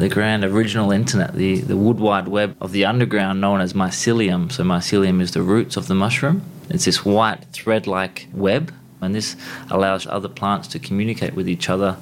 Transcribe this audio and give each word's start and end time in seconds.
the 0.00 0.08
grand 0.08 0.44
original 0.44 0.90
internet, 0.90 1.34
the, 1.34 1.60
the 1.60 1.76
wood 1.76 2.00
wide 2.00 2.28
web 2.28 2.56
of 2.60 2.72
the 2.72 2.84
underground 2.84 3.40
known 3.40 3.60
as 3.60 3.74
mycelium. 3.74 4.50
So, 4.50 4.64
mycelium 4.64 5.20
is 5.20 5.32
the 5.32 5.42
roots 5.42 5.76
of 5.76 5.88
the 5.88 5.94
mushroom. 5.94 6.42
It's 6.70 6.86
this 6.86 7.04
white 7.04 7.44
thread 7.52 7.86
like 7.86 8.26
web, 8.32 8.72
and 9.00 9.14
this 9.14 9.36
allows 9.70 10.06
other 10.06 10.28
plants 10.28 10.68
to 10.68 10.78
communicate 10.78 11.34
with 11.34 11.48
each 11.48 11.68
other 11.68 11.96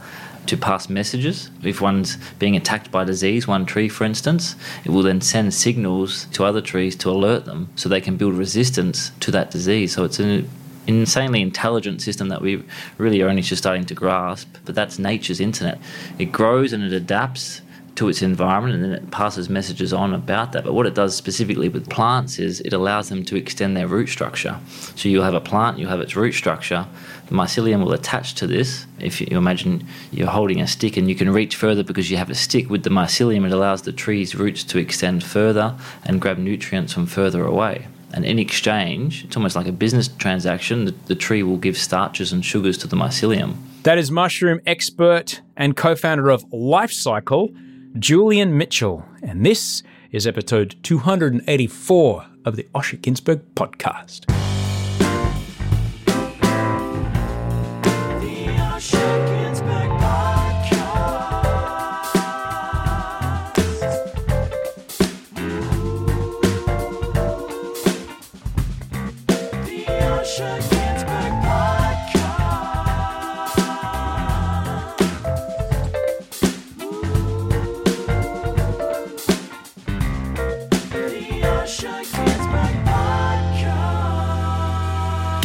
to 0.47 0.57
pass 0.57 0.89
messages. 0.89 1.51
If 1.63 1.81
one's 1.81 2.17
being 2.39 2.57
attacked 2.57 2.91
by 2.91 3.05
disease, 3.05 3.47
one 3.47 3.67
tree 3.67 3.89
for 3.89 4.05
instance, 4.05 4.57
it 4.85 4.91
will 4.91 5.03
then 5.03 5.21
send 5.21 5.53
signals 5.53 6.27
to 6.33 6.45
other 6.45 6.61
trees 6.63 6.97
to 6.97 7.11
alert 7.11 7.45
them 7.45 7.69
so 7.77 7.89
they 7.89 8.01
can 8.01 8.17
build 8.17 8.35
resistance 8.35 9.11
to 9.21 9.31
that 9.33 9.51
disease. 9.51 9.95
So 9.95 10.05
it's 10.05 10.19
an 10.19 10.49
insanely 10.87 11.43
intelligent 11.43 12.01
system 12.01 12.29
that 12.29 12.41
we 12.41 12.65
really 12.97 13.21
are 13.21 13.29
only 13.29 13.43
just 13.43 13.63
starting 13.63 13.85
to 13.87 13.95
grasp, 13.95 14.49
but 14.65 14.75
that's 14.75 14.99
nature's 14.99 15.39
internet. 15.39 15.79
It 16.19 16.33
grows 16.33 16.73
and 16.73 16.83
it 16.83 16.93
adapts 16.93 17.61
to 17.99 18.09
its 18.09 18.23
environment 18.23 18.77
and 18.77 18.85
then 18.85 18.93
it 18.93 19.11
passes 19.11 19.49
messages 19.49 19.93
on 19.93 20.15
about 20.15 20.53
that. 20.53 20.63
But 20.63 20.73
what 20.73 20.87
it 20.87 20.95
does 20.95 21.17
specifically 21.17 21.69
with 21.69 21.91
plants 21.91 22.39
is 22.39 22.61
it 22.61 22.73
allows 22.73 23.09
them 23.09 23.25
to 23.25 23.35
extend 23.35 23.77
their 23.77 23.89
root 23.89 24.07
structure. 24.07 24.57
So 24.95 25.09
you'll 25.09 25.25
have 25.25 25.35
a 25.35 25.41
plant, 25.41 25.81
you'll 25.81 25.91
have 25.91 26.01
its 26.01 26.15
root 26.15 26.33
structure, 26.33 26.87
the 27.27 27.35
mycelium 27.35 27.83
will 27.83 27.93
attach 27.93 28.35
to 28.37 28.47
this. 28.47 28.87
If 29.01 29.21
you 29.21 29.37
imagine 29.37 29.85
you're 30.13 30.29
holding 30.29 30.61
a 30.61 30.69
stick 30.69 30.97
and 30.97 31.09
you 31.09 31.17
can 31.17 31.29
reach 31.29 31.57
further 31.57 31.83
because 31.83 32.09
you 32.09 32.17
have 32.19 32.31
a 32.31 32.37
stick 32.37 32.71
with 32.71 32.85
the 32.85 32.91
mycelium, 32.91 33.45
it 33.45 33.51
allows 33.51 33.83
the 33.83 33.93
tree's 33.93 34.37
roots 34.37 34.63
to 34.65 34.79
extend 34.79 35.25
further 35.25 35.77
and 36.05 36.21
grab 36.21 36.39
nutrients 36.39 36.93
from 36.93 37.07
further 37.07 37.45
away. 37.45 37.89
And 38.13 38.25
in 38.25 38.39
exchange, 38.39 39.25
it's 39.25 39.37
almost 39.37 39.57
like 39.57 39.67
a 39.67 39.73
business 39.73 40.07
transaction, 40.07 40.85
the, 40.85 40.95
the 41.07 41.17
tree 41.17 41.43
will 41.43 41.59
give 41.59 41.77
starches 41.77 42.33
and 42.33 42.45
sugars 42.45 42.79
to 42.79 42.87
the 42.87 42.97
mycelium. 42.97 43.57
That 43.83 43.99
is 43.99 44.13
mushroom 44.13 44.61
expert 44.67 45.41
and 45.57 45.77
co 45.77 45.97
founder 45.97 46.31
of 46.31 46.45
Life 46.53 46.93
Cykel, 46.93 47.55
Julian 47.99 48.57
Mitchell. 48.57 49.05
And 49.23 49.45
this 49.45 49.83
is 50.13 50.27
episode 50.27 50.77
284 50.83 52.27
of 52.45 52.57
the 52.57 52.65
Osher 52.75 52.99
Günsberg 53.01 53.43
podcast. 53.55 54.48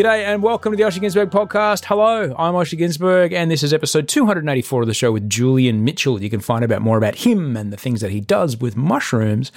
G'day 0.03 0.25
and 0.25 0.43
welcome 0.43 0.73
to 0.73 0.75
the 0.75 0.83
Osher 0.83 0.99
Günsberg 0.99 1.27
podcast. 1.27 1.85
Hello, 1.85 2.35
I'm 2.37 2.55
Osher 2.55 2.77
Günsberg 2.77 3.31
and 3.31 3.49
this 3.49 3.63
is 3.63 3.73
episode 3.73 4.09
284 4.09 4.81
of 4.81 4.87
the 4.89 4.93
show 4.93 5.13
with 5.13 5.29
Julian 5.29 5.85
Mitchell. 5.85 6.21
You 6.21 6.29
can 6.29 6.41
find 6.41 6.69
out 6.69 6.81
more 6.81 6.97
about 6.97 7.15
him 7.15 7.55
and 7.55 7.71
the 7.71 7.77
things 7.77 8.01
that 8.01 8.11
he 8.11 8.19
does 8.19 8.57
with 8.57 8.75
mushrooms, 8.75 9.53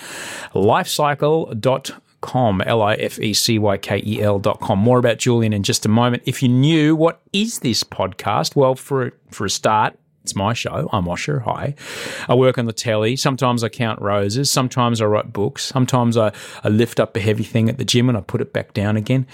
lifecykel.com, 0.54 2.62
L-I-F-E-C-Y-K-E-L 2.64 4.38
dot 4.38 4.60
com. 4.60 4.78
More 4.78 5.00
about 5.00 5.18
Julian 5.18 5.52
in 5.52 5.64
just 5.64 5.84
a 5.84 5.88
moment. 5.88 6.22
If 6.26 6.44
you're 6.44 6.52
new, 6.52 6.94
what 6.94 7.22
is 7.32 7.58
this 7.58 7.82
podcast? 7.82 8.54
Well, 8.54 8.76
for, 8.76 9.14
for 9.32 9.46
a 9.46 9.50
start, 9.50 9.98
it's 10.22 10.36
my 10.36 10.52
show. 10.52 10.88
I'm 10.92 11.06
Osher. 11.06 11.42
Hi. 11.42 11.74
I 12.28 12.36
work 12.36 12.56
on 12.56 12.66
the 12.66 12.72
telly. 12.72 13.16
Sometimes 13.16 13.64
I 13.64 13.68
count 13.68 14.00
roses. 14.00 14.48
Sometimes 14.48 15.00
I 15.00 15.06
write 15.06 15.32
books. 15.32 15.64
Sometimes 15.64 16.16
I, 16.16 16.30
I 16.62 16.68
lift 16.68 17.00
up 17.00 17.16
a 17.16 17.20
heavy 17.20 17.42
thing 17.42 17.68
at 17.68 17.78
the 17.78 17.84
gym 17.84 18.08
and 18.08 18.16
I 18.16 18.20
put 18.20 18.40
it 18.40 18.52
back 18.52 18.74
down 18.74 18.96
again. 18.96 19.26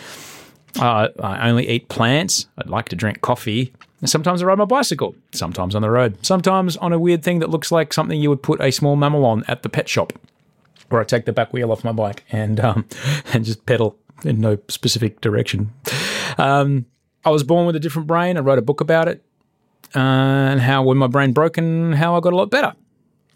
Uh, 0.78 1.09
I 1.23 1.49
only 1.49 1.69
eat 1.69 1.88
plants. 1.88 2.47
I'd 2.59 2.69
like 2.69 2.88
to 2.91 2.97
drink 2.97 3.21
coffee. 3.21 3.72
Sometimes 4.05 4.43
I 4.43 4.47
ride 4.47 4.59
my 4.59 4.65
bicycle. 4.65 5.15
Sometimes 5.33 5.75
on 5.75 5.83
the 5.83 5.91
road. 5.91 6.25
Sometimes 6.25 6.77
on 6.78 6.93
a 6.93 6.99
weird 6.99 7.22
thing 7.22 7.38
that 7.38 7.50
looks 7.50 7.71
like 7.71 7.93
something 7.93 8.21
you 8.21 8.31
would 8.31 8.43
put 8.43 8.60
a 8.60 8.72
small 8.72 8.97
mammal 8.97 9.25
on 9.25 9.44
at 9.49 9.62
the 9.62 9.69
pet 9.69 9.88
shop. 9.88 10.12
Where 10.88 11.00
I 11.00 11.05
take 11.05 11.25
the 11.25 11.32
back 11.32 11.53
wheel 11.53 11.71
off 11.72 11.84
my 11.84 11.93
bike 11.93 12.25
and 12.31 12.59
um, 12.61 12.87
and 13.32 13.44
just 13.44 13.65
pedal 13.65 13.97
in 14.25 14.41
no 14.41 14.59
specific 14.69 15.21
direction. 15.21 15.72
Um, 16.38 16.87
I 17.25 17.31
was 17.31 17.44
born 17.44 17.66
with 17.66 17.77
a 17.77 17.81
different 17.81 18.09
brain. 18.09 18.37
I 18.37 18.41
wrote 18.41 18.59
a 18.59 18.62
book 18.62 18.81
about 18.81 19.09
it 19.09 19.22
uh, 19.94 19.99
and 19.99 20.61
how 20.61 20.82
when 20.82 20.99
my 20.99 21.06
brain 21.06 21.32
broke 21.32 21.56
and 21.56 21.94
how 21.94 22.16
I 22.16 22.21
got 22.21 22.32
a 22.32 22.37
lot 22.37 22.50
better. 22.50 22.75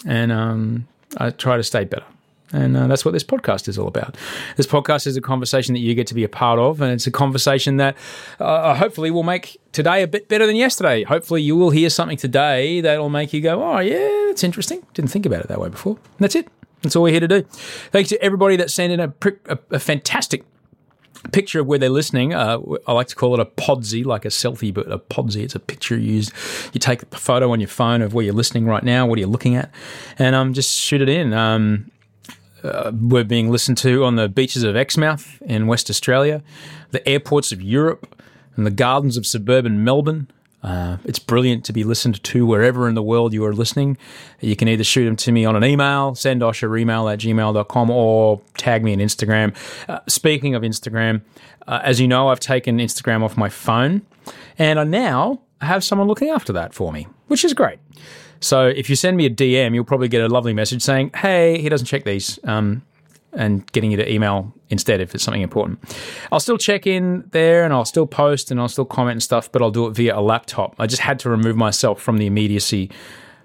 And 0.04 0.32
um, 0.32 0.88
I 1.16 1.30
try 1.30 1.56
to 1.56 1.62
stay 1.62 1.84
better. 1.84 2.04
And 2.52 2.76
uh, 2.76 2.86
that's 2.86 3.04
what 3.04 3.10
this 3.10 3.24
podcast 3.24 3.66
is 3.66 3.78
all 3.78 3.88
about. 3.88 4.16
This 4.56 4.66
podcast 4.66 5.06
is 5.06 5.16
a 5.16 5.20
conversation 5.20 5.74
that 5.74 5.80
you 5.80 5.94
get 5.94 6.06
to 6.08 6.14
be 6.14 6.22
a 6.24 6.28
part 6.28 6.58
of, 6.58 6.80
and 6.80 6.92
it's 6.92 7.06
a 7.06 7.10
conversation 7.10 7.76
that 7.78 7.96
uh, 8.38 8.74
hopefully 8.74 9.10
will 9.10 9.24
make 9.24 9.60
today 9.72 10.02
a 10.02 10.06
bit 10.06 10.28
better 10.28 10.46
than 10.46 10.56
yesterday. 10.56 11.02
Hopefully, 11.02 11.42
you 11.42 11.56
will 11.56 11.70
hear 11.70 11.90
something 11.90 12.16
today 12.16 12.80
that'll 12.80 13.08
make 13.08 13.32
you 13.32 13.40
go, 13.40 13.62
Oh, 13.62 13.78
yeah, 13.80 14.26
that's 14.28 14.44
interesting. 14.44 14.86
Didn't 14.94 15.10
think 15.10 15.26
about 15.26 15.40
it 15.40 15.48
that 15.48 15.60
way 15.60 15.68
before. 15.68 15.96
And 15.96 16.20
that's 16.20 16.36
it. 16.36 16.48
That's 16.82 16.94
all 16.94 17.02
we're 17.02 17.10
here 17.10 17.20
to 17.20 17.28
do. 17.28 17.42
Thanks 17.90 18.10
to 18.10 18.22
everybody 18.22 18.56
that 18.56 18.70
sent 18.70 18.92
in 18.92 19.00
a, 19.00 19.12
a, 19.46 19.58
a 19.72 19.78
fantastic 19.80 20.44
picture 21.32 21.60
of 21.60 21.66
where 21.66 21.78
they're 21.78 21.90
listening. 21.90 22.32
Uh, 22.32 22.60
I 22.86 22.92
like 22.92 23.08
to 23.08 23.16
call 23.16 23.34
it 23.34 23.40
a 23.40 23.44
podsy, 23.44 24.04
like 24.04 24.24
a 24.24 24.28
selfie, 24.28 24.72
but 24.72 24.90
a 24.90 24.98
podsy. 24.98 25.42
It's 25.42 25.54
a 25.54 25.60
picture 25.60 25.98
used. 25.98 26.32
You 26.72 26.78
take 26.78 27.02
a 27.02 27.06
photo 27.16 27.50
on 27.50 27.60
your 27.60 27.68
phone 27.68 28.02
of 28.02 28.14
where 28.14 28.24
you're 28.24 28.34
listening 28.34 28.66
right 28.66 28.84
now, 28.84 29.06
what 29.06 29.16
are 29.16 29.20
you 29.20 29.26
looking 29.26 29.56
at, 29.56 29.72
and 30.18 30.36
um, 30.36 30.52
just 30.52 30.78
shoot 30.78 31.00
it 31.00 31.08
in. 31.08 31.32
Um, 31.32 31.90
uh, 32.66 32.92
we're 32.94 33.24
being 33.24 33.50
listened 33.50 33.78
to 33.78 34.04
on 34.04 34.16
the 34.16 34.28
beaches 34.28 34.62
of 34.62 34.76
Exmouth 34.76 35.40
in 35.42 35.66
West 35.66 35.88
Australia, 35.88 36.42
the 36.90 37.06
airports 37.08 37.52
of 37.52 37.62
Europe, 37.62 38.22
and 38.56 38.66
the 38.66 38.70
gardens 38.70 39.16
of 39.16 39.26
suburban 39.26 39.84
Melbourne. 39.84 40.28
Uh, 40.62 40.96
it's 41.04 41.18
brilliant 41.18 41.64
to 41.64 41.72
be 41.72 41.84
listened 41.84 42.22
to 42.24 42.44
wherever 42.44 42.88
in 42.88 42.94
the 42.94 43.02
world 43.02 43.32
you 43.32 43.44
are 43.44 43.52
listening. 43.52 43.96
You 44.40 44.56
can 44.56 44.66
either 44.66 44.82
shoot 44.82 45.04
them 45.04 45.16
to 45.16 45.30
me 45.30 45.44
on 45.44 45.54
an 45.54 45.64
email, 45.64 46.14
send 46.14 46.42
Osher 46.42 46.78
email 46.78 47.08
at 47.08 47.20
gmail.com, 47.20 47.90
or 47.90 48.40
tag 48.56 48.82
me 48.82 48.92
on 48.92 48.98
Instagram. 48.98 49.54
Uh, 49.88 50.00
speaking 50.08 50.54
of 50.54 50.62
Instagram, 50.62 51.20
uh, 51.68 51.80
as 51.84 52.00
you 52.00 52.08
know, 52.08 52.28
I've 52.28 52.40
taken 52.40 52.78
Instagram 52.78 53.22
off 53.22 53.36
my 53.36 53.48
phone, 53.48 54.02
and 54.58 54.80
I 54.80 54.84
now 54.84 55.40
have 55.60 55.84
someone 55.84 56.08
looking 56.08 56.30
after 56.30 56.52
that 56.54 56.74
for 56.74 56.92
me, 56.92 57.06
which 57.28 57.44
is 57.44 57.54
great. 57.54 57.78
So 58.40 58.66
if 58.66 58.90
you 58.90 58.96
send 58.96 59.16
me 59.16 59.26
a 59.26 59.30
DM, 59.30 59.74
you'll 59.74 59.84
probably 59.84 60.08
get 60.08 60.22
a 60.22 60.28
lovely 60.28 60.52
message 60.52 60.82
saying, 60.82 61.10
"Hey, 61.16 61.60
he 61.60 61.68
doesn't 61.68 61.86
check 61.86 62.04
these," 62.04 62.38
um, 62.44 62.82
and 63.32 63.70
getting 63.72 63.90
you 63.90 63.96
to 63.96 64.12
email 64.12 64.52
instead 64.70 65.00
if 65.00 65.14
it's 65.14 65.24
something 65.24 65.42
important. 65.42 65.78
I'll 66.32 66.40
still 66.40 66.58
check 66.58 66.86
in 66.86 67.24
there, 67.32 67.64
and 67.64 67.72
I'll 67.72 67.84
still 67.84 68.06
post, 68.06 68.50
and 68.50 68.60
I'll 68.60 68.68
still 68.68 68.84
comment 68.84 69.12
and 69.12 69.22
stuff, 69.22 69.50
but 69.50 69.62
I'll 69.62 69.70
do 69.70 69.86
it 69.86 69.90
via 69.90 70.18
a 70.18 70.20
laptop. 70.20 70.74
I 70.78 70.86
just 70.86 71.02
had 71.02 71.18
to 71.20 71.30
remove 71.30 71.56
myself 71.56 72.00
from 72.00 72.18
the 72.18 72.26
immediacy 72.26 72.90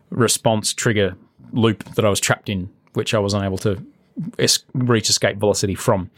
response 0.09 0.73
trigger 0.73 1.15
loop 1.53 1.83
that 1.95 2.05
I 2.05 2.09
was 2.09 2.19
trapped 2.19 2.49
in, 2.49 2.69
which 2.93 3.13
I 3.13 3.19
was 3.19 3.33
unable 3.33 3.57
to 3.59 3.83
es- 4.39 4.63
reach 4.73 5.09
escape 5.09 5.37
velocity 5.37 5.75
from. 5.75 6.09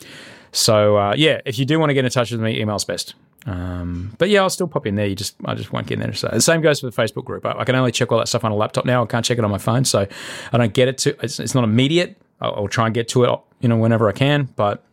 So 0.52 0.98
uh, 0.98 1.16
yeah, 1.18 1.42
if 1.46 1.58
you 1.58 1.66
do 1.66 1.80
want 1.80 1.90
to 1.90 1.94
get 1.94 2.06
in 2.06 2.12
touch 2.12 2.32
with 2.32 2.42
me, 2.42 2.60
email's 2.60 2.86
best. 2.86 3.16
Um, 3.46 4.16
but 4.18 4.30
yeah, 4.30 4.42
I'll 4.42 4.50
still 4.50 4.68
pop 4.68 4.86
in 4.86 4.96
there. 4.96 5.06
You 5.06 5.16
just 5.16 5.36
I 5.46 5.54
just 5.56 5.74
won't 5.74 5.88
get 5.88 5.96
in 5.96 6.00
there. 6.02 6.14
So 6.14 6.30
the 6.30 6.42
same 6.42 6.62
goes 6.62 6.80
for 6.80 6.90
the 6.90 7.02
Facebook 7.02 7.26
group. 7.26 7.46
I, 7.46 7.52
I, 7.60 7.66
can 7.66 7.76
only 7.76 7.92
check 7.92 8.12
all 8.12 8.18
that 8.20 8.28
stuff 8.28 8.46
on 8.46 8.52
a 8.52 8.56
laptop 8.56 8.86
now. 8.86 9.04
I 9.04 9.06
can't 9.06 9.26
check 9.26 9.38
it 9.38 9.44
on 9.44 9.52
my 9.52 9.58
phone, 9.58 9.86
so 9.86 10.08
I 10.52 10.58
don't 10.58 10.74
get 10.74 10.88
it 10.88 10.98
to. 11.00 11.18
It's, 11.24 11.40
it's 11.40 11.54
not 11.54 11.64
immediate. 11.64 12.18
I'll, 12.40 12.56
I'll, 12.56 12.68
try 12.68 12.86
and 12.86 12.96
get 12.96 13.10
to 13.10 13.26
it, 13.26 13.40
you 13.60 13.68
know, 13.68 13.78
whenever 13.78 14.08
I 14.08 14.14
can. 14.14 14.46
But 14.56 14.84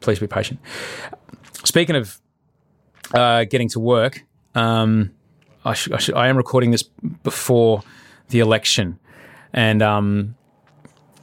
please 0.00 0.18
be 0.18 0.26
patient. 0.26 0.60
Speaking 1.64 1.96
of 1.96 2.18
uh, 3.14 3.44
getting 3.44 3.68
to 3.70 3.80
work, 3.80 4.24
um, 4.54 5.12
I, 5.64 5.74
sh- 5.74 5.90
I, 5.92 5.98
sh- 5.98 6.10
I, 6.14 6.28
am 6.28 6.36
recording 6.36 6.70
this 6.70 6.82
before 7.22 7.82
the 8.30 8.40
election, 8.40 8.98
and 9.52 9.82
um, 9.82 10.34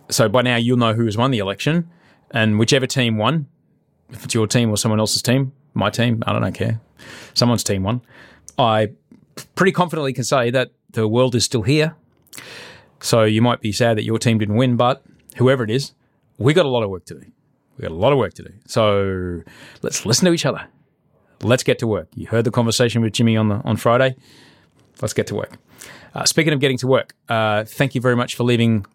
so 0.09 0.29
by 0.29 0.43
now 0.43 0.57
you'll 0.57 0.77
know 0.77 0.93
who 0.93 1.05
has 1.05 1.17
won 1.17 1.31
the 1.31 1.39
election, 1.39 1.89
and 2.29 2.59
whichever 2.59 2.85
team 2.85 3.17
won, 3.17 3.47
if 4.11 4.23
it's 4.23 4.35
your 4.35 4.45
team 4.45 4.69
or 4.69 4.77
someone 4.77 4.99
else's 4.99 5.23
team, 5.23 5.51
my 5.75 5.89
team, 5.89 6.23
I 6.25 6.37
don't 6.37 6.53
care. 6.53 6.79
Someone's 7.33 7.63
team 7.63 7.83
won. 7.83 8.01
I 8.57 8.89
pretty 9.55 9.71
confidently 9.71 10.13
can 10.13 10.23
say 10.23 10.49
that 10.49 10.71
the 10.91 11.07
world 11.07 11.35
is 11.35 11.43
still 11.45 11.63
here. 11.63 11.95
So 13.01 13.23
you 13.23 13.41
might 13.41 13.61
be 13.61 13.71
sad 13.71 13.97
that 13.97 14.03
your 14.03 14.17
team 14.17 14.37
didn't 14.37 14.55
win, 14.55 14.77
but 14.77 15.03
whoever 15.35 15.63
it 15.63 15.69
is, 15.69 15.93
we 16.37 16.53
got 16.53 16.65
a 16.65 16.69
lot 16.69 16.83
of 16.83 16.89
work 16.89 17.05
to 17.05 17.15
do. 17.15 17.31
We 17.77 17.81
got 17.83 17.91
a 17.91 17.95
lot 17.95 18.13
of 18.13 18.17
work 18.17 18.33
to 18.35 18.43
do. 18.43 18.53
So 18.65 19.41
let's 19.81 20.05
listen 20.05 20.25
to 20.25 20.33
each 20.33 20.45
other. 20.45 20.65
Let's 21.41 21.63
get 21.63 21.79
to 21.79 21.87
work. 21.87 22.07
You 22.15 22.27
heard 22.27 22.45
the 22.45 22.51
conversation 22.51 23.01
with 23.01 23.13
Jimmy 23.13 23.35
on 23.35 23.49
the 23.49 23.55
on 23.65 23.75
Friday. 23.75 24.15
Let's 25.01 25.13
get 25.13 25.27
to 25.27 25.35
work. 25.35 25.57
Uh, 26.13 26.23
speaking 26.23 26.53
of 26.53 26.61
getting 26.61 26.77
to 26.77 26.87
work, 26.87 27.13
uh, 27.27 27.65
thank 27.65 27.93
you 27.93 28.01
very 28.01 28.15
much 28.15 28.35
for 28.35 28.43
leaving 28.43 28.85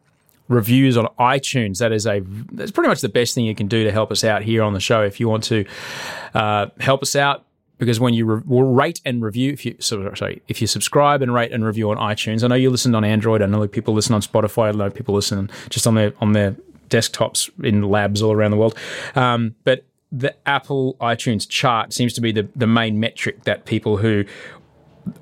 reviews 0.51 0.99
on 0.99 1.07
iTunes. 1.19 1.79
That 1.79 1.93
is 1.93 2.07
a 2.07 2.21
that's 2.53 2.71
pretty 2.71 2.89
much 2.89 3.01
the 3.01 3.09
best 3.09 3.35
thing 3.35 3.47
you 3.47 3.55
can 3.55 3.69
do 3.69 3.85
to 3.85 3.93
help 3.93 4.13
us 4.13 4.23
out 4.25 4.43
here 4.43 4.63
on 4.63 4.75
the 4.75 4.81
show. 4.81 5.03
If 5.03 5.19
you 5.19 5.29
want 5.29 5.45
to 5.45 5.65
uh, 6.35 6.67
help 6.81 7.03
us 7.03 7.17
out, 7.17 7.47
because 7.79 7.99
when 7.99 8.13
you 8.13 8.27
re- 8.27 8.43
rate 8.45 9.01
and 9.07 9.23
review, 9.23 9.53
if 9.53 9.65
you 9.65 9.77
sorry, 9.81 10.43
if 10.49 10.61
you 10.61 10.67
subscribe 10.67 11.23
and 11.23 11.33
rate 11.33 11.53
and 11.53 11.65
review 11.65 11.91
on 11.91 11.97
iTunes, 11.97 12.45
I 12.45 12.49
know 12.49 12.57
you 12.57 12.69
listen 12.69 12.95
on 12.95 13.05
Android. 13.05 13.41
I 13.41 13.47
know 13.47 13.67
people 13.67 13.95
listen 13.95 14.15
on 14.15 14.21
Spotify. 14.21 14.69
I 14.69 14.73
know 14.73 14.91
people 14.91 15.15
listen 15.15 15.49
just 15.71 15.87
on 15.87 15.95
their 15.95 16.13
on 16.21 16.33
their 16.33 16.57
desktops 16.89 17.49
in 17.65 17.83
labs 17.83 18.21
all 18.21 18.33
around 18.33 18.51
the 18.51 18.57
world. 18.57 18.77
Um, 19.15 19.55
but 19.65 19.85
the 20.13 20.35
Apple 20.47 20.97
iTunes 21.01 21.49
chart 21.49 21.93
seems 21.93 22.13
to 22.15 22.21
be 22.21 22.33
the, 22.33 22.49
the 22.57 22.67
main 22.67 22.99
metric 22.99 23.45
that 23.45 23.65
people 23.65 23.99
who 23.99 24.25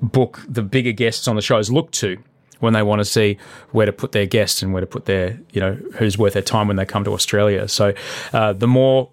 book 0.01 0.43
the 0.47 0.63
bigger 0.63 0.91
guests 0.91 1.27
on 1.27 1.35
the 1.35 1.43
shows 1.43 1.71
look 1.71 1.91
to 1.91 2.17
when 2.59 2.73
they 2.73 2.83
want 2.83 2.99
to 2.99 3.05
see 3.05 3.37
where 3.71 3.85
to 3.85 3.93
put 3.93 4.11
their 4.11 4.25
guests 4.25 4.61
and 4.61 4.73
where 4.73 4.81
to 4.81 4.87
put 4.87 5.05
their, 5.05 5.39
you 5.51 5.61
know, 5.61 5.75
who's 5.95 6.17
worth 6.17 6.33
their 6.33 6.41
time 6.41 6.67
when 6.67 6.75
they 6.75 6.85
come 6.85 7.03
to 7.03 7.13
Australia. 7.13 7.67
So 7.67 7.93
uh, 8.33 8.53
the 8.53 8.67
more 8.67 9.09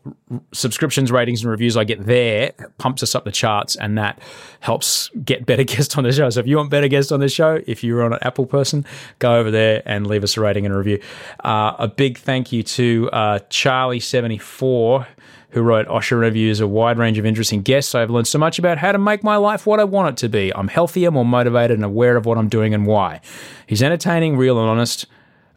subscriptions, 0.52 1.12
ratings, 1.12 1.42
and 1.42 1.50
reviews 1.50 1.76
I 1.76 1.84
get 1.84 2.06
there 2.06 2.52
pumps 2.78 3.02
us 3.02 3.14
up 3.14 3.24
the 3.24 3.32
charts, 3.32 3.76
and 3.76 3.96
that 3.98 4.20
helps 4.60 5.10
get 5.24 5.46
better 5.46 5.64
guests 5.64 5.96
on 5.96 6.04
the 6.04 6.12
show. 6.12 6.30
So 6.30 6.40
if 6.40 6.46
you 6.46 6.56
want 6.56 6.70
better 6.70 6.88
guests 6.88 7.12
on 7.12 7.20
the 7.20 7.28
show, 7.28 7.60
if 7.66 7.84
you're 7.84 8.02
on 8.02 8.12
an 8.12 8.18
Apple 8.22 8.46
person, 8.46 8.84
go 9.18 9.36
over 9.36 9.50
there 9.50 9.82
and 9.86 10.06
leave 10.06 10.24
us 10.24 10.36
a 10.36 10.40
rating 10.40 10.66
and 10.66 10.74
a 10.74 10.78
review. 10.78 11.00
Uh, 11.44 11.74
a 11.78 11.88
big 11.88 12.18
thank 12.18 12.52
you 12.52 12.62
to 12.62 13.10
uh, 13.12 13.38
Charlie74 13.50 15.06
who 15.50 15.62
wrote 15.62 15.86
Osher 15.88 16.18
reviews 16.18 16.60
a 16.60 16.66
wide 16.66 16.98
range 16.98 17.18
of 17.18 17.26
interesting 17.26 17.62
guests. 17.62 17.94
I've 17.94 18.10
learned 18.10 18.26
so 18.26 18.38
much 18.38 18.58
about 18.58 18.78
how 18.78 18.92
to 18.92 18.98
make 18.98 19.22
my 19.22 19.36
life 19.36 19.66
what 19.66 19.80
I 19.80 19.84
want 19.84 20.10
it 20.10 20.16
to 20.22 20.28
be. 20.28 20.54
I'm 20.54 20.68
healthier, 20.68 21.10
more 21.10 21.24
motivated, 21.24 21.76
and 21.76 21.84
aware 21.84 22.16
of 22.16 22.26
what 22.26 22.38
I'm 22.38 22.48
doing 22.48 22.74
and 22.74 22.86
why. 22.86 23.20
He's 23.66 23.82
entertaining, 23.82 24.36
real, 24.36 24.58
and 24.58 24.68
honest 24.68 25.06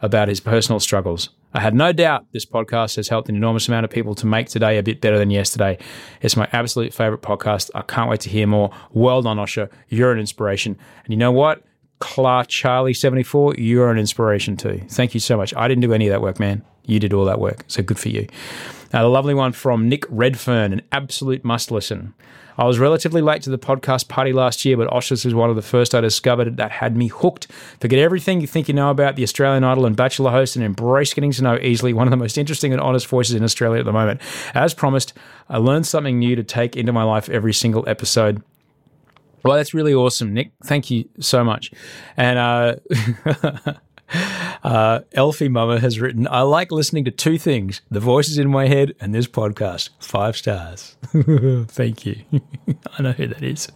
about 0.02 0.28
his 0.28 0.40
personal 0.40 0.80
struggles. 0.80 1.30
I 1.54 1.62
had 1.62 1.74
no 1.74 1.92
doubt 1.92 2.28
this 2.32 2.46
podcast 2.46 2.96
has 2.98 3.08
helped 3.08 3.28
an 3.28 3.36
enormous 3.36 3.68
amount 3.68 3.84
of 3.84 3.90
people 3.90 4.14
to 4.16 4.28
make 4.28 4.50
today 4.50 4.78
a 4.78 4.84
bit 4.84 5.02
better 5.02 5.18
than 5.18 5.32
yesterday. 5.32 5.80
It's 6.22 6.38
my 6.38 6.48
absolute 6.52 6.94
favorite 6.94 7.22
podcast. 7.22 7.72
I 7.74 7.82
can't 7.82 8.10
wait 8.10 8.22
to 8.22 8.30
hear 8.30 8.46
more. 8.46 8.72
Well 8.92 9.24
done, 9.24 9.38
Osher. 9.38 9.70
You're 9.88 10.12
an 10.12 10.20
inspiration. 10.20 10.78
And 11.04 11.12
you 11.12 11.18
know 11.18 11.32
what? 11.32 11.64
Clark 12.00 12.48
Charlie 12.48 12.94
74, 12.94 13.56
you're 13.56 13.92
an 13.92 13.98
inspiration 13.98 14.58
too. 14.58 14.82
Thank 14.90 15.14
you 15.14 15.20
so 15.20 15.38
much. 15.38 15.54
I 15.56 15.68
didn't 15.68 15.82
do 15.82 15.92
any 15.92 16.08
of 16.08 16.12
that 16.12 16.22
work, 16.22 16.40
man. 16.40 16.64
You 16.90 17.00
did 17.00 17.14
all 17.14 17.26
that 17.26 17.40
work. 17.40 17.64
So 17.68 17.84
good 17.84 18.00
for 18.00 18.10
you. 18.10 18.28
Now, 18.92 19.06
a 19.06 19.08
lovely 19.08 19.36
one 19.36 19.52
from 19.52 19.88
Nick 19.88 20.06
Redfern, 20.10 20.74
an 20.74 20.82
absolute 20.92 21.46
must 21.46 21.70
listen. 21.70 22.14
I 22.58 22.66
was 22.66 22.78
relatively 22.78 23.22
late 23.22 23.42
to 23.44 23.50
the 23.50 23.58
podcast 23.58 24.10
party 24.10 24.34
last 24.34 24.66
year, 24.66 24.76
but 24.76 24.90
Osher's 24.90 25.24
was 25.24 25.34
one 25.34 25.50
of 25.50 25.56
the 25.56 25.62
first 25.62 25.96
I 25.96 26.02
discovered 26.02 26.58
that 26.58 26.72
had 26.72 26.98
me 26.98 27.08
hooked. 27.08 27.48
Forget 27.80 28.00
everything 28.00 28.42
you 28.42 28.48
think 28.48 28.68
you 28.68 28.74
know 28.74 28.90
about 28.90 29.16
the 29.16 29.24
Australian 29.24 29.64
Idol 29.64 29.86
and 29.86 29.96
Bachelor 29.96 30.32
host 30.32 30.58
and 30.58 30.66
embrace 30.66 31.14
getting 31.14 31.32
to 31.32 31.44
know 31.44 31.58
easily 31.62 31.94
one 31.94 32.08
of 32.08 32.12
the 32.12 32.18
most 32.18 32.38
interesting 32.38 32.74
and 32.74 32.82
honest 32.82 33.08
voices 33.08 33.36
in 33.36 33.44
Australia 33.44 33.80
at 33.80 33.86
the 33.86 33.94
moment. 33.94 34.20
As 34.54 34.74
promised, 34.74 35.14
I 35.48 35.58
learned 35.58 35.88
something 35.88 36.20
new 36.20 36.36
to 36.36 36.44
take 36.44 36.76
into 36.76 36.92
my 36.92 37.04
life 37.04 37.30
every 37.30 37.54
single 37.54 37.88
episode. 37.88 38.44
Well, 39.44 39.56
that's 39.56 39.74
really 39.74 39.94
awesome, 39.94 40.34
Nick. 40.34 40.52
Thank 40.66 40.92
you 40.92 41.08
so 41.22 41.46
much. 41.46 41.72
And 42.18 42.38
uh, 42.38 42.76
Uh, 44.62 45.00
Elfie 45.14 45.48
Mama 45.48 45.80
has 45.80 46.02
written, 46.02 46.28
I 46.30 46.42
like 46.42 46.70
listening 46.70 47.06
to 47.06 47.12
two 47.12 47.38
things 47.38 47.82
the 47.90 48.02
voices 48.02 48.38
in 48.38 48.50
my 48.50 48.68
head 48.68 48.94
and 49.00 49.16
this 49.16 49.26
podcast. 49.26 49.90
Five 50.00 50.36
stars. 50.36 50.98
Thank 51.70 52.06
you. 52.06 52.18
I 52.98 53.02
know 53.02 53.14
who 53.14 53.28
that 53.28 53.42
is. 53.42 53.70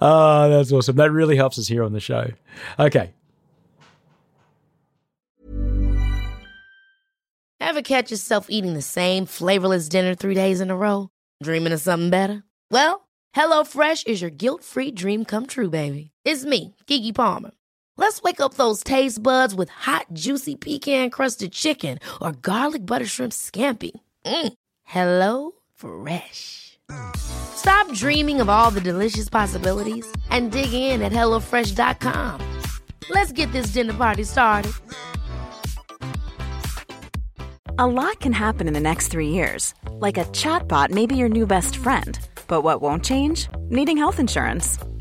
oh, 0.00 0.48
that's 0.48 0.72
awesome. 0.72 0.96
That 0.96 1.12
really 1.12 1.36
helps 1.36 1.58
us 1.58 1.68
here 1.68 1.82
on 1.84 1.92
the 1.92 2.00
show. 2.00 2.30
Okay. 2.78 3.12
Ever 7.60 7.82
catch 7.82 8.10
yourself 8.10 8.46
eating 8.48 8.72
the 8.72 8.82
same 8.82 9.26
flavorless 9.26 9.90
dinner 9.90 10.14
three 10.14 10.34
days 10.34 10.60
in 10.62 10.70
a 10.70 10.76
row? 10.76 11.10
Dreaming 11.42 11.72
of 11.74 11.80
something 11.80 12.10
better? 12.10 12.44
Well, 12.70 13.08
HelloFresh 13.36 14.06
is 14.06 14.22
your 14.22 14.30
guilt 14.30 14.62
free 14.62 14.90
dream 14.90 15.24
come 15.24 15.46
true, 15.46 15.70
baby. 15.70 16.12
It's 16.24 16.44
me, 16.44 16.76
Keke 16.86 17.14
Palmer. 17.14 17.50
Let's 17.96 18.22
wake 18.22 18.40
up 18.40 18.54
those 18.54 18.82
taste 18.82 19.22
buds 19.22 19.54
with 19.54 19.68
hot, 19.68 20.06
juicy 20.12 20.56
pecan 20.56 21.10
crusted 21.10 21.52
chicken 21.52 21.98
or 22.20 22.32
garlic 22.32 22.84
butter 22.84 23.06
shrimp 23.06 23.32
scampi. 23.32 23.92
Mm. 24.26 24.52
Hello 24.82 25.52
Fresh. 25.74 26.78
Stop 27.16 27.90
dreaming 27.92 28.40
of 28.40 28.48
all 28.48 28.70
the 28.70 28.80
delicious 28.80 29.28
possibilities 29.28 30.06
and 30.30 30.52
dig 30.52 30.72
in 30.72 31.02
at 31.02 31.12
HelloFresh.com. 31.12 32.40
Let's 33.10 33.32
get 33.32 33.50
this 33.52 33.68
dinner 33.68 33.94
party 33.94 34.24
started. 34.24 34.72
A 37.78 37.86
lot 37.86 38.20
can 38.20 38.32
happen 38.32 38.68
in 38.68 38.74
the 38.74 38.80
next 38.80 39.08
three 39.08 39.28
years. 39.28 39.74
Like 39.92 40.18
a 40.18 40.24
chatbot 40.26 40.90
may 40.90 41.06
be 41.06 41.16
your 41.16 41.28
new 41.28 41.46
best 41.46 41.76
friend. 41.76 42.18
But 42.46 42.62
what 42.62 42.80
won't 42.82 43.04
change? 43.04 43.48
Needing 43.68 43.96
health 43.96 44.20
insurance. 44.20 44.78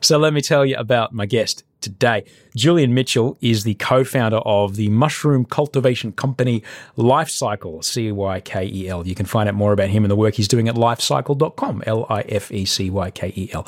So 0.00 0.18
let 0.18 0.32
me 0.32 0.40
tell 0.40 0.64
you 0.64 0.76
about 0.76 1.12
my 1.12 1.26
guest 1.26 1.62
today. 1.80 2.24
Julian 2.56 2.94
Mitchell 2.94 3.36
is 3.40 3.64
the 3.64 3.74
co 3.74 4.02
founder 4.02 4.38
of 4.38 4.76
the 4.76 4.88
mushroom 4.88 5.44
cultivation 5.44 6.12
company 6.12 6.62
Life 6.96 7.28
Cykel, 7.28 7.84
C 7.84 8.10
Y 8.10 8.40
K 8.40 8.66
E 8.66 8.88
L. 8.88 9.06
You 9.06 9.14
can 9.14 9.26
find 9.26 9.48
out 9.48 9.54
more 9.54 9.72
about 9.72 9.90
him 9.90 10.04
and 10.04 10.10
the 10.10 10.16
work 10.16 10.34
he's 10.34 10.48
doing 10.48 10.68
at 10.68 10.74
lifecykel.com, 10.74 11.82
L 11.86 12.06
I 12.08 12.22
F 12.22 12.50
E 12.50 12.64
C 12.64 12.90
Y 12.90 13.10
K 13.10 13.32
E 13.36 13.50
L. 13.52 13.66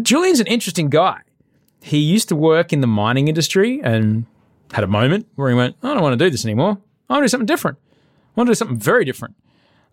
Julian's 0.00 0.40
an 0.40 0.46
interesting 0.46 0.88
guy. 0.88 1.20
He 1.82 1.98
used 1.98 2.28
to 2.30 2.36
work 2.36 2.72
in 2.72 2.80
the 2.80 2.86
mining 2.86 3.28
industry 3.28 3.80
and 3.82 4.24
had 4.72 4.82
a 4.82 4.88
moment 4.88 5.26
where 5.34 5.50
he 5.50 5.54
went, 5.54 5.76
I 5.82 5.92
don't 5.92 6.02
want 6.02 6.18
to 6.18 6.24
do 6.24 6.30
this 6.30 6.44
anymore. 6.44 6.78
I 7.08 7.14
want 7.14 7.22
to 7.22 7.24
do 7.26 7.28
something 7.28 7.46
different. 7.46 7.78
I 7.82 8.40
want 8.40 8.48
to 8.48 8.52
do 8.52 8.54
something 8.54 8.78
very 8.78 9.04
different. 9.04 9.36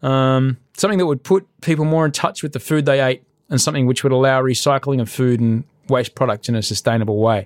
Um, 0.02 0.58
something 0.76 0.98
that 0.98 1.06
would 1.06 1.24
put 1.24 1.46
people 1.62 1.86
more 1.86 2.06
in 2.06 2.12
touch 2.12 2.42
with 2.42 2.54
the 2.54 2.60
food 2.60 2.86
they 2.86 3.02
ate 3.02 3.24
and 3.52 3.62
something 3.62 3.86
which 3.86 4.04
would 4.04 4.12
allow 4.12 4.42
recycling 4.42 5.00
of 5.00 5.10
food 5.10 5.40
and 5.40 5.64
waste 5.90 6.16
products 6.16 6.50
in 6.50 6.56
a 6.56 6.64
sustainable 6.64 7.20
way. 7.20 7.46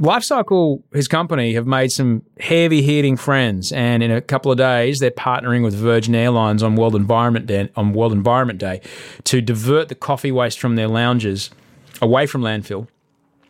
Life 0.00 0.22
Cykel, 0.22 0.84
his 0.92 1.08
company, 1.08 1.54
have 1.54 1.66
made 1.66 1.90
some 1.90 2.22
heavy 2.38 2.82
hitting 2.82 3.16
friends, 3.16 3.72
and 3.72 4.00
in 4.00 4.12
a 4.12 4.20
couple 4.20 4.52
of 4.52 4.56
days, 4.56 5.00
they're 5.00 5.10
partnering 5.10 5.64
with 5.64 5.74
Virgin 5.74 6.14
Airlines 6.14 6.62
on 6.62 6.76
World 6.76 6.94
Environment 6.94 7.46
Day, 7.46 7.68
on 7.74 7.92
World 7.92 8.12
Environment 8.12 8.60
Day 8.60 8.80
to 9.24 9.40
divert 9.40 9.88
the 9.88 9.96
coffee 9.96 10.30
waste 10.30 10.60
from 10.60 10.76
their 10.76 10.86
lounges 10.86 11.50
away 12.00 12.26
from 12.26 12.42
landfill 12.42 12.86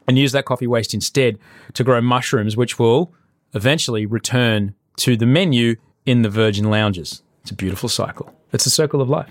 and 0.06 0.18
use 0.18 0.32
that 0.32 0.46
coffee 0.46 0.66
waste 0.66 0.94
instead 0.94 1.38
to 1.74 1.84
grow 1.84 2.00
mushrooms, 2.00 2.56
which 2.56 2.78
will 2.78 3.12
eventually 3.52 4.06
return 4.06 4.74
to 4.96 5.18
the 5.18 5.26
menu 5.26 5.76
in 6.06 6.22
the 6.22 6.30
Virgin 6.30 6.70
lounges. 6.70 7.22
It's 7.42 7.50
a 7.50 7.54
beautiful 7.54 7.90
cycle. 7.90 8.37
It's 8.52 8.66
a 8.66 8.70
circle 8.70 9.00
of 9.00 9.08
life. 9.08 9.30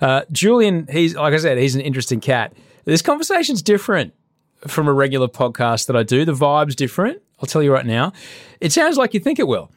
Uh, 0.00 0.22
Julian, 0.32 0.86
he's 0.90 1.14
like 1.14 1.34
I 1.34 1.38
said, 1.38 1.58
he's 1.58 1.74
an 1.74 1.80
interesting 1.80 2.20
cat. 2.20 2.52
This 2.84 3.02
conversation's 3.02 3.62
different 3.62 4.14
from 4.66 4.88
a 4.88 4.92
regular 4.92 5.28
podcast 5.28 5.86
that 5.86 5.96
I 5.96 6.02
do. 6.02 6.24
The 6.24 6.32
vibe's 6.32 6.74
different. 6.74 7.20
I'll 7.40 7.46
tell 7.46 7.62
you 7.62 7.72
right 7.72 7.86
now. 7.86 8.12
It 8.60 8.72
sounds 8.72 8.96
like 8.96 9.14
you 9.14 9.20
think 9.20 9.38
it 9.38 9.46
will. 9.46 9.70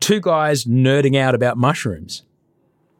Two 0.00 0.20
guys 0.20 0.64
nerding 0.64 1.16
out 1.16 1.34
about 1.34 1.56
mushrooms. 1.56 2.22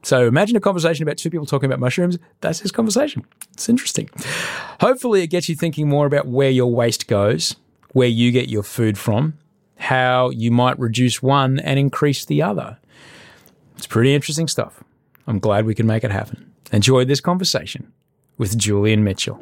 So 0.03 0.27
imagine 0.27 0.57
a 0.57 0.61
conversation 0.61 1.03
about 1.03 1.17
two 1.17 1.31
people 1.31 1.47
talking 1.47 1.67
about 1.67 1.81
mushrooms. 1.81 2.19
That's 2.41 2.61
his 2.61 2.71
conversation. 2.71 3.25
It's 3.53 3.69
interesting. 3.69 4.11
Hopefully, 4.81 5.23
it 5.23 5.29
gets 5.29 5.49
you 5.49 5.55
thinking 5.55 5.89
more 5.89 6.07
about 6.07 6.27
where 6.27 6.51
your 6.51 6.71
waste 6.71 7.07
goes, 7.07 7.57
where 7.93 8.09
you 8.09 8.31
get 8.31 8.49
your 8.49 8.63
food 8.63 8.99
from, 8.99 9.39
how 9.77 10.31
you 10.31 10.51
might 10.51 10.79
reduce 10.79 11.23
one 11.23 11.59
and 11.59 11.79
increase 11.79 12.25
the 12.25 12.43
other. 12.43 12.79
It's 13.77 13.87
pretty 13.87 14.15
interesting 14.15 14.47
stuff. 14.49 14.85
I'm 15.27 15.39
glad 15.39 15.65
we 15.67 15.75
can 15.75 15.87
make 15.87 16.05
it 16.05 16.11
happen. 16.11 16.53
Enjoy 16.73 17.05
this 17.05 17.21
conversation 17.21 17.93
with 18.37 18.59
Julian 18.59 19.05
Mitchell. 19.05 19.39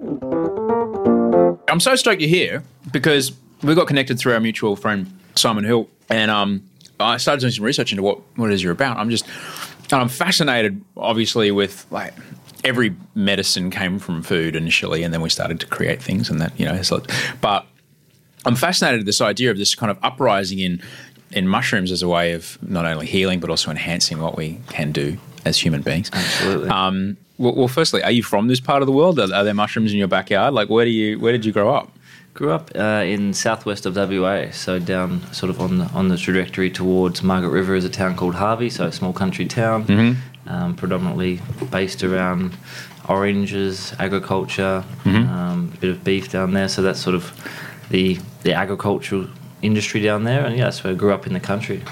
I'm 1.69 1.81
so 1.81 1.97
stoked 1.97 2.21
you're 2.21 2.29
here 2.29 2.62
because 2.93 3.33
we 3.62 3.75
got 3.75 3.87
connected 3.87 4.19
through 4.19 4.35
our 4.35 4.41
mutual 4.41 4.77
friend 4.77 5.11
Simon 5.35 5.65
Hill, 5.65 5.89
and 6.11 6.31
um, 6.31 6.62
I 7.01 7.17
started 7.17 7.41
doing 7.41 7.53
some 7.53 7.65
research 7.65 7.93
into 7.93 8.03
what 8.03 8.21
what 8.37 8.51
it 8.51 8.55
is 8.55 8.62
you're 8.62 8.73
about. 8.73 8.99
I'm 8.99 9.11
just, 9.11 9.27
I'm 9.91 10.09
fascinated, 10.09 10.85
obviously, 10.97 11.51
with 11.51 11.87
like 11.91 12.12
every 12.65 12.95
medicine 13.15 13.71
came 13.71 13.99
from 13.99 14.23
food 14.23 14.55
initially, 14.55 15.03
and 15.03 15.15
then 15.15 15.21
we 15.21 15.31
started 15.31 15.59
to 15.61 15.67
create 15.67 16.03
things, 16.03 16.29
and 16.29 16.41
that 16.41 16.59
you 16.61 16.67
know, 16.67 16.83
so, 16.83 17.03
but 17.41 17.67
I'm 18.45 18.57
fascinated 18.57 19.01
with 19.01 19.07
this 19.07 19.21
idea 19.21 19.51
of 19.51 19.57
this 19.57 19.75
kind 19.75 19.91
of 19.91 19.99
uprising 20.03 20.59
in 20.59 20.83
in 21.31 21.49
mushrooms 21.49 21.91
as 21.91 22.03
a 22.03 22.09
way 22.09 22.33
of 22.35 22.59
not 22.62 22.85
only 22.85 23.07
healing 23.07 23.41
but 23.41 23.49
also 23.49 23.71
enhancing 23.71 24.21
what 24.21 24.37
we 24.37 24.61
can 24.69 24.93
do 24.93 25.17
as 25.44 25.58
human 25.58 25.82
beings. 25.82 26.11
Absolutely. 26.12 26.68
Um, 26.68 27.16
well, 27.38 27.54
well, 27.54 27.68
firstly, 27.68 28.02
are 28.02 28.11
you 28.11 28.22
from 28.22 28.49
this 28.49 28.61
part 28.61 28.82
of 28.82 28.87
the 28.87 28.92
world? 28.92 29.18
Are, 29.18 29.32
are 29.32 29.44
there 29.44 29.54
mushrooms 29.54 29.92
in 29.92 29.99
your 29.99 30.08
backyard? 30.08 30.54
Like, 30.54 30.68
where 30.70 30.84
do 30.84 30.90
you 30.90 31.18
where 31.18 31.32
did 31.32 31.44
you 31.44 31.52
grow 31.52 31.75
up? 31.75 31.90
Grew 32.34 32.50
up 32.50 32.70
uh, 32.75 33.02
in 33.04 33.34
southwest 33.34 33.84
of 33.84 33.94
WA, 33.94 34.50
so 34.52 34.78
down 34.78 35.20
sort 35.32 35.50
of 35.50 35.61
on 35.61 35.78
the 35.78 35.84
on 35.87 36.08
the 36.08 36.16
trajectory 36.16 36.70
towards 36.70 37.22
Margaret 37.22 37.50
River 37.50 37.75
is 37.75 37.84
a 37.84 37.90
town 37.90 38.16
called 38.16 38.37
Harvey, 38.37 38.70
so 38.70 38.87
a 38.87 38.92
small 38.92 39.12
country 39.12 39.44
town, 39.44 39.84
um, 40.46 40.75
predominantly 40.75 41.40
based 41.70 42.02
around 42.02 42.56
oranges, 43.08 43.92
agriculture, 43.99 44.84
um, 45.04 45.72
a 45.75 45.76
bit 45.78 45.90
of 45.90 46.04
beef 46.04 46.30
down 46.30 46.52
there. 46.54 46.68
So 46.68 46.80
that's 46.80 47.00
sort 47.00 47.14
of 47.16 47.32
the 47.90 48.18
the 48.44 48.54
agricultural 48.54 49.26
industry 49.61 50.00
down 50.00 50.25
there, 50.25 50.44
and 50.44 50.56
yeah, 50.56 50.64
that's 50.64 50.82
where 50.84 50.92
I 50.92 50.96
grew 50.96 51.12
up 51.12 51.26
in 51.26 51.32
the 51.32 51.40
country. 51.40 51.82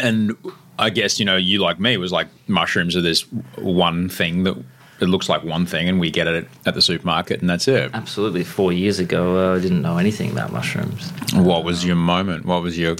And 0.00 0.36
I 0.80 0.90
guess 0.90 1.18
you 1.20 1.26
know 1.26 1.36
you 1.36 1.58
like 1.60 1.78
me 1.78 1.96
was 1.96 2.10
like 2.10 2.28
mushrooms 2.48 2.96
are 2.96 3.02
this 3.02 3.20
one 3.56 4.08
thing 4.08 4.44
that 4.44 4.56
it 5.00 5.06
looks 5.06 5.28
like 5.28 5.44
one 5.44 5.66
thing, 5.66 5.88
and 5.88 5.98
we 5.98 6.10
get 6.10 6.26
it 6.26 6.46
at 6.66 6.74
the 6.74 6.82
supermarket, 6.82 7.40
and 7.40 7.48
that's 7.48 7.68
it. 7.68 7.90
Absolutely, 7.94 8.44
four 8.44 8.72
years 8.72 8.98
ago, 8.98 9.52
uh, 9.52 9.56
I 9.56 9.60
didn't 9.60 9.82
know 9.82 9.98
anything 9.98 10.30
about 10.30 10.52
mushrooms. 10.52 11.10
What 11.34 11.64
was 11.64 11.84
your 11.84 11.96
moment? 11.96 12.44
What 12.44 12.62
was 12.62 12.78
your 12.78 12.96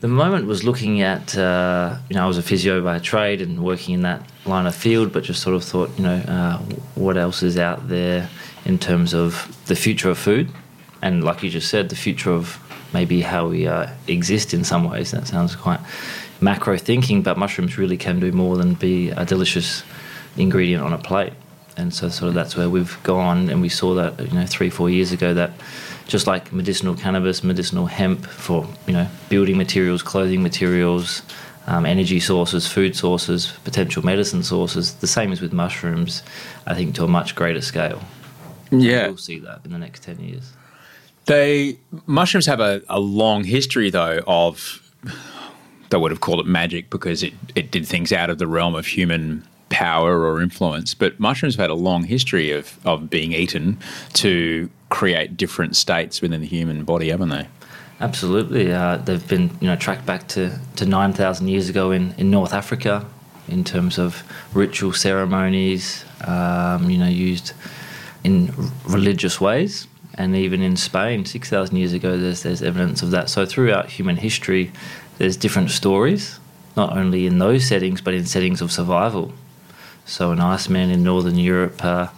The 0.00 0.08
moment 0.08 0.46
was 0.46 0.62
looking 0.62 1.00
at, 1.02 1.36
uh, 1.36 1.96
you 2.08 2.16
know, 2.16 2.24
I 2.24 2.26
was 2.28 2.38
a 2.38 2.42
physio 2.42 2.82
by 2.82 2.98
trade 2.98 3.40
and 3.40 3.64
working 3.64 3.94
in 3.94 4.02
that 4.02 4.22
line 4.44 4.66
of 4.66 4.74
field, 4.74 5.12
but 5.12 5.24
just 5.24 5.42
sort 5.42 5.56
of 5.56 5.64
thought, 5.64 5.90
you 5.96 6.04
know, 6.04 6.18
uh, 6.28 6.58
what 6.94 7.16
else 7.16 7.42
is 7.42 7.58
out 7.58 7.88
there 7.88 8.28
in 8.64 8.78
terms 8.78 9.14
of 9.14 9.56
the 9.66 9.74
future 9.74 10.10
of 10.10 10.18
food? 10.18 10.48
And 11.02 11.24
like 11.24 11.42
you 11.42 11.50
just 11.50 11.68
said, 11.68 11.88
the 11.88 11.96
future 11.96 12.30
of 12.30 12.58
maybe 12.92 13.20
how 13.20 13.48
we 13.48 13.66
uh, 13.66 13.88
exist 14.06 14.54
in 14.54 14.64
some 14.64 14.84
ways. 14.88 15.10
That 15.10 15.26
sounds 15.26 15.56
quite 15.56 15.80
macro 16.40 16.76
thinking, 16.76 17.22
but 17.22 17.38
mushrooms 17.38 17.78
really 17.78 17.96
can 17.96 18.20
do 18.20 18.32
more 18.32 18.56
than 18.56 18.74
be 18.74 19.10
a 19.10 19.24
delicious 19.24 19.82
ingredient 20.36 20.82
on 20.82 20.92
a 20.92 20.98
plate. 20.98 21.32
And 21.76 21.92
so, 21.92 22.08
sort 22.08 22.28
of, 22.28 22.34
that's 22.34 22.56
where 22.56 22.70
we've 22.70 22.98
gone, 23.02 23.50
and 23.50 23.60
we 23.60 23.68
saw 23.68 23.94
that, 23.94 24.18
you 24.18 24.32
know, 24.32 24.46
three, 24.46 24.70
four 24.70 24.88
years 24.88 25.12
ago 25.12 25.34
that 25.34 25.52
just 26.06 26.26
like 26.26 26.52
medicinal 26.52 26.94
cannabis, 26.94 27.42
medicinal 27.42 27.86
hemp 27.86 28.24
for 28.26 28.66
you 28.86 28.92
know 28.92 29.08
building 29.28 29.56
materials, 29.56 30.02
clothing 30.02 30.42
materials, 30.42 31.22
um, 31.66 31.84
energy 31.84 32.20
sources, 32.20 32.66
food 32.66 32.96
sources, 32.96 33.52
potential 33.64 34.04
medicine 34.04 34.42
sources. 34.42 34.94
The 34.94 35.06
same 35.06 35.32
as 35.32 35.40
with 35.40 35.52
mushrooms, 35.52 36.22
I 36.66 36.74
think 36.74 36.94
to 36.96 37.04
a 37.04 37.08
much 37.08 37.34
greater 37.34 37.60
scale. 37.60 38.00
yeah? 38.70 39.08
We'll 39.08 39.16
see 39.16 39.38
that 39.40 39.60
in 39.64 39.72
the 39.72 39.78
next 39.78 40.02
ten 40.02 40.20
years. 40.20 40.52
They 41.26 41.78
mushrooms 42.06 42.46
have 42.46 42.60
a, 42.60 42.82
a 42.88 43.00
long 43.00 43.44
history 43.44 43.90
though 43.90 44.20
of 44.26 44.82
they 45.90 45.96
would 45.96 46.10
have 46.10 46.20
called 46.20 46.40
it 46.40 46.46
magic 46.46 46.90
because 46.90 47.22
it, 47.22 47.32
it 47.54 47.70
did 47.70 47.86
things 47.86 48.12
out 48.12 48.30
of 48.30 48.38
the 48.38 48.46
realm 48.46 48.74
of 48.74 48.86
human 48.86 49.46
power 49.68 50.24
or 50.24 50.40
influence. 50.40 50.94
But 50.94 51.18
mushrooms 51.18 51.56
have 51.56 51.62
had 51.62 51.70
a 51.70 51.74
long 51.74 52.04
history 52.04 52.50
of, 52.52 52.78
of 52.86 53.10
being 53.10 53.32
eaten 53.32 53.78
to 54.14 54.70
create 54.88 55.36
different 55.36 55.76
states 55.76 56.20
within 56.20 56.40
the 56.40 56.46
human 56.46 56.84
body, 56.84 57.10
haven't 57.10 57.30
they? 57.30 57.48
Absolutely, 58.00 58.72
uh, 58.72 58.98
they've 58.98 59.26
been 59.26 59.50
you 59.60 59.68
know 59.68 59.76
tracked 59.76 60.04
back 60.04 60.28
to, 60.28 60.58
to 60.76 60.84
nine 60.84 61.14
thousand 61.14 61.48
years 61.48 61.70
ago 61.70 61.92
in, 61.92 62.14
in 62.18 62.30
North 62.30 62.52
Africa, 62.52 63.06
in 63.48 63.64
terms 63.64 63.98
of 63.98 64.22
ritual 64.52 64.92
ceremonies, 64.92 66.04
um, 66.26 66.90
you 66.90 66.98
know, 66.98 67.08
used 67.08 67.52
in 68.22 68.52
religious 68.86 69.40
ways, 69.40 69.86
and 70.14 70.36
even 70.36 70.60
in 70.60 70.76
Spain 70.76 71.24
six 71.24 71.48
thousand 71.48 71.76
years 71.76 71.94
ago, 71.94 72.18
there's 72.18 72.42
there's 72.42 72.62
evidence 72.62 73.00
of 73.02 73.12
that. 73.12 73.30
So 73.30 73.46
throughout 73.46 73.88
human 73.88 74.16
history, 74.16 74.72
there's 75.18 75.36
different 75.36 75.70
stories, 75.70 76.38
not 76.76 76.96
only 76.96 77.26
in 77.26 77.38
those 77.38 77.64
settings 77.64 78.00
but 78.00 78.14
in 78.14 78.26
settings 78.26 78.60
of 78.60 78.70
survival. 78.70 79.32
So 80.04 80.30
an 80.30 80.40
Iceman 80.40 80.90
in 80.90 81.02
northern 81.02 81.36
Europe, 81.36 81.84
uh, 81.84 82.08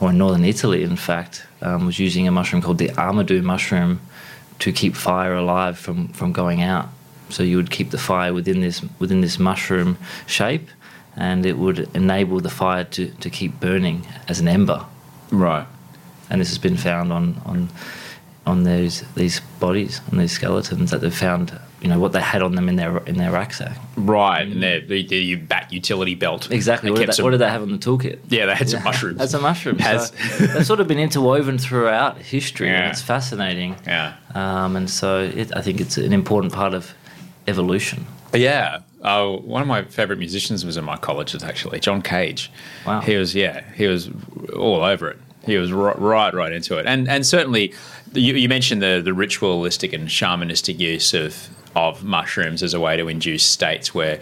or 0.00 0.10
in 0.10 0.18
northern 0.18 0.44
Italy, 0.44 0.82
in 0.82 0.96
fact, 0.96 1.46
um, 1.62 1.86
was 1.86 1.98
using 1.98 2.28
a 2.28 2.30
mushroom 2.30 2.62
called 2.62 2.78
the 2.78 2.88
Amadou 2.88 3.42
mushroom 3.42 4.00
to 4.58 4.72
keep 4.72 4.94
fire 4.94 5.34
alive 5.34 5.78
from, 5.78 6.08
from 6.08 6.32
going 6.32 6.62
out. 6.62 6.88
So 7.30 7.42
you 7.42 7.56
would 7.56 7.70
keep 7.70 7.90
the 7.90 7.98
fire 7.98 8.34
within 8.34 8.60
this 8.60 8.82
within 8.98 9.20
this 9.20 9.38
mushroom 9.38 9.96
shape, 10.26 10.68
and 11.16 11.46
it 11.46 11.56
would 11.56 11.88
enable 11.94 12.40
the 12.40 12.50
fire 12.50 12.84
to, 12.84 13.08
to 13.08 13.30
keep 13.30 13.60
burning 13.60 14.06
as 14.28 14.40
an 14.40 14.48
ember. 14.48 14.84
Right. 15.30 15.66
And 16.28 16.40
this 16.40 16.48
has 16.48 16.58
been 16.58 16.76
found 16.76 17.12
on 17.12 17.40
on 17.44 17.68
on 18.46 18.64
those 18.64 19.02
these 19.14 19.40
bodies 19.60 20.00
on 20.10 20.18
these 20.18 20.32
skeletons 20.32 20.90
that 20.90 21.00
they've 21.00 21.14
found. 21.14 21.58
You 21.80 21.88
know 21.88 21.98
what 21.98 22.12
they 22.12 22.20
had 22.20 22.42
on 22.42 22.54
them 22.56 22.68
in 22.68 22.76
their 22.76 22.98
in 23.06 23.16
their 23.16 23.30
rucksack. 23.32 23.76
Right. 23.96 24.42
And 24.46 24.62
their 24.62 24.80
the, 24.80 25.06
the 25.06 25.36
bat 25.36 25.72
utility 25.72 26.14
belt. 26.14 26.50
Exactly. 26.50 26.90
What 26.90 26.98
did, 27.00 27.08
they, 27.08 27.12
some- 27.12 27.24
what 27.24 27.30
did 27.30 27.38
they 27.40 27.48
have 27.48 27.62
on 27.62 27.72
the 27.72 27.78
toolkit? 27.78 28.18
Yeah, 28.28 28.46
they 28.46 28.54
had 28.54 28.68
some 28.68 28.82
mushrooms. 28.84 29.18
That's 29.18 29.32
a 29.34 29.40
mushroom. 29.40 29.78
Has- 29.90 30.08
So 30.38 30.46
they've 30.46 30.66
sort 30.66 30.80
of 30.80 30.88
been 30.88 30.98
interwoven 30.98 31.56
throughout 31.58 32.18
history, 32.18 32.68
Yeah. 32.68 32.82
and 32.82 32.92
it's 32.92 33.00
fascinating. 33.00 33.76
Yeah. 33.86 34.14
Um, 34.34 34.76
and 34.76 34.90
so 34.90 35.20
it, 35.22 35.56
I 35.56 35.62
think 35.62 35.80
it's 35.80 35.96
an 35.96 36.12
important 36.12 36.52
part 36.52 36.74
of 36.74 36.92
evolution. 37.48 38.06
Yeah. 38.34 38.80
Oh, 39.02 39.38
one 39.38 39.62
of 39.62 39.68
my 39.68 39.82
favorite 39.84 40.18
musicians 40.18 40.64
was 40.66 40.76
a 40.76 40.82
mycologist. 40.82 41.42
Actually 41.42 41.80
John 41.80 42.02
Cage. 42.02 42.50
Wow. 42.86 43.00
He 43.00 43.16
was 43.16 43.34
yeah. 43.34 43.62
He 43.74 43.86
was 43.86 44.10
all 44.54 44.84
over 44.84 45.08
it. 45.10 45.18
He 45.46 45.56
was 45.56 45.72
right, 45.72 45.98
right, 45.98 46.34
right 46.34 46.52
into 46.52 46.76
it. 46.76 46.84
And 46.84 47.08
and 47.08 47.24
certainly, 47.26 47.72
you, 48.12 48.34
you 48.34 48.48
mentioned 48.48 48.82
the 48.82 49.00
the 49.02 49.14
ritualistic 49.14 49.94
and 49.94 50.08
shamanistic 50.08 50.78
use 50.78 51.14
of 51.14 51.48
of 51.74 52.04
mushrooms 52.04 52.62
as 52.62 52.74
a 52.74 52.80
way 52.80 52.96
to 52.96 53.08
induce 53.08 53.44
states 53.44 53.94
where 53.94 54.20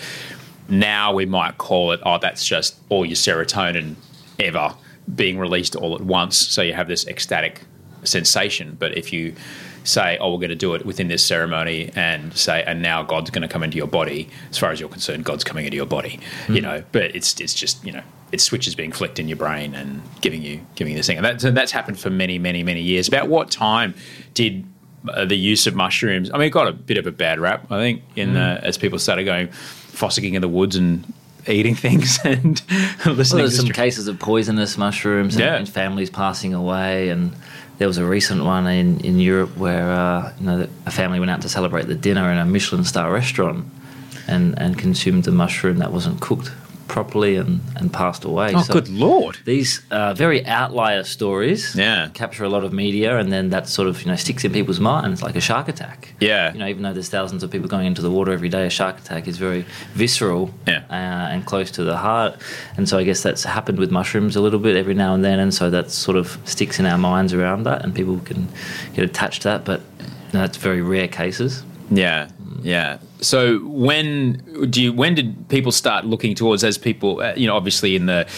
now 0.68 1.14
we 1.14 1.24
might 1.24 1.56
call 1.56 1.92
it 1.92 2.00
oh 2.04 2.18
that's 2.18 2.44
just 2.44 2.78
all 2.90 3.04
your 3.04 3.16
serotonin 3.16 3.94
ever 4.38 4.74
being 5.14 5.38
released 5.38 5.76
all 5.76 5.94
at 5.94 6.02
once. 6.02 6.36
So 6.36 6.62
you 6.62 6.74
have 6.74 6.88
this 6.88 7.06
ecstatic 7.06 7.62
sensation. 8.04 8.76
But 8.78 8.96
if 8.96 9.12
you 9.12 9.34
say 9.84 10.18
oh 10.18 10.32
we're 10.32 10.38
going 10.38 10.50
to 10.50 10.56
do 10.56 10.74
it 10.74 10.84
within 10.84 11.08
this 11.08 11.24
ceremony 11.24 11.90
and 11.94 12.36
say 12.36 12.62
and 12.66 12.82
now 12.82 13.02
god's 13.02 13.30
going 13.30 13.40
to 13.40 13.48
come 13.48 13.62
into 13.62 13.78
your 13.78 13.86
body 13.86 14.28
as 14.50 14.58
far 14.58 14.70
as 14.70 14.78
you're 14.78 14.88
concerned 14.88 15.24
god's 15.24 15.44
coming 15.44 15.64
into 15.64 15.76
your 15.76 15.86
body 15.86 16.20
you 16.46 16.56
hmm. 16.56 16.62
know. 16.62 16.84
But 16.92 17.16
it's 17.16 17.40
it's 17.40 17.54
just 17.54 17.82
you 17.84 17.92
know 17.92 18.02
it's 18.30 18.44
switches 18.44 18.74
being 18.74 18.92
flicked 18.92 19.18
in 19.18 19.28
your 19.28 19.38
brain 19.38 19.74
and 19.74 20.02
giving 20.20 20.42
you 20.42 20.60
giving 20.74 20.92
you 20.92 20.98
this 20.98 21.06
thing. 21.06 21.16
And 21.16 21.24
that's, 21.24 21.44
and 21.44 21.56
that's 21.56 21.72
happened 21.72 21.98
for 21.98 22.10
many 22.10 22.38
many 22.38 22.62
many 22.62 22.82
years. 22.82 23.08
About 23.08 23.28
what 23.28 23.50
time 23.50 23.94
did 24.34 24.66
uh, 25.10 25.24
the 25.24 25.36
use 25.36 25.66
of 25.66 25.74
mushrooms. 25.74 26.30
I 26.30 26.38
mean, 26.38 26.46
it 26.48 26.50
got 26.50 26.68
a 26.68 26.72
bit 26.72 26.96
of 26.98 27.06
a 27.06 27.12
bad 27.12 27.38
rap, 27.40 27.70
I 27.70 27.78
think, 27.78 28.02
in 28.16 28.34
the, 28.34 28.60
as 28.62 28.78
people 28.78 28.98
started 28.98 29.24
going 29.24 29.48
fossicking 29.48 30.34
in 30.34 30.40
the 30.42 30.48
woods 30.48 30.76
and 30.76 31.04
eating 31.46 31.74
things 31.86 32.18
and 32.24 32.60
Well, 33.04 33.14
listening 33.14 33.38
there's 33.38 33.52
to 33.52 33.56
some 33.58 33.66
str- 33.66 33.72
cases 33.74 34.06
of 34.08 34.18
poisonous 34.18 34.76
mushrooms 34.78 35.34
and, 35.36 35.44
Yeah. 35.44 35.56
and 35.56 35.68
families 35.68 36.10
passing 36.10 36.54
away, 36.54 37.08
and 37.08 37.32
there 37.78 37.88
was 37.88 37.98
a 37.98 38.04
recent 38.04 38.44
one 38.44 38.66
in, 38.66 39.00
in 39.00 39.18
Europe 39.18 39.56
where 39.56 39.90
uh, 39.90 40.32
you 40.38 40.46
know 40.46 40.68
a 40.86 40.90
family 40.90 41.18
went 41.18 41.30
out 41.30 41.42
to 41.42 41.48
celebrate 41.48 41.86
the 41.86 41.94
dinner 41.94 42.30
in 42.30 42.38
a 42.38 42.44
Michelin 42.44 42.84
star 42.84 43.10
restaurant, 43.12 43.64
and 44.26 44.58
and 44.58 44.76
consumed 44.78 45.24
the 45.24 45.32
mushroom 45.32 45.78
that 45.78 45.92
wasn't 45.92 46.20
cooked 46.20 46.50
properly 46.88 47.37
and, 47.37 47.61
and 47.76 47.92
passed 47.92 48.25
away. 48.25 48.52
Oh, 48.54 48.62
So 48.62 48.73
good 48.73 48.88
lord! 48.88 49.38
These 49.45 49.83
uh, 49.90 50.14
very 50.14 50.45
outlier 50.47 51.04
stories 51.04 51.75
Yeah. 51.76 52.09
capture 52.14 52.45
a 52.45 52.49
lot 52.49 52.64
of 52.64 52.73
media, 52.73 53.18
and 53.18 53.30
then 53.33 53.50
that 53.50 53.68
sort 53.68 53.88
of 53.88 54.00
you 54.02 54.09
know 54.09 54.16
sticks 54.16 54.45
in 54.45 54.52
people's 54.52 54.80
minds 54.80 55.23
like 55.23 55.37
a 55.37 55.40
shark 55.40 55.68
attack. 55.68 56.14
Yeah. 56.21 56.52
you 56.52 56.59
know, 56.59 56.66
even 56.66 56.83
though 56.83 56.92
there's 56.92 57.09
thousands 57.11 57.42
of 57.42 57.50
people 57.50 57.68
going 57.68 57.87
into 57.87 58.02
the 58.02 58.11
water 58.11 58.33
every 58.33 58.49
day, 58.49 58.66
a 58.66 58.71
shark 58.71 58.99
attack 58.99 59.28
is 59.28 59.37
very 59.38 59.64
visceral 59.95 60.50
Yeah. 60.66 60.83
uh, 60.90 61.33
and 61.33 61.45
close 61.47 61.71
to 61.73 61.85
the 61.85 61.97
heart. 61.97 62.40
And 62.76 62.88
so 62.88 62.99
I 62.99 63.04
guess 63.04 63.23
that's 63.23 63.45
happened 63.45 63.78
with 63.78 63.90
mushrooms 63.90 64.35
a 64.37 64.40
little 64.40 64.59
bit 64.59 64.76
every 64.76 64.95
now 64.95 65.14
and 65.14 65.25
then, 65.25 65.38
and 65.38 65.52
so 65.54 65.71
that 65.71 65.90
sort 65.90 66.16
of 66.16 66.38
sticks 66.45 66.78
in 66.80 66.87
our 66.87 66.99
minds 66.99 67.33
around 67.35 67.64
that, 67.64 67.85
and 67.85 67.95
people 67.95 68.18
can 68.25 68.49
get 68.95 69.04
attached 69.04 69.42
to 69.42 69.49
that. 69.49 69.64
But 69.64 69.83
that's 70.33 70.57
very 70.57 70.83
rare 70.83 71.09
cases. 71.09 71.62
Yeah, 71.90 72.28
yeah. 72.62 72.98
So 73.20 73.58
when 73.60 74.70
do 74.70 74.82
you? 74.82 74.92
When 74.92 75.14
did 75.14 75.48
people 75.48 75.72
start 75.72 76.04
looking 76.04 76.34
towards 76.34 76.64
as 76.64 76.78
people? 76.78 77.20
Uh, 77.20 77.34
you 77.36 77.46
know, 77.46 77.56
obviously 77.56 77.96
in 77.96 78.06
the 78.06 78.28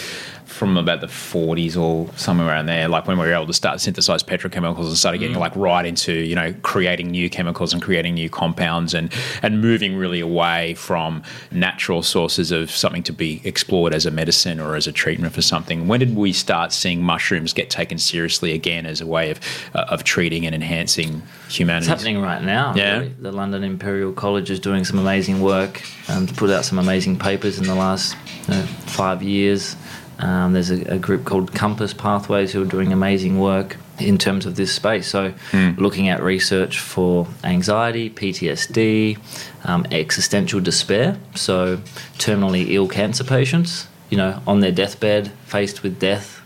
from 0.61 0.77
about 0.77 1.01
the 1.01 1.07
40s 1.07 1.75
or 1.75 2.07
somewhere 2.19 2.47
around 2.47 2.67
there, 2.67 2.87
like 2.87 3.07
when 3.07 3.19
we 3.19 3.27
were 3.27 3.33
able 3.33 3.47
to 3.47 3.55
start 3.55 3.81
synthesize 3.81 4.23
petrochemicals 4.23 4.89
and 4.89 4.97
started 4.99 5.17
getting 5.17 5.39
like 5.39 5.57
right 5.57 5.87
into 5.87 6.13
you 6.13 6.35
know 6.35 6.55
creating 6.61 7.11
new 7.11 7.31
chemicals 7.31 7.73
and 7.73 7.81
creating 7.81 8.13
new 8.13 8.29
compounds 8.29 8.93
and 8.93 9.11
and 9.43 9.63
moving 9.63 9.97
really 9.97 10.21
away 10.21 10.75
from 10.75 11.23
natural 11.51 12.03
sources 12.03 12.53
of 12.53 12.71
something 12.71 13.03
to 13.03 13.11
be 13.11 13.41
explored 13.43 13.95
as 13.95 14.05
a 14.05 14.11
medicine 14.11 14.61
or 14.61 14.77
as 14.77 14.87
a 14.87 14.93
treatment 14.93 15.33
for 15.33 15.41
something. 15.41 15.89
When 15.89 15.99
did 15.99 16.15
we 16.15 16.31
start 16.35 16.75
seeing 16.75 17.03
mushrooms 17.03 17.55
get 17.55 17.71
taken 17.71 17.97
seriously 17.97 18.53
again 18.53 18.85
as 18.85 19.01
a 19.01 19.07
way 19.07 19.31
of 19.31 19.41
uh, 19.75 19.87
of 19.89 20.05
treating 20.05 20.45
and 20.45 20.55
enhancing 20.55 21.23
humanity? 21.49 21.91
It's 21.91 22.03
happening 22.03 22.21
right 22.21 22.43
now. 22.43 22.75
Yeah. 22.77 22.99
really. 22.99 23.15
The 23.19 23.33
London 23.33 23.65
Imperial 23.65 24.13
College 24.13 24.51
is 24.51 24.61
doing 24.61 24.85
some 24.85 24.99
amazing 24.99 25.41
work 25.41 25.81
um, 26.11 26.27
to 26.27 26.35
put 26.35 26.51
out 26.51 26.67
some 26.67 26.79
amazing 26.79 27.19
papers 27.19 27.57
in 27.57 27.65
the 27.65 27.75
last 27.75 28.15
you 28.47 28.55
know, 28.57 28.63
five 28.85 29.23
years. 29.23 29.75
Um, 30.21 30.53
there's 30.53 30.71
a, 30.71 30.83
a 30.95 30.99
group 30.99 31.25
called 31.25 31.55
Compass 31.55 31.93
Pathways 31.95 32.53
who 32.53 32.63
are 32.63 32.67
doing 32.67 32.93
amazing 32.93 33.41
work 33.41 33.77
in 33.99 34.19
terms 34.19 34.47
of 34.47 34.57
this 34.57 34.73
space. 34.73 35.09
So, 35.09 35.35
looking 35.77 36.09
at 36.09 36.23
research 36.23 36.79
for 36.79 37.27
anxiety, 37.45 38.11
PTSD, 38.11 39.19
um, 39.65 39.87
existential 39.91 40.61
despair. 40.61 41.19
So, 41.35 41.79
terminally 42.19 42.71
ill 42.71 42.89
cancer 42.89 43.25
patients, 43.25 43.89
you 44.11 44.17
know, 44.17 44.41
on 44.47 44.61
their 44.61 44.73
deathbed, 44.73 45.31
faced 45.47 45.83
with 45.83 45.99
death, 45.99 46.41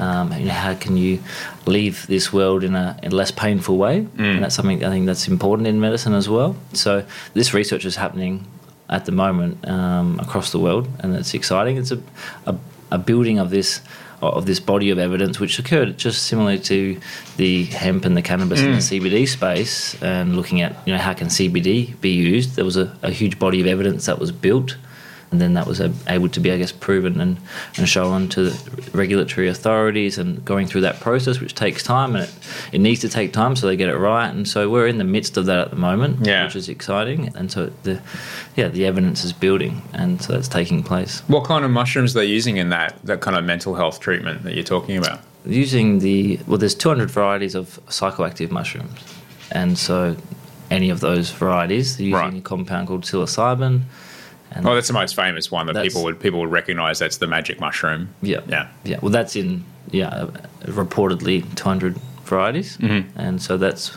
um, 0.00 0.32
you 0.32 0.46
know, 0.46 0.52
how 0.52 0.74
can 0.74 0.96
you 0.96 1.22
leave 1.66 2.06
this 2.06 2.32
world 2.32 2.64
in 2.64 2.74
a, 2.74 2.98
in 3.02 3.12
a 3.12 3.14
less 3.14 3.30
painful 3.30 3.76
way? 3.76 4.06
And 4.34 4.42
that's 4.42 4.54
something 4.54 4.82
I 4.82 4.88
think 4.88 5.06
that's 5.06 5.28
important 5.28 5.68
in 5.68 5.78
medicine 5.78 6.14
as 6.14 6.28
well. 6.28 6.56
So 6.72 7.04
this 7.34 7.52
research 7.52 7.84
is 7.84 7.96
happening 7.96 8.46
at 8.88 9.04
the 9.04 9.12
moment 9.12 9.68
um, 9.68 10.18
across 10.18 10.52
the 10.52 10.58
world, 10.58 10.88
and 10.98 11.14
it's 11.14 11.34
exciting. 11.34 11.76
It's 11.76 11.92
a, 11.92 12.00
a, 12.46 12.56
a 12.90 12.98
building 12.98 13.38
of 13.38 13.50
this 13.50 13.80
of 14.22 14.44
this 14.44 14.60
body 14.60 14.90
of 14.90 14.98
evidence, 14.98 15.40
which 15.40 15.58
occurred 15.58 15.96
just 15.96 16.24
similarly 16.24 16.58
to 16.58 17.00
the 17.38 17.64
hemp 17.64 18.04
and 18.04 18.16
the 18.16 18.22
cannabis 18.22 18.60
and 18.60 18.74
the 18.74 18.78
mm. 18.78 19.00
CBD 19.00 19.26
space, 19.26 20.00
and 20.02 20.36
looking 20.36 20.60
at 20.60 20.76
you 20.86 20.92
know 20.92 20.98
how 20.98 21.14
can 21.14 21.28
CBD 21.28 21.98
be 22.00 22.10
used. 22.10 22.56
There 22.56 22.64
was 22.64 22.76
a, 22.76 22.94
a 23.02 23.10
huge 23.10 23.38
body 23.38 23.60
of 23.60 23.66
evidence 23.66 24.06
that 24.06 24.18
was 24.18 24.30
built 24.30 24.76
and 25.30 25.40
then 25.40 25.54
that 25.54 25.66
was 25.66 25.80
able 26.08 26.28
to 26.28 26.40
be, 26.40 26.50
I 26.50 26.58
guess, 26.58 26.72
proven 26.72 27.20
and, 27.20 27.36
and 27.76 27.88
shown 27.88 28.28
to 28.30 28.50
the 28.50 28.90
regulatory 28.98 29.48
authorities 29.48 30.18
and 30.18 30.44
going 30.44 30.66
through 30.66 30.80
that 30.80 30.98
process, 31.00 31.38
which 31.38 31.54
takes 31.54 31.82
time 31.84 32.16
and 32.16 32.24
it, 32.24 32.34
it 32.72 32.80
needs 32.80 33.00
to 33.02 33.08
take 33.08 33.32
time 33.32 33.54
so 33.54 33.66
they 33.68 33.76
get 33.76 33.88
it 33.88 33.96
right. 33.96 34.28
And 34.28 34.48
so 34.48 34.68
we're 34.68 34.88
in 34.88 34.98
the 34.98 35.04
midst 35.04 35.36
of 35.36 35.46
that 35.46 35.58
at 35.58 35.70
the 35.70 35.76
moment, 35.76 36.26
Yeah. 36.26 36.44
which 36.46 36.56
is 36.56 36.68
exciting. 36.68 37.30
And 37.36 37.50
so 37.52 37.70
the, 37.84 38.00
yeah, 38.56 38.68
the 38.68 38.86
evidence 38.86 39.24
is 39.24 39.32
building, 39.32 39.82
and 39.92 40.20
so 40.20 40.34
it's 40.36 40.48
taking 40.48 40.82
place. 40.82 41.20
What 41.28 41.44
kind 41.44 41.64
of 41.64 41.70
mushrooms 41.70 42.16
are 42.16 42.20
they 42.20 42.26
using 42.26 42.56
in 42.56 42.70
that 42.70 42.98
that 43.04 43.20
kind 43.20 43.36
of 43.36 43.44
mental 43.44 43.74
health 43.76 44.00
treatment 44.00 44.42
that 44.42 44.54
you're 44.54 44.64
talking 44.64 44.96
about? 44.96 45.20
Using 45.46 46.00
the 46.00 46.40
well, 46.48 46.58
there's 46.58 46.74
200 46.74 47.08
varieties 47.10 47.54
of 47.54 47.78
psychoactive 47.86 48.50
mushrooms, 48.50 48.98
and 49.52 49.78
so 49.78 50.16
any 50.70 50.90
of 50.90 50.98
those 51.00 51.30
varieties, 51.30 51.98
using 52.00 52.14
Right. 52.14 52.34
a 52.34 52.40
compound 52.40 52.88
called 52.88 53.02
psilocybin. 53.04 53.82
And 54.52 54.66
Oh, 54.66 54.74
that's 54.74 54.88
the 54.88 54.94
most 54.94 55.14
famous 55.14 55.50
one 55.50 55.66
that 55.66 55.82
people 55.82 56.02
would 56.04 56.20
people 56.20 56.40
would 56.40 56.50
recognize. 56.50 56.98
That's 56.98 57.18
the 57.18 57.26
magic 57.26 57.60
mushroom. 57.60 58.14
Yeah. 58.22 58.40
Yeah. 58.48 58.68
Yeah. 58.84 58.98
Well, 59.00 59.10
that's 59.10 59.36
in, 59.36 59.64
yeah, 59.90 60.26
reportedly 60.64 61.44
200 61.54 61.96
varieties. 62.24 62.76
Mm-hmm. 62.78 63.18
And 63.18 63.42
so 63.42 63.56
that's 63.56 63.88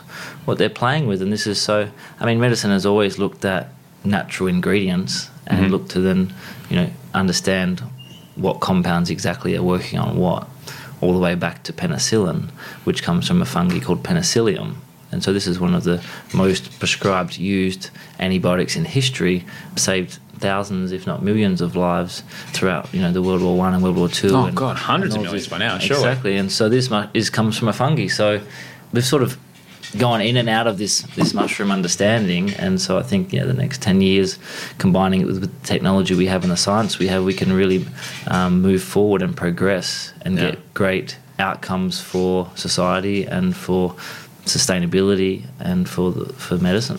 what 0.44 0.58
they're 0.58 0.68
playing 0.68 1.06
with. 1.06 1.22
And 1.22 1.32
this 1.32 1.46
is 1.46 1.60
so, 1.60 1.88
I 2.20 2.26
mean, 2.26 2.40
medicine 2.40 2.70
has 2.70 2.86
always 2.86 3.18
looked 3.18 3.44
at 3.44 3.68
natural 4.04 4.48
ingredients 4.48 5.30
and 5.46 5.70
looked 5.70 5.90
to 5.90 6.00
then, 6.00 6.32
you 6.70 6.76
know, 6.76 6.90
understand 7.12 7.80
what 8.36 8.60
compounds 8.60 9.10
exactly 9.10 9.56
are 9.56 9.62
working 9.62 9.98
on 9.98 10.16
what, 10.16 10.48
all 11.00 11.12
the 11.12 11.18
way 11.18 11.34
back 11.34 11.62
to 11.64 11.72
penicillin, 11.72 12.50
which 12.84 13.02
comes 13.02 13.28
from 13.28 13.42
a 13.42 13.44
fungi 13.44 13.78
called 13.78 14.02
penicillium. 14.02 14.80
And 15.12 15.22
so 15.22 15.32
this 15.32 15.46
is 15.46 15.60
one 15.60 15.74
of 15.74 15.84
the 15.84 16.02
most 16.32 16.78
prescribed, 16.78 17.38
used 17.38 17.90
antibiotics 18.18 18.74
in 18.74 18.84
history, 18.84 19.44
saved 19.76 20.18
thousands, 20.48 20.92
if 20.98 21.02
not 21.10 21.18
millions, 21.30 21.60
of 21.66 21.70
lives 21.76 22.22
throughout, 22.54 22.84
you 22.94 23.00
know, 23.02 23.12
the 23.18 23.22
World 23.26 23.42
War 23.46 23.56
One 23.64 23.72
and 23.74 23.82
World 23.84 23.96
War 23.96 24.08
Two. 24.20 24.30
Oh, 24.36 24.44
and- 24.46 24.56
God, 24.56 24.76
hundreds 24.76 25.14
of 25.16 25.22
millions 25.22 25.44
this- 25.44 25.50
by 25.54 25.58
now, 25.66 25.78
surely. 25.78 26.02
Exactly, 26.04 26.34
and 26.40 26.48
so 26.58 26.68
this 26.68 26.86
mu- 26.90 27.08
is 27.20 27.30
comes 27.30 27.56
from 27.58 27.68
a 27.68 27.72
fungi. 27.82 28.08
So 28.08 28.26
we've 28.92 29.04
sort 29.16 29.22
of 29.26 29.30
gone 29.98 30.20
in 30.30 30.36
and 30.36 30.48
out 30.48 30.66
of 30.66 30.76
this 30.82 31.02
this 31.18 31.32
mushroom 31.40 31.70
understanding, 31.78 32.44
and 32.64 32.80
so 32.80 32.90
I 32.98 33.04
think 33.10 33.32
yeah, 33.32 33.44
the 33.52 33.58
next 33.64 33.78
ten 33.88 34.00
years, 34.00 34.38
combining 34.78 35.20
it 35.22 35.26
with, 35.28 35.38
with 35.40 35.50
the 35.60 35.66
technology 35.66 36.14
we 36.14 36.26
have 36.32 36.42
and 36.46 36.50
the 36.56 36.56
science 36.68 36.98
we 36.98 37.06
have, 37.12 37.22
we 37.24 37.34
can 37.42 37.52
really 37.60 37.80
um, 38.36 38.52
move 38.68 38.82
forward 38.82 39.22
and 39.22 39.32
progress 39.36 40.12
and 40.24 40.36
Yeah. 40.36 40.44
get 40.50 40.58
great 40.74 41.16
outcomes 41.38 42.00
for 42.10 42.48
society 42.54 43.18
and 43.36 43.54
for 43.56 43.94
sustainability 44.46 45.42
and 45.70 45.88
for 45.88 46.06
the, 46.12 46.24
for 46.34 46.58
medicine. 46.58 46.98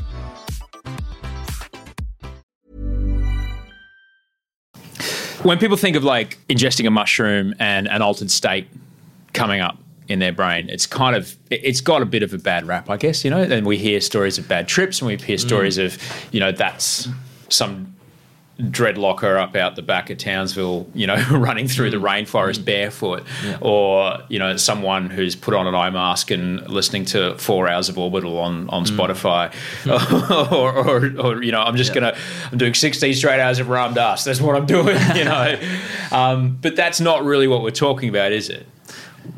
When 5.43 5.57
people 5.57 5.77
think 5.77 5.95
of 5.95 6.03
like 6.03 6.37
ingesting 6.47 6.85
a 6.85 6.91
mushroom 6.91 7.55
and 7.59 7.87
an 7.87 8.01
altered 8.01 8.29
state 8.29 8.67
coming 9.33 9.59
up 9.59 9.77
in 10.07 10.19
their 10.19 10.31
brain, 10.31 10.69
it's 10.69 10.85
kind 10.85 11.15
of 11.15 11.35
it- 11.49 11.61
it's 11.63 11.81
got 11.81 12.01
a 12.01 12.05
bit 12.05 12.21
of 12.21 12.33
a 12.33 12.37
bad 12.37 12.67
rap, 12.67 12.89
I 12.89 12.97
guess. 12.97 13.25
You 13.25 13.31
know, 13.31 13.41
and 13.41 13.65
we 13.65 13.77
hear 13.77 14.01
stories 14.01 14.37
of 14.37 14.47
bad 14.47 14.67
trips, 14.67 15.01
and 15.01 15.07
we 15.07 15.17
hear 15.17 15.37
stories 15.37 15.77
mm. 15.77 15.85
of 15.85 15.97
you 16.31 16.39
know 16.39 16.51
that's 16.51 17.07
some 17.49 17.95
dreadlocker 18.61 19.39
up 19.39 19.55
out 19.55 19.75
the 19.75 19.81
back 19.81 20.09
of 20.09 20.17
Townsville, 20.17 20.87
you 20.93 21.07
know, 21.07 21.15
running 21.31 21.67
through 21.67 21.89
the 21.89 21.97
rainforest 21.97 22.63
barefoot, 22.63 23.23
or 23.59 24.19
you 24.29 24.39
know, 24.39 24.57
someone 24.57 25.09
who's 25.09 25.35
put 25.35 25.53
on 25.53 25.67
an 25.67 25.75
eye 25.75 25.89
mask 25.89 26.31
and 26.31 26.67
listening 26.69 27.05
to 27.05 27.37
four 27.37 27.67
hours 27.67 27.89
of 27.89 27.97
Orbital 27.97 28.37
on 28.37 28.69
on 28.69 28.85
Spotify, 28.85 29.53
or, 30.51 30.71
or, 30.71 31.19
or 31.19 31.43
you 31.43 31.51
know, 31.51 31.61
I'm 31.61 31.75
just 31.75 31.93
gonna 31.93 32.15
I'm 32.51 32.57
doing 32.57 32.73
16 32.73 33.13
straight 33.15 33.39
hours 33.39 33.59
of 33.59 33.69
Ram 33.69 33.93
Dass. 33.93 34.23
That's 34.23 34.41
what 34.41 34.55
I'm 34.55 34.65
doing, 34.65 34.97
you 35.15 35.25
know. 35.25 35.59
um, 36.11 36.57
but 36.61 36.75
that's 36.75 36.99
not 36.99 37.23
really 37.23 37.47
what 37.47 37.63
we're 37.63 37.71
talking 37.71 38.09
about, 38.09 38.31
is 38.31 38.49
it? 38.49 38.67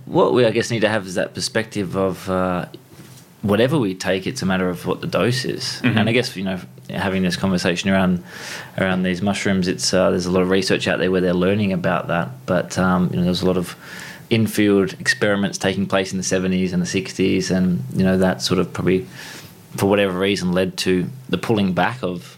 what 0.06 0.34
we 0.34 0.46
I 0.46 0.52
guess 0.52 0.70
need 0.70 0.82
to 0.82 0.90
have 0.90 1.08
is 1.08 1.16
that 1.16 1.34
perspective 1.34 1.96
of 1.96 2.30
uh, 2.30 2.68
whatever 3.44 3.78
we 3.78 3.94
take, 3.94 4.26
it's 4.26 4.42
a 4.42 4.46
matter 4.46 4.68
of 4.70 4.86
what 4.88 5.02
the 5.02 5.08
dose 5.08 5.46
is. 5.46 5.80
And 5.84 6.10
I 6.10 6.12
guess 6.12 6.36
you 6.36 6.44
know, 6.44 6.60
having 6.90 7.22
this 7.24 7.36
conversation 7.36 7.90
around 7.92 8.24
around 8.78 9.04
these 9.04 9.22
mushrooms, 9.22 9.68
it's 9.68 9.94
uh, 9.94 10.10
there's 10.10 10.26
a 10.26 10.32
lot 10.32 10.42
of 10.42 10.50
research 10.50 10.88
out 10.88 10.98
there 11.00 11.12
where 11.12 11.22
they're 11.22 11.34
learning 11.34 11.72
about 11.74 12.08
that. 12.08 12.30
But 12.48 12.78
um, 12.80 13.10
you 13.12 13.18
know, 13.18 13.24
there's 13.26 13.42
a 13.44 13.46
lot 13.46 13.58
of 13.58 13.76
infield 14.30 14.94
experiments 15.00 15.58
taking 15.58 15.86
place 15.86 16.12
in 16.12 16.18
the 16.18 16.24
70s 16.24 16.74
and 16.74 16.82
the 16.82 16.88
60s, 16.88 17.52
and 17.56 17.84
you 17.96 18.04
know 18.04 18.18
that 18.18 18.42
sort 18.42 18.60
of 18.60 18.74
probably 18.74 19.06
for 19.78 19.88
whatever 19.88 20.18
reason 20.18 20.52
led 20.54 20.78
to 20.78 21.08
the 21.30 21.38
pulling 21.38 21.74
back 21.74 22.02
of 22.04 22.38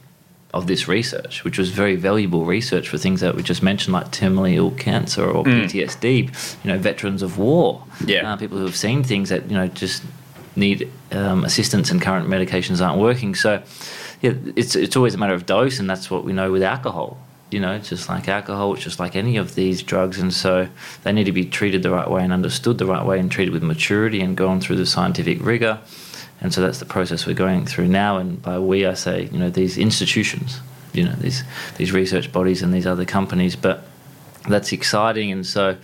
of 0.53 0.67
this 0.67 0.87
research, 0.87 1.43
which 1.43 1.57
was 1.57 1.69
very 1.69 1.97
valuable 1.97 2.45
research 2.45 2.87
for 2.87 2.97
things 2.97 3.19
that 3.19 3.35
we 3.35 3.43
just 3.43 3.61
mentioned, 3.61 3.93
like 3.93 4.07
terminally 4.11 4.53
ill 4.55 4.71
cancer 4.71 5.25
or 5.29 5.43
PTSD. 5.43 6.63
You 6.63 6.71
know, 6.71 6.77
veterans 6.79 7.21
of 7.21 7.37
war, 7.37 7.83
Yeah. 8.05 8.31
uh, 8.33 8.37
people 8.37 8.57
who 8.57 8.63
have 8.65 8.75
seen 8.75 9.03
things 9.03 9.27
that 9.29 9.49
you 9.51 9.55
know 9.57 9.67
just 9.67 10.01
need 10.55 10.91
um, 11.11 11.43
assistance 11.43 11.91
and 11.91 12.01
current 12.01 12.27
medications 12.27 12.85
aren't 12.85 12.99
working. 12.99 13.35
So, 13.35 13.61
yeah, 14.21 14.33
it's 14.55 14.75
it's 14.75 14.95
always 14.95 15.13
a 15.13 15.17
matter 15.17 15.33
of 15.33 15.45
dose, 15.45 15.79
and 15.79 15.89
that's 15.89 16.09
what 16.09 16.23
we 16.23 16.33
know 16.33 16.51
with 16.51 16.63
alcohol. 16.63 17.17
You 17.51 17.59
know, 17.59 17.73
it's 17.73 17.89
just 17.89 18.09
like 18.09 18.27
alcohol, 18.27 18.73
it's 18.73 18.83
just 18.83 18.99
like 18.99 19.15
any 19.15 19.37
of 19.37 19.55
these 19.55 19.83
drugs. 19.83 20.19
And 20.19 20.33
so 20.33 20.67
they 21.03 21.11
need 21.13 21.25
to 21.25 21.31
be 21.31 21.45
treated 21.45 21.83
the 21.83 21.91
right 21.91 22.09
way 22.09 22.23
and 22.23 22.33
understood 22.33 22.79
the 22.79 22.85
right 22.85 23.05
way 23.05 23.19
and 23.19 23.31
treated 23.31 23.53
with 23.53 23.63
maturity 23.63 24.19
and 24.19 24.35
gone 24.35 24.59
through 24.59 24.77
the 24.77 24.85
scientific 24.85 25.45
rigor. 25.45 25.79
And 26.41 26.53
so 26.53 26.61
that's 26.61 26.79
the 26.79 26.85
process 26.85 27.25
we're 27.25 27.33
going 27.33 27.65
through 27.65 27.87
now. 27.87 28.17
And 28.17 28.41
by 28.41 28.59
we, 28.59 28.85
I 28.85 28.95
say, 28.95 29.29
you 29.31 29.37
know, 29.37 29.49
these 29.49 29.77
institutions, 29.77 30.59
you 30.91 31.05
know, 31.05 31.13
these, 31.13 31.43
these 31.77 31.91
research 31.91 32.31
bodies 32.31 32.61
and 32.61 32.73
these 32.73 32.87
other 32.87 33.05
companies. 33.05 33.55
But 33.55 33.85
that's 34.49 34.73
exciting. 34.73 35.31
And 35.31 35.45
so, 35.45 35.77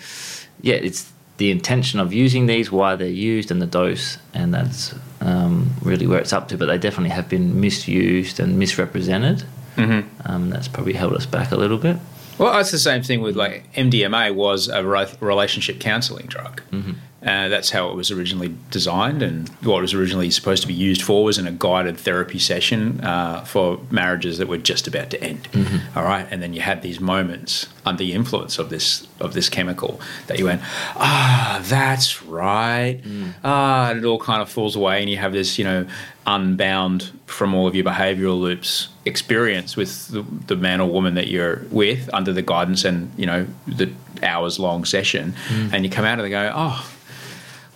yeah, 0.62 0.76
it's 0.76 1.12
the 1.42 1.50
intention 1.50 2.00
of 2.00 2.14
using 2.14 2.46
these, 2.46 2.72
why 2.72 2.96
they're 2.96 3.08
used, 3.08 3.50
and 3.50 3.60
the 3.60 3.66
dose. 3.66 4.20
And 4.32 4.54
that's 4.54 4.94
um, 5.22 5.72
really 5.82 6.06
where 6.06 6.20
it's 6.20 6.34
up 6.34 6.50
to. 6.50 6.58
But 6.58 6.68
they 6.68 6.78
definitely 6.78 7.10
have 7.10 7.28
been 7.28 7.60
misused 7.60 8.40
and 8.40 8.60
misrepresented. 8.60 9.44
Mm-hmm. 9.76 10.08
Um, 10.24 10.52
that's 10.52 10.68
probably 10.68 10.94
held 10.94 11.14
us 11.14 11.26
back 11.26 11.52
a 11.52 11.56
little 11.56 11.80
bit. 11.80 11.98
Well, 12.38 12.60
it's 12.60 12.70
the 12.70 12.78
same 12.78 13.02
thing 13.02 13.22
with 13.22 13.36
like 13.36 13.74
MDMA 13.74 14.36
was 14.36 14.68
a 14.68 14.86
re- 14.86 15.12
relationship 15.20 15.80
counselling 15.80 16.28
drug. 16.28 16.62
Mm-hmm. 16.72 16.92
Uh, 17.24 17.50
that's 17.50 17.70
how 17.70 17.88
it 17.90 17.96
was 17.96 18.10
originally 18.10 18.52
designed, 18.72 19.22
and 19.22 19.48
what 19.62 19.78
it 19.78 19.82
was 19.82 19.94
originally 19.94 20.32
supposed 20.32 20.62
to 20.64 20.68
be 20.68 20.74
used 20.74 21.04
for 21.04 21.24
was 21.24 21.38
in 21.38 21.46
a 21.46 21.52
guided 21.52 21.96
therapy 21.98 22.40
session 22.40 23.00
uh, 23.02 23.44
for 23.46 23.80
marriages 23.92 24.40
that 24.40 24.48
were 24.48 24.58
just 24.58 24.88
about 24.88 25.12
to 25.12 25.24
end. 25.24 25.44
Mm-hmm. 25.52 25.98
All 26.00 26.04
right, 26.04 26.26
and 26.32 26.42
then 26.42 26.54
you 26.56 26.62
had 26.62 26.82
these 26.82 27.00
moments 27.00 27.68
under 27.86 28.00
the 28.04 28.14
influence 28.14 28.58
of 28.58 28.70
this 28.72 29.08
of 29.20 29.34
this 29.36 29.50
chemical 29.50 30.02
that 30.28 30.40
you 30.40 30.46
went, 30.46 30.62
ah, 30.96 31.62
that's 31.66 32.24
right, 32.24 33.00
Mm. 33.04 33.34
ah, 33.44 33.92
and 33.92 34.00
it 34.00 34.06
all 34.06 34.20
kind 34.20 34.42
of 34.42 34.50
falls 34.50 34.76
away, 34.76 35.00
and 35.02 35.08
you 35.10 35.18
have 35.18 35.32
this, 35.34 35.60
you 35.60 35.64
know, 35.64 35.86
unbound 36.26 37.12
from 37.26 37.54
all 37.54 37.68
of 37.68 37.76
your 37.76 37.84
behavioural 37.86 38.40
loops 38.40 38.90
experience 39.06 39.76
with 39.76 40.08
the, 40.10 40.24
the 40.48 40.56
man 40.56 40.82
or 40.82 40.90
woman 40.90 41.14
that 41.16 41.28
you're 41.28 41.62
with 41.72 42.10
under 42.14 42.32
the 42.34 42.42
guidance 42.42 42.84
and 42.86 43.12
you 43.18 43.26
know 43.26 43.46
the 43.68 43.92
hours 44.24 44.60
long 44.60 44.86
session, 44.86 45.34
Mm. 45.50 45.74
and 45.74 45.84
you 45.86 45.92
come 45.92 46.06
out 46.06 46.20
of 46.20 46.26
it 46.26 46.34
and 46.34 46.50
go, 46.50 46.52
oh 46.56 46.92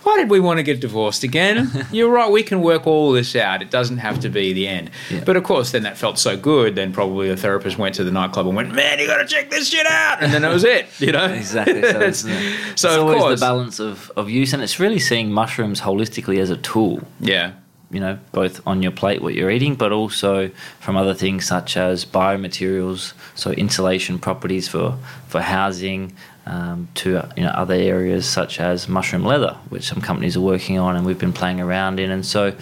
why 0.06 0.16
did 0.18 0.30
we 0.30 0.38
want 0.38 0.58
to 0.58 0.62
get 0.62 0.78
divorced 0.80 1.24
again? 1.24 1.68
You're 1.90 2.10
right, 2.10 2.30
we 2.30 2.44
can 2.44 2.62
work 2.62 2.86
all 2.86 3.10
this 3.10 3.34
out. 3.34 3.60
It 3.60 3.72
doesn't 3.72 3.96
have 3.98 4.20
to 4.20 4.28
be 4.28 4.52
the 4.52 4.68
end. 4.68 4.92
Yeah. 5.10 5.24
But 5.24 5.36
of 5.36 5.42
course, 5.42 5.72
then 5.72 5.82
that 5.82 5.98
felt 5.98 6.16
so 6.16 6.36
good, 6.36 6.76
then 6.76 6.92
probably 6.92 7.28
the 7.28 7.36
therapist 7.36 7.76
went 7.76 7.96
to 7.96 8.04
the 8.04 8.12
nightclub 8.12 8.46
and 8.46 8.54
went, 8.54 8.72
Man, 8.72 9.00
you 9.00 9.08
got 9.08 9.16
to 9.18 9.26
check 9.26 9.50
this 9.50 9.68
shit 9.68 9.84
out. 9.84 10.22
And 10.22 10.32
then 10.32 10.42
that 10.42 10.52
was 10.52 10.62
it, 10.62 10.86
you 11.00 11.10
know? 11.10 11.24
Exactly. 11.26 11.82
So 11.82 12.00
it's, 12.00 12.20
So, 12.20 12.30
it's 12.30 12.84
of 12.84 13.00
always 13.00 13.18
course- 13.18 13.40
the 13.40 13.44
balance 13.46 13.80
of, 13.80 14.12
of 14.16 14.30
use, 14.30 14.52
and 14.52 14.62
it's 14.62 14.78
really 14.78 15.00
seeing 15.00 15.32
mushrooms 15.32 15.80
holistically 15.80 16.38
as 16.38 16.50
a 16.50 16.56
tool. 16.56 17.00
Yeah. 17.18 17.54
You 17.90 17.98
know, 18.00 18.18
both 18.30 18.64
on 18.66 18.82
your 18.82 18.92
plate, 18.92 19.22
what 19.22 19.34
you're 19.34 19.50
eating, 19.50 19.74
but 19.74 19.90
also 19.90 20.50
from 20.80 20.96
other 20.96 21.14
things 21.14 21.46
such 21.46 21.76
as 21.76 22.04
biomaterials, 22.04 23.12
so 23.34 23.50
insulation 23.52 24.18
properties 24.18 24.68
for 24.68 24.98
for 25.28 25.40
housing, 25.40 26.12
um, 26.46 26.88
to 26.96 27.28
you 27.36 27.42
know 27.42 27.50
other 27.50 27.74
areas 27.74 28.28
such 28.28 28.60
as 28.60 28.88
mushroom 28.88 29.24
leather, 29.24 29.56
which 29.68 29.84
some 29.84 30.00
companies 30.00 30.36
are 30.36 30.40
working 30.40 30.78
on, 30.78 30.96
and 30.96 31.04
we've 31.04 31.18
been 31.18 31.32
playing 31.32 31.60
around 31.60 32.00
in. 32.00 32.10
And 32.10 32.24
so, 32.24 32.54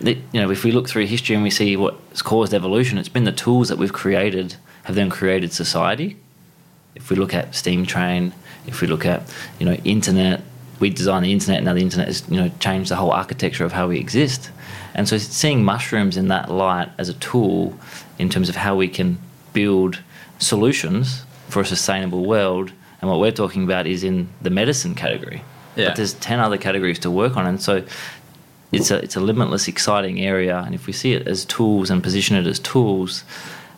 you 0.00 0.16
know, 0.32 0.50
if 0.50 0.64
we 0.64 0.72
look 0.72 0.88
through 0.88 1.06
history 1.06 1.34
and 1.34 1.42
we 1.42 1.50
see 1.50 1.76
what's 1.76 2.22
caused 2.22 2.54
evolution, 2.54 2.98
it's 2.98 3.08
been 3.08 3.24
the 3.24 3.32
tools 3.32 3.68
that 3.68 3.78
we've 3.78 3.92
created 3.92 4.56
have 4.84 4.96
then 4.96 5.10
created 5.10 5.52
society 5.52 6.16
if 6.94 7.10
we 7.10 7.16
look 7.16 7.34
at 7.34 7.54
steam 7.54 7.86
train, 7.86 8.32
if 8.66 8.80
we 8.80 8.86
look 8.86 9.04
at 9.06 9.22
you 9.58 9.66
know 9.66 9.74
internet, 9.84 10.42
we 10.80 10.90
designed 10.90 11.24
the 11.24 11.32
internet. 11.32 11.62
Now 11.62 11.74
the 11.74 11.80
internet 11.82 12.08
has 12.08 12.28
you 12.28 12.36
know 12.36 12.50
changed 12.60 12.90
the 12.90 12.96
whole 12.96 13.10
architecture 13.10 13.64
of 13.64 13.72
how 13.72 13.88
we 13.88 13.98
exist. 13.98 14.50
And 14.94 15.08
so 15.08 15.18
seeing 15.18 15.64
mushrooms 15.64 16.16
in 16.16 16.28
that 16.28 16.50
light 16.50 16.90
as 16.98 17.08
a 17.08 17.14
tool 17.14 17.76
in 18.18 18.28
terms 18.28 18.48
of 18.48 18.56
how 18.56 18.76
we 18.76 18.88
can 18.88 19.18
build 19.52 20.00
solutions 20.38 21.24
for 21.48 21.60
a 21.60 21.66
sustainable 21.66 22.24
world. 22.24 22.72
And 23.02 23.10
what 23.10 23.20
we're 23.20 23.32
talking 23.32 23.64
about 23.64 23.86
is 23.86 24.04
in 24.04 24.28
the 24.40 24.50
medicine 24.50 24.94
category. 24.94 25.42
Yeah. 25.76 25.88
But 25.88 25.96
there's 25.96 26.14
ten 26.14 26.38
other 26.38 26.56
categories 26.56 26.98
to 27.00 27.10
work 27.10 27.36
on, 27.36 27.46
and 27.46 27.60
so 27.60 27.82
it's 28.70 28.90
a 28.90 28.98
it's 29.02 29.16
a 29.16 29.20
limitless, 29.20 29.68
exciting 29.68 30.20
area. 30.20 30.58
And 30.64 30.74
if 30.74 30.86
we 30.86 30.92
see 30.92 31.12
it 31.14 31.26
as 31.26 31.44
tools 31.44 31.90
and 31.90 32.02
position 32.02 32.36
it 32.36 32.46
as 32.46 32.58
tools, 32.60 33.24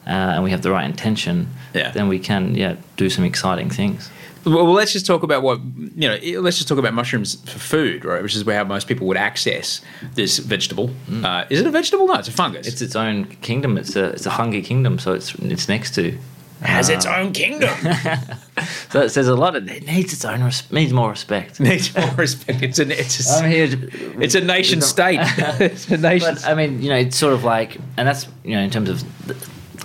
uh, 0.07 0.11
and 0.11 0.45
we 0.45 0.51
have 0.51 0.61
the 0.63 0.71
right 0.71 0.85
intention, 0.85 1.49
Yeah. 1.73 1.91
then 1.93 2.09
we 2.09 2.19
can 2.19 2.55
yeah 2.55 2.77
do 2.97 3.09
some 3.09 3.25
exciting 3.25 3.71
things. 3.71 4.11
Well, 4.45 4.71
let's 4.73 4.93
just 4.93 5.07
talk 5.07 5.23
about 5.23 5.43
what 5.43 5.61
you 5.97 6.07
know. 6.07 6.19
Let's 6.43 6.59
just 6.59 6.69
talk 6.69 6.77
about 6.77 6.93
mushrooms 6.93 7.37
for 7.51 7.59
food, 7.59 8.05
right? 8.05 8.23
Which 8.23 8.37
is 8.37 8.45
where 8.45 8.63
most 8.67 8.87
people 8.87 9.07
would 9.07 9.17
access 9.17 9.81
this 10.17 10.39
vegetable. 10.39 10.91
Uh, 11.11 11.45
is 11.49 11.61
it 11.61 11.67
a 11.67 11.71
vegetable? 11.71 12.07
No, 12.09 12.15
it's 12.17 12.29
a 12.29 12.33
fungus. 12.33 12.67
Mm. 12.67 12.73
It's 12.73 12.83
its 12.83 12.95
own 12.95 13.25
kingdom. 13.41 13.79
It's 13.79 13.97
a 13.97 14.05
it's 14.11 14.27
a 14.27 14.31
fungi 14.31 14.61
kingdom, 14.61 14.99
so 14.99 15.15
it's 15.15 15.35
it's 15.37 15.67
next 15.67 15.95
to. 15.95 16.19
Has 16.65 16.89
its 16.89 17.07
own 17.07 17.33
kingdom. 17.33 17.71
So 18.91 19.01
it 19.01 19.09
says 19.09 19.27
a 19.27 19.35
lot. 19.35 19.57
Of, 19.57 19.69
it 19.69 19.85
needs 19.87 20.13
its 20.13 20.25
own 20.25 20.45
res- 20.45 20.71
needs 20.71 20.93
more 20.93 21.11
respect. 21.11 21.59
Needs 21.69 21.93
more 21.97 22.09
respect. 22.15 22.63
It's 22.63 22.79
a 22.79 22.89
it's 23.01 23.29
a, 23.29 23.35
I'm 23.45 23.51
here. 23.51 23.67
To, 23.67 24.23
it's 24.23 24.37
a 24.37 24.41
nation 24.41 24.81
state. 24.81 25.19
it's 25.21 25.89
a 25.91 25.97
nation. 25.97 26.35
But 26.37 26.47
I 26.47 26.55
mean, 26.55 26.81
you 26.81 26.91
know, 26.91 26.95
it's 26.97 27.17
sort 27.17 27.33
of 27.35 27.43
like, 27.43 27.77
and 27.97 28.07
that's 28.07 28.29
you 28.45 28.55
know, 28.55 28.63
in 28.63 28.71
terms 28.71 28.89
of 28.89 29.27
the, 29.27 29.35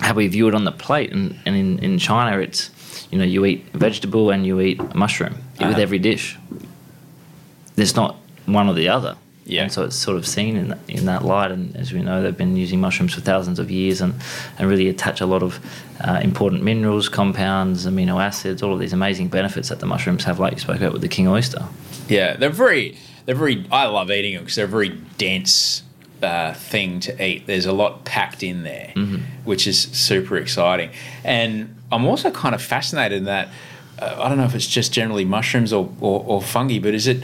how 0.00 0.14
we 0.14 0.28
view 0.28 0.46
it 0.46 0.54
on 0.54 0.62
the 0.62 0.70
plate, 0.70 1.12
and, 1.12 1.36
and 1.44 1.56
in, 1.56 1.78
in 1.80 1.98
China, 1.98 2.38
it's 2.38 2.70
you 3.10 3.18
know, 3.18 3.24
you 3.24 3.44
eat 3.44 3.64
vegetable 3.72 4.30
and 4.30 4.46
you 4.46 4.60
eat 4.60 4.78
mushroom 4.94 5.34
with 5.58 5.62
Uh-huh. 5.70 5.80
every 5.80 5.98
dish. 5.98 6.38
There's 7.74 7.96
not 7.96 8.14
one 8.46 8.68
or 8.68 8.74
the 8.74 8.88
other. 8.88 9.16
Yeah. 9.44 9.62
And 9.62 9.72
so 9.72 9.82
it's 9.84 9.96
sort 9.96 10.16
of 10.16 10.26
seen 10.26 10.56
in 10.56 10.68
that, 10.68 10.78
in 10.88 11.06
that 11.06 11.24
light, 11.24 11.50
and 11.50 11.74
as 11.76 11.92
we 11.92 12.02
know, 12.02 12.22
they've 12.22 12.36
been 12.36 12.56
using 12.56 12.80
mushrooms 12.80 13.14
for 13.14 13.20
thousands 13.20 13.58
of 13.58 13.70
years, 13.70 14.00
and, 14.00 14.14
and 14.58 14.68
really 14.68 14.88
attach 14.88 15.20
a 15.20 15.26
lot 15.26 15.42
of 15.42 15.58
uh, 16.00 16.20
important 16.22 16.62
minerals, 16.62 17.08
compounds, 17.08 17.86
amino 17.86 18.22
acids, 18.22 18.62
all 18.62 18.72
of 18.72 18.78
these 18.78 18.92
amazing 18.92 19.28
benefits 19.28 19.68
that 19.70 19.80
the 19.80 19.86
mushrooms 19.86 20.24
have, 20.24 20.38
like 20.38 20.52
you 20.52 20.58
spoke 20.58 20.76
about 20.76 20.92
with 20.92 21.02
the 21.02 21.08
king 21.08 21.26
oyster. 21.26 21.66
Yeah, 22.08 22.36
they're 22.36 22.50
very, 22.50 22.96
they're 23.26 23.34
very. 23.34 23.66
I 23.72 23.86
love 23.86 24.10
eating 24.10 24.34
them 24.34 24.42
because 24.44 24.56
they're 24.56 24.66
a 24.66 24.68
very 24.68 24.90
dense 25.18 25.82
uh, 26.22 26.52
thing 26.54 27.00
to 27.00 27.24
eat. 27.24 27.46
There's 27.46 27.66
a 27.66 27.72
lot 27.72 28.04
packed 28.04 28.42
in 28.42 28.62
there, 28.62 28.92
which 29.44 29.66
is 29.66 29.80
super 29.80 30.36
exciting. 30.36 30.90
And 31.24 31.76
I'm 31.90 32.06
also 32.06 32.30
kind 32.30 32.54
of 32.54 32.62
fascinated 32.62 33.18
in 33.18 33.24
that. 33.24 33.48
Uh, 33.98 34.16
I 34.22 34.28
don't 34.28 34.38
know 34.38 34.44
if 34.44 34.54
it's 34.54 34.66
just 34.66 34.92
generally 34.92 35.24
mushrooms 35.24 35.72
or, 35.72 35.92
or, 36.00 36.24
or 36.26 36.42
fungi, 36.42 36.78
but 36.78 36.94
is 36.94 37.06
it 37.06 37.22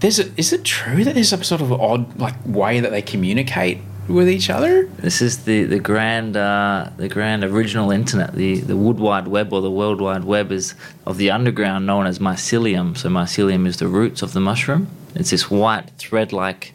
there's 0.00 0.18
a, 0.18 0.32
is 0.36 0.52
it 0.52 0.64
true 0.64 1.04
that 1.04 1.14
there's 1.14 1.28
some 1.28 1.42
sort 1.42 1.60
of 1.60 1.72
odd 1.72 2.18
like 2.18 2.34
way 2.46 2.80
that 2.80 2.90
they 2.90 3.02
communicate 3.02 3.78
with 4.08 4.28
each 4.28 4.50
other? 4.50 4.86
This 4.98 5.22
is 5.22 5.44
the 5.44 5.64
the 5.64 5.78
grand 5.78 6.36
uh, 6.36 6.90
the 6.96 7.08
grand 7.08 7.44
original 7.44 7.90
internet, 7.90 8.34
the 8.34 8.60
the 8.60 8.76
wood 8.76 8.98
wide 8.98 9.28
web 9.28 9.52
or 9.52 9.60
the 9.60 9.70
world 9.70 10.00
wide 10.00 10.24
web 10.24 10.50
is 10.52 10.74
of 11.06 11.16
the 11.16 11.30
underground 11.30 11.86
known 11.86 12.06
as 12.06 12.18
mycelium. 12.18 12.96
So 12.96 13.08
mycelium 13.08 13.66
is 13.66 13.76
the 13.76 13.88
roots 13.88 14.22
of 14.22 14.32
the 14.32 14.40
mushroom. 14.40 14.88
It's 15.14 15.30
this 15.30 15.50
white 15.50 15.90
thread 15.98 16.32
like 16.32 16.72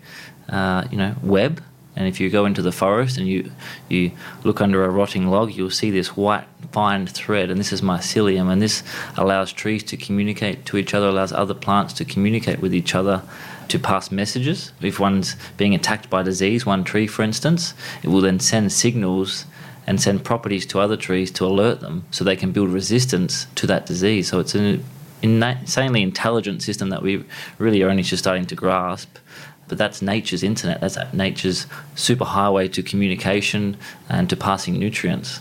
uh, 0.49 0.85
you 0.91 0.97
know 0.97 1.15
web. 1.21 1.61
And 1.95 2.07
if 2.07 2.19
you 2.19 2.29
go 2.29 2.45
into 2.45 2.61
the 2.61 2.71
forest 2.71 3.17
and 3.17 3.27
you 3.27 3.51
you 3.87 4.11
look 4.43 4.59
under 4.59 4.83
a 4.83 4.89
rotting 4.89 5.27
log, 5.27 5.53
you'll 5.53 5.69
see 5.69 5.91
this 5.91 6.17
white 6.17 6.45
fine 6.71 7.07
thread, 7.07 7.49
and 7.49 7.57
this 7.59 7.71
is 7.71 7.81
mycelium, 7.81 8.51
and 8.51 8.61
this 8.61 8.83
allows 9.15 9.53
trees 9.53 9.81
to 9.83 9.97
communicate 9.97 10.65
to 10.65 10.77
each 10.77 10.93
other, 10.93 11.07
allows 11.07 11.31
other 11.31 11.53
plants 11.53 11.93
to 11.93 12.05
communicate 12.05 12.59
with 12.59 12.73
each 12.73 12.93
other, 12.93 13.21
to 13.69 13.79
pass 13.79 14.11
messages. 14.11 14.73
If 14.81 14.99
one's 14.99 15.37
being 15.55 15.73
attacked 15.73 16.09
by 16.09 16.21
disease, 16.21 16.65
one 16.65 16.83
tree, 16.83 17.07
for 17.07 17.23
instance, 17.23 17.73
it 18.03 18.09
will 18.09 18.21
then 18.21 18.39
send 18.39 18.73
signals 18.73 19.45
and 19.87 20.01
send 20.01 20.25
properties 20.25 20.65
to 20.65 20.79
other 20.79 20.97
trees 20.97 21.31
to 21.31 21.45
alert 21.45 21.79
them, 21.79 22.03
so 22.11 22.23
they 22.23 22.35
can 22.35 22.51
build 22.51 22.69
resistance 22.69 23.47
to 23.55 23.67
that 23.67 23.85
disease. 23.85 24.27
So 24.27 24.39
it's 24.39 24.55
an 24.55 24.83
insanely 25.21 26.03
intelligent 26.03 26.61
system 26.61 26.89
that 26.89 27.01
we 27.01 27.23
really 27.57 27.81
are 27.83 27.89
only 27.89 28.03
just 28.03 28.23
starting 28.23 28.45
to 28.47 28.55
grasp. 28.55 29.17
But 29.67 29.77
that's 29.77 30.01
nature's 30.01 30.43
internet. 30.43 30.81
That's 30.81 30.97
nature's 31.13 31.65
superhighway 31.95 32.71
to 32.73 32.83
communication 32.83 33.77
and 34.09 34.29
to 34.29 34.35
passing 34.35 34.77
nutrients. 34.77 35.39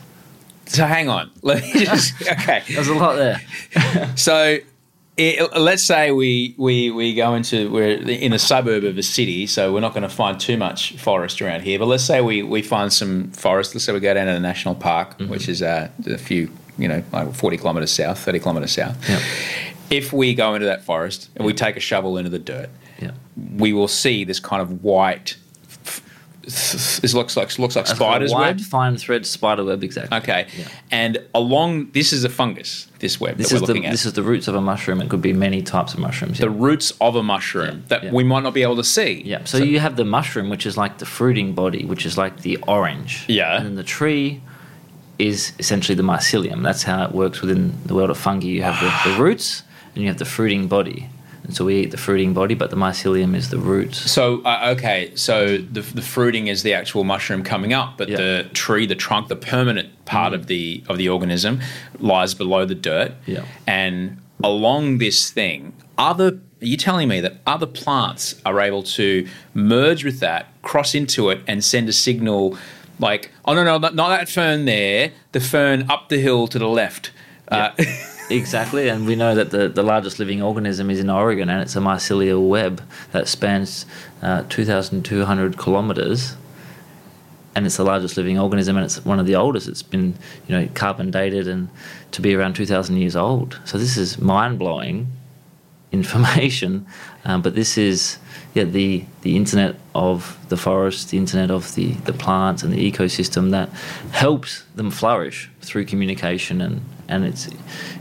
So 0.67 0.87
hang 0.87 1.09
on, 1.09 1.31
let 1.43 1.63
me 1.63 1.73
just 1.85 2.21
okay. 2.23 2.63
There's 2.69 2.89
a 2.89 2.95
lot 2.95 3.17
there. 3.17 3.41
So 4.17 4.59
it, 5.17 5.57
let's 5.57 5.85
say 5.85 6.11
we, 6.11 6.55
we, 6.59 6.91
we 6.91 7.15
go 7.15 7.35
into 7.35 7.71
we're 7.71 8.01
in 8.01 8.33
a 8.33 8.39
suburb 8.39 8.83
of 8.85 8.99
a 8.99 9.03
city, 9.03 9.47
so 9.47 9.73
we're 9.73 9.81
not 9.81 9.95
going 9.95 10.03
to 10.03 10.09
find 10.09 10.41
too 10.41 10.57
much 10.57 10.97
forest 10.97 11.41
around 11.41 11.63
here. 11.63 11.79
But 11.79 11.87
let's 11.87 12.05
say 12.05 12.21
we, 12.21 12.43
we 12.43 12.63
find 12.63 12.93
some 12.93 13.31
forest. 13.31 13.75
Let's 13.75 13.85
say 13.85 13.93
we 13.93 14.01
go 14.01 14.15
down 14.15 14.27
to 14.27 14.33
the 14.33 14.41
national 14.41 14.75
park, 14.75 15.19
which 15.21 15.49
is 15.49 15.63
uh, 15.63 15.89
a 16.07 16.19
few 16.19 16.51
you 16.79 16.89
know 16.89 17.05
like 17.13 17.33
forty 17.35 17.57
kilometres 17.57 17.93
south, 17.93 18.19
thirty 18.19 18.41
kilometres 18.41 18.73
south. 18.73 19.09
Yep. 19.09 19.23
If 19.91 20.13
we 20.13 20.35
go 20.35 20.55
into 20.55 20.67
that 20.67 20.83
forest 20.83 21.31
and 21.37 21.47
we 21.47 21.53
take 21.53 21.77
a 21.77 21.81
shovel 21.81 22.17
into 22.17 22.31
the 22.31 22.39
dirt, 22.39 22.71
Yeah. 23.01 23.13
we 23.57 23.73
will 23.73 23.89
see 23.89 24.25
this 24.25 24.41
kind 24.41 24.63
of 24.63 24.83
white. 24.85 25.37
This 26.43 27.15
looks 27.15 27.39
like 27.39 27.59
looks 27.59 27.75
like 27.75 27.87
That's 27.87 27.97
spiders 27.99 28.31
a 28.31 28.37
web. 28.37 28.61
fine 28.61 28.99
thread 28.99 29.25
spider 29.25 29.65
web, 29.65 29.83
exactly. 29.83 30.19
Okay, 30.19 30.47
Yeah. 30.59 30.69
and 30.91 31.19
along 31.35 31.93
this 31.93 32.13
is 32.13 32.23
a 32.23 32.29
fungus. 32.29 32.87
This 32.99 33.19
web 33.19 33.39
This 33.39 33.49
that 33.49 33.57
is 33.57 33.61
we're 33.63 33.73
the 33.75 33.87
at. 33.87 33.91
this 33.93 34.05
is 34.05 34.13
the 34.13 34.23
roots 34.23 34.47
of 34.47 34.55
a 34.55 34.61
mushroom. 34.61 35.01
It 35.01 35.09
could 35.09 35.23
be 35.23 35.33
many 35.33 35.63
types 35.63 35.95
of 35.95 36.01
mushrooms. 36.01 36.39
the 36.39 36.51
roots 36.51 36.93
of 37.01 37.17
a 37.17 37.23
mushroom 37.23 37.77
Yeah, 37.77 37.89
that 37.89 38.05
yeah. 38.05 38.13
we 38.13 38.25
might 38.25 38.43
not 38.43 38.53
be 38.53 38.63
able 38.63 38.77
to 38.77 38.85
see. 38.85 39.23
yeah. 39.25 39.43
So, 39.45 39.57
you 39.57 39.81
have 39.81 39.97
the 39.97 40.05
mushroom, 40.05 40.51
which 40.51 40.67
is 40.67 40.77
like 40.77 40.99
the 40.99 41.07
fruiting 41.07 41.55
body, 41.55 41.87
which 41.87 42.05
is 42.05 42.19
like 42.19 42.43
the 42.43 42.59
orange. 42.69 43.25
Yeah. 43.27 43.57
And 43.57 43.65
then 43.65 43.75
the 43.77 43.83
tree 43.83 44.43
is 45.19 45.53
essentially 45.59 45.97
the 45.97 46.03
mycelium. 46.03 46.63
That's 46.63 46.83
how 46.83 47.05
it 47.05 47.13
works 47.13 47.41
within 47.41 47.73
the 47.87 47.95
world 47.95 48.11
of 48.11 48.19
fungi. 48.19 48.49
You 48.49 48.65
have 48.65 48.79
the, 48.83 49.11
the 49.11 49.17
roots 49.23 49.63
and 49.95 50.03
you 50.03 50.09
have 50.11 50.19
the 50.19 50.27
fruiting 50.27 50.69
body. 50.69 51.09
And 51.45 51.55
so 51.55 51.67
we 51.67 51.77
eat 51.81 51.91
the 51.91 51.99
fruiting 51.99 52.33
body, 52.33 52.55
but 52.55 52.71
the 52.71 52.77
mycelium 52.77 53.37
is 53.37 53.51
the 53.51 53.59
roots. 53.59 54.11
So 54.11 54.41
uh, 54.45 54.75
okay, 54.77 55.13
so 55.15 55.59
the, 55.59 55.83
the 55.83 56.01
fruiting 56.03 56.47
is 56.47 56.63
the 56.63 56.73
actual 56.73 57.05
mushroom 57.05 57.43
coming 57.45 57.73
up, 57.75 57.99
but 57.99 58.09
Yeah. 58.09 58.17
the 58.17 58.51
tree, 58.55 58.87
the 58.87 58.95
trunk, 58.95 59.29
the 59.29 59.37
permanent 59.37 60.05
part 60.07 60.33
of 60.33 60.47
the 60.47 60.83
of 60.89 60.97
the 60.97 61.09
organism 61.11 61.61
lies 61.99 62.35
below 62.35 62.65
the 62.65 62.75
dirt. 62.75 63.13
Yeah. 63.27 63.45
And 63.67 64.19
along 64.43 64.99
this 64.99 65.31
thing, 65.31 65.75
other 65.99 66.39
are 66.63 66.67
you 66.67 66.79
telling 66.79 67.09
me 67.09 67.21
that 67.21 67.35
other 67.47 67.67
plants 67.67 68.41
are 68.47 68.59
able 68.59 68.83
to 68.83 69.29
merge 69.53 70.03
with 70.03 70.21
that, 70.21 70.47
cross 70.63 70.95
into 70.95 71.29
it, 71.29 71.41
and 71.47 71.63
send 71.63 71.91
a 71.91 71.93
signal 71.93 72.57
like, 72.99 73.31
oh 73.45 73.53
no 73.55 73.63
no 73.65 73.77
not, 73.77 73.95
not 73.95 74.09
that 74.09 74.31
fern 74.31 74.65
there, 74.65 75.13
the 75.33 75.41
fern 75.41 75.91
up 75.91 76.09
the 76.09 76.19
hill 76.19 76.47
to 76.49 76.59
the 76.59 76.69
left. 76.69 77.11
Uh, 77.49 77.71
Exactly, 78.31 78.89
and 78.89 79.07
we 79.07 79.17
know 79.17 79.35
that 79.35 79.51
the, 79.51 79.69
the 79.69 79.83
largest 79.83 80.19
living 80.19 80.43
organism 80.43 80.89
is 80.89 80.99
in 80.99 81.11
Oregon, 81.11 81.51
and 81.51 81.61
it's 81.61 81.77
a 81.77 81.81
mycelial 81.81 82.49
web 82.49 82.83
that 83.13 83.29
spans 83.29 83.85
uh, 84.23 84.45
2,200 84.49 85.59
kilometers, 85.59 86.37
and 87.55 87.67
it's 87.67 87.77
the 87.77 87.85
largest 87.85 88.17
living 88.17 88.39
organism, 88.39 88.77
and 88.77 88.85
it's 88.87 89.05
one 89.05 89.21
of 89.21 89.27
the 89.27 89.37
oldest. 89.37 89.69
It's 89.69 89.83
been, 89.83 90.15
you 90.49 90.57
know, 90.59 90.69
carbon 90.73 91.11
dated 91.11 91.47
and 91.47 91.69
to 92.13 92.23
be 92.23 92.35
around 92.35 92.55
2,000 92.55 92.97
years 92.97 93.15
old. 93.15 93.61
So 93.67 93.77
this 93.77 93.97
is 93.99 94.19
mind 94.19 94.59
blowing 94.59 95.09
information, 95.95 96.87
um, 97.25 97.41
but 97.45 97.55
this 97.55 97.79
is 97.79 98.19
yeah 98.55 98.65
the 98.65 99.05
the 99.23 99.37
internet 99.37 99.77
of 99.95 100.39
the 100.49 100.57
forest, 100.57 101.11
the 101.11 101.19
internet 101.19 101.51
of 101.51 101.75
the 101.75 101.93
the 102.09 102.13
plants 102.13 102.63
and 102.63 102.73
the 102.73 102.93
ecosystem 102.93 103.51
that 103.51 103.69
helps 104.13 104.65
them 104.75 104.91
flourish 104.91 105.51
through 105.63 105.85
communication 105.87 106.61
and 106.61 106.83
and 107.09 107.25
it's 107.25 107.49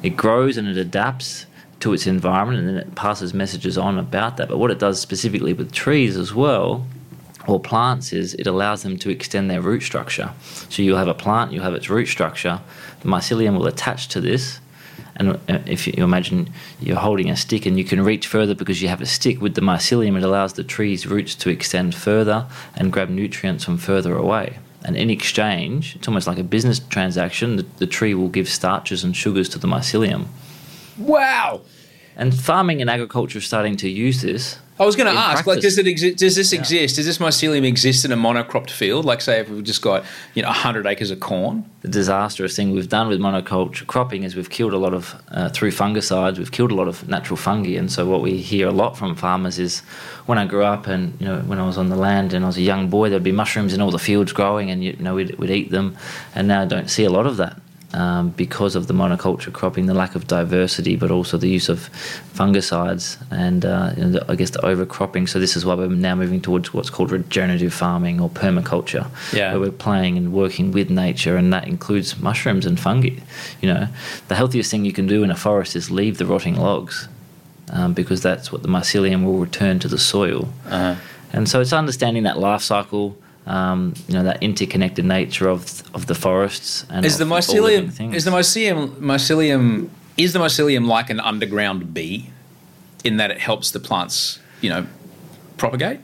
it 0.01 0.15
grows 0.17 0.57
and 0.57 0.67
it 0.67 0.77
adapts 0.77 1.45
to 1.79 1.93
its 1.93 2.07
environment 2.07 2.59
and 2.59 2.69
then 2.69 2.77
it 2.77 2.95
passes 2.95 3.33
messages 3.33 3.77
on 3.77 3.97
about 3.97 4.37
that. 4.37 4.47
But 4.47 4.57
what 4.57 4.71
it 4.71 4.79
does 4.79 5.01
specifically 5.01 5.51
with 5.51 5.71
trees 5.71 6.15
as 6.15 6.33
well 6.33 6.85
or 7.45 7.59
plants 7.59 8.13
is 8.13 8.33
it 8.35 8.47
allows 8.47 8.83
them 8.83 8.97
to 8.99 9.09
extend 9.09 9.49
their 9.49 9.61
root 9.61 9.81
structure. 9.81 10.31
So 10.69 10.81
you'll 10.81 10.97
have 10.97 11.09
a 11.09 11.13
plant, 11.13 11.51
you'll 11.51 11.63
have 11.63 11.73
its 11.73 11.89
root 11.89 12.07
structure, 12.07 12.61
the 13.01 13.09
mycelium 13.09 13.57
will 13.57 13.67
attach 13.67 14.07
to 14.09 14.21
this. 14.21 14.59
And 15.15 15.33
uh, 15.49 15.59
if 15.65 15.85
you 15.87 16.03
imagine 16.03 16.49
you're 16.79 16.97
holding 16.97 17.29
a 17.29 17.35
stick 17.35 17.65
and 17.65 17.77
you 17.77 17.83
can 17.83 18.03
reach 18.03 18.27
further 18.27 18.55
because 18.55 18.81
you 18.81 18.87
have 18.87 19.01
a 19.01 19.05
stick 19.05 19.41
with 19.41 19.55
the 19.55 19.61
mycelium, 19.61 20.17
it 20.17 20.23
allows 20.23 20.53
the 20.53 20.63
tree's 20.63 21.05
roots 21.05 21.35
to 21.35 21.49
extend 21.49 21.95
further 21.95 22.47
and 22.75 22.91
grab 22.91 23.09
nutrients 23.09 23.63
from 23.63 23.77
further 23.77 24.15
away. 24.15 24.59
And 24.85 24.97
in 24.97 25.09
exchange, 25.09 25.95
it's 25.95 26.07
almost 26.07 26.27
like 26.27 26.39
a 26.39 26.43
business 26.43 26.79
transaction, 26.79 27.55
the, 27.55 27.65
the 27.77 27.87
tree 27.87 28.13
will 28.13 28.27
give 28.27 28.49
starches 28.49 29.03
and 29.03 29.15
sugars 29.15 29.47
to 29.49 29.59
the 29.59 29.67
mycelium. 29.67 30.25
wow. 30.97 31.61
And 32.15 32.33
farming 32.33 32.81
and 32.81 32.89
agriculture 32.89 33.39
is 33.39 33.45
starting 33.45 33.75
to 33.77 33.89
use 33.89 34.21
this. 34.21 34.59
I 34.79 34.85
was 34.85 34.95
going 34.95 35.13
to 35.13 35.19
ask, 35.19 35.45
like, 35.45 35.61
does 35.61 35.77
it 35.77 35.87
exist? 35.87 36.17
Does 36.17 36.35
this 36.35 36.51
exist? 36.51 36.95
Does 36.95 37.05
this 37.05 37.19
mycelium 37.19 37.63
exist 37.63 38.05
in 38.05 38.11
a 38.11 38.17
monocropped 38.17 38.71
field? 38.71 39.05
Like, 39.05 39.21
say, 39.21 39.39
if 39.39 39.49
we've 39.49 39.63
just 39.63 39.81
got 39.81 40.03
you 40.33 40.41
know 40.41 40.49
hundred 40.49 40.85
acres 40.85 41.11
of 41.11 41.19
corn. 41.19 41.69
the 41.81 41.87
disastrous 41.87 42.55
thing 42.55 42.71
we've 42.71 42.89
done 42.89 43.07
with 43.07 43.19
monoculture 43.19 43.85
cropping 43.85 44.23
is 44.23 44.35
we've 44.35 44.49
killed 44.49 44.73
a 44.73 44.77
lot 44.77 44.93
of 44.93 45.21
uh, 45.29 45.49
through 45.49 45.71
fungicides 45.71 46.37
we've 46.37 46.51
killed 46.51 46.71
a 46.71 46.75
lot 46.75 46.87
of 46.87 47.07
natural 47.07 47.37
fungi 47.37 47.75
and 47.77 47.91
so 47.91 48.05
what 48.05 48.21
we 48.21 48.37
hear 48.37 48.67
a 48.67 48.71
lot 48.71 48.97
from 48.97 49.15
farmers 49.15 49.59
is 49.59 49.79
when 50.25 50.37
I 50.37 50.45
grew 50.45 50.63
up 50.63 50.87
and 50.87 51.19
you 51.19 51.27
know 51.27 51.39
when 51.41 51.59
I 51.59 51.65
was 51.65 51.77
on 51.77 51.89
the 51.89 51.95
land 51.95 52.33
and 52.33 52.45
I 52.45 52.47
was 52.47 52.57
a 52.57 52.61
young 52.61 52.89
boy 52.89 53.09
there'd 53.09 53.23
be 53.23 53.31
mushrooms 53.31 53.73
in 53.73 53.81
all 53.81 53.91
the 53.91 53.99
fields 53.99 54.31
growing 54.31 54.71
and 54.71 54.83
you 54.83 54.93
know 54.93 55.15
we'd, 55.15 55.35
we'd 55.37 55.49
eat 55.49 55.71
them 55.71 55.97
and 56.35 56.47
now 56.47 56.61
I 56.61 56.65
don't 56.65 56.89
see 56.89 57.03
a 57.03 57.09
lot 57.09 57.27
of 57.27 57.37
that 57.37 57.59
um, 57.93 58.29
because 58.31 58.75
of 58.75 58.87
the 58.87 58.93
monoculture 58.93 59.53
cropping, 59.53 59.85
the 59.85 59.93
lack 59.93 60.15
of 60.15 60.27
diversity, 60.27 60.95
but 60.95 61.11
also 61.11 61.37
the 61.37 61.47
use 61.49 61.69
of 61.69 61.89
fungicides 62.33 63.17
and 63.31 63.65
uh, 63.65 63.93
know, 63.93 64.09
the, 64.09 64.25
I 64.31 64.35
guess 64.35 64.49
the 64.51 64.59
overcropping. 64.59 65.29
So 65.29 65.39
this 65.39 65.55
is 65.55 65.65
why 65.65 65.75
we're 65.75 65.87
now 65.89 66.15
moving 66.15 66.41
towards 66.41 66.73
what's 66.73 66.89
called 66.89 67.11
regenerative 67.11 67.73
farming 67.73 68.19
or 68.19 68.29
permaculture, 68.29 69.07
Yeah. 69.31 69.51
where 69.51 69.59
we're 69.59 69.71
playing 69.71 70.17
and 70.17 70.33
working 70.33 70.71
with 70.71 70.89
nature, 70.89 71.37
and 71.37 71.53
that 71.53 71.67
includes 71.67 72.19
mushrooms 72.19 72.65
and 72.65 72.79
fungi. 72.79 73.19
You 73.61 73.73
know, 73.73 73.87
the 74.27 74.35
healthiest 74.35 74.71
thing 74.71 74.85
you 74.85 74.93
can 74.93 75.07
do 75.07 75.23
in 75.23 75.31
a 75.31 75.35
forest 75.35 75.75
is 75.75 75.91
leave 75.91 76.17
the 76.17 76.25
rotting 76.25 76.55
logs, 76.55 77.07
um, 77.71 77.93
because 77.93 78.21
that's 78.21 78.51
what 78.51 78.61
the 78.63 78.67
mycelium 78.67 79.23
will 79.23 79.37
return 79.37 79.79
to 79.79 79.87
the 79.87 79.97
soil. 79.99 80.49
Uh-huh. 80.67 80.95
And 81.31 81.49
so 81.49 81.61
it's 81.61 81.73
understanding 81.73 82.23
that 82.23 82.37
life 82.37 82.61
cycle. 82.61 83.17
Um, 83.45 83.93
you 84.07 84.13
know 84.13 84.23
that 84.23 84.41
interconnected 84.41 85.03
nature 85.03 85.49
of 85.49 85.83
of 85.93 86.05
the 86.05 86.15
forests 86.15 86.85
and 86.89 87.05
Is 87.05 87.17
the 87.17 87.25
of 87.25 87.31
all 87.31 87.37
living 87.61 87.89
mycelium 87.89 88.13
is 88.15 88.23
the 88.23 88.31
mycelium 88.31 88.89
mycelium 88.99 89.89
is 90.15 90.31
the 90.31 90.39
mycelium 90.39 90.87
like 90.87 91.09
an 91.09 91.19
underground 91.19 91.93
bee 91.93 92.29
in 93.03 93.17
that 93.17 93.31
it 93.31 93.39
helps 93.39 93.71
the 93.71 93.79
plants 93.81 94.39
you 94.61 94.69
know 94.69 94.85
propagate? 95.57 95.99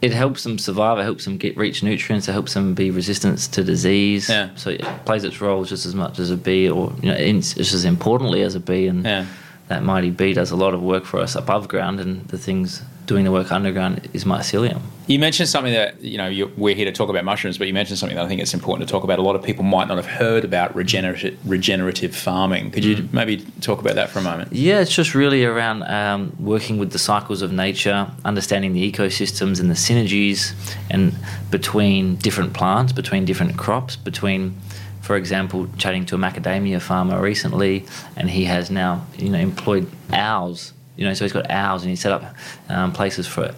it 0.00 0.12
helps 0.12 0.42
them 0.42 0.58
survive. 0.58 0.98
It 0.98 1.04
helps 1.04 1.24
them 1.24 1.36
get 1.38 1.56
reach 1.56 1.82
nutrients. 1.84 2.28
It 2.28 2.32
helps 2.32 2.54
them 2.54 2.74
be 2.74 2.90
resistant 2.90 3.38
to 3.52 3.62
disease. 3.62 4.28
Yeah. 4.28 4.50
So 4.56 4.70
it 4.70 4.82
plays 5.04 5.22
its 5.22 5.40
role 5.40 5.64
just 5.64 5.86
as 5.86 5.94
much 5.94 6.18
as 6.18 6.30
a 6.32 6.36
bee, 6.36 6.68
or 6.68 6.92
you 7.00 7.08
know, 7.10 7.16
in, 7.16 7.40
just 7.40 7.72
as 7.72 7.84
importantly 7.84 8.42
as 8.42 8.56
a 8.56 8.60
bee. 8.60 8.88
And 8.88 9.04
Yeah. 9.04 9.26
that 9.68 9.84
mighty 9.84 10.10
bee 10.10 10.32
does 10.32 10.50
a 10.50 10.56
lot 10.56 10.74
of 10.74 10.82
work 10.82 11.04
for 11.04 11.20
us 11.20 11.36
above 11.36 11.68
ground, 11.68 12.00
and 12.00 12.26
the 12.28 12.38
things 12.38 12.82
doing 13.06 13.24
the 13.24 13.32
work 13.32 13.50
underground 13.50 14.08
is 14.12 14.24
mycelium. 14.24 14.80
You 15.08 15.18
mentioned 15.18 15.48
something 15.48 15.72
that 15.72 16.00
you 16.00 16.16
know 16.16 16.28
you 16.28 16.52
we're 16.56 16.74
here 16.74 16.84
to 16.84 16.92
talk 16.92 17.08
about 17.08 17.24
mushrooms, 17.24 17.58
but 17.58 17.66
you 17.66 17.74
mentioned 17.74 17.98
something 17.98 18.16
that 18.16 18.24
I 18.24 18.28
think 18.28 18.40
it's 18.40 18.54
important 18.54 18.88
to 18.88 18.92
talk 18.92 19.02
about. 19.02 19.18
A 19.18 19.22
lot 19.22 19.34
of 19.34 19.42
people 19.42 19.64
might 19.64 19.88
not 19.88 19.96
have 19.96 20.06
heard 20.06 20.44
about 20.44 20.74
regenerative 20.76 21.38
regenerative 21.44 22.14
farming. 22.14 22.70
Could 22.70 22.84
you 22.84 23.08
maybe 23.12 23.38
talk 23.60 23.80
about 23.80 23.96
that 23.96 24.10
for 24.10 24.20
a 24.20 24.22
moment? 24.22 24.52
Yeah, 24.52 24.80
it's 24.80 24.94
just 24.94 25.14
really 25.14 25.44
around 25.44 25.82
um, 25.84 26.36
working 26.38 26.78
with 26.78 26.92
the 26.92 26.98
cycles 26.98 27.42
of 27.42 27.52
nature, 27.52 28.08
understanding 28.24 28.72
the 28.72 28.90
ecosystems 28.90 29.58
and 29.60 29.68
the 29.68 29.74
synergies, 29.74 30.54
and 30.88 31.14
between 31.50 32.16
different 32.16 32.54
plants, 32.54 32.92
between 32.92 33.24
different 33.24 33.58
crops, 33.58 33.96
between, 33.96 34.56
for 35.00 35.16
example, 35.16 35.68
chatting 35.78 36.06
to 36.06 36.14
a 36.14 36.18
macadamia 36.18 36.80
farmer 36.80 37.20
recently, 37.20 37.84
and 38.16 38.30
he 38.30 38.44
has 38.44 38.70
now 38.70 39.04
you 39.18 39.28
know 39.28 39.38
employed 39.38 39.90
owls. 40.12 40.72
You 40.96 41.06
know, 41.06 41.14
so 41.14 41.24
he's 41.24 41.32
got 41.32 41.50
owls, 41.50 41.82
and 41.82 41.90
he 41.90 41.96
set 41.96 42.12
up 42.12 42.34
um, 42.68 42.92
places 42.92 43.26
for 43.26 43.54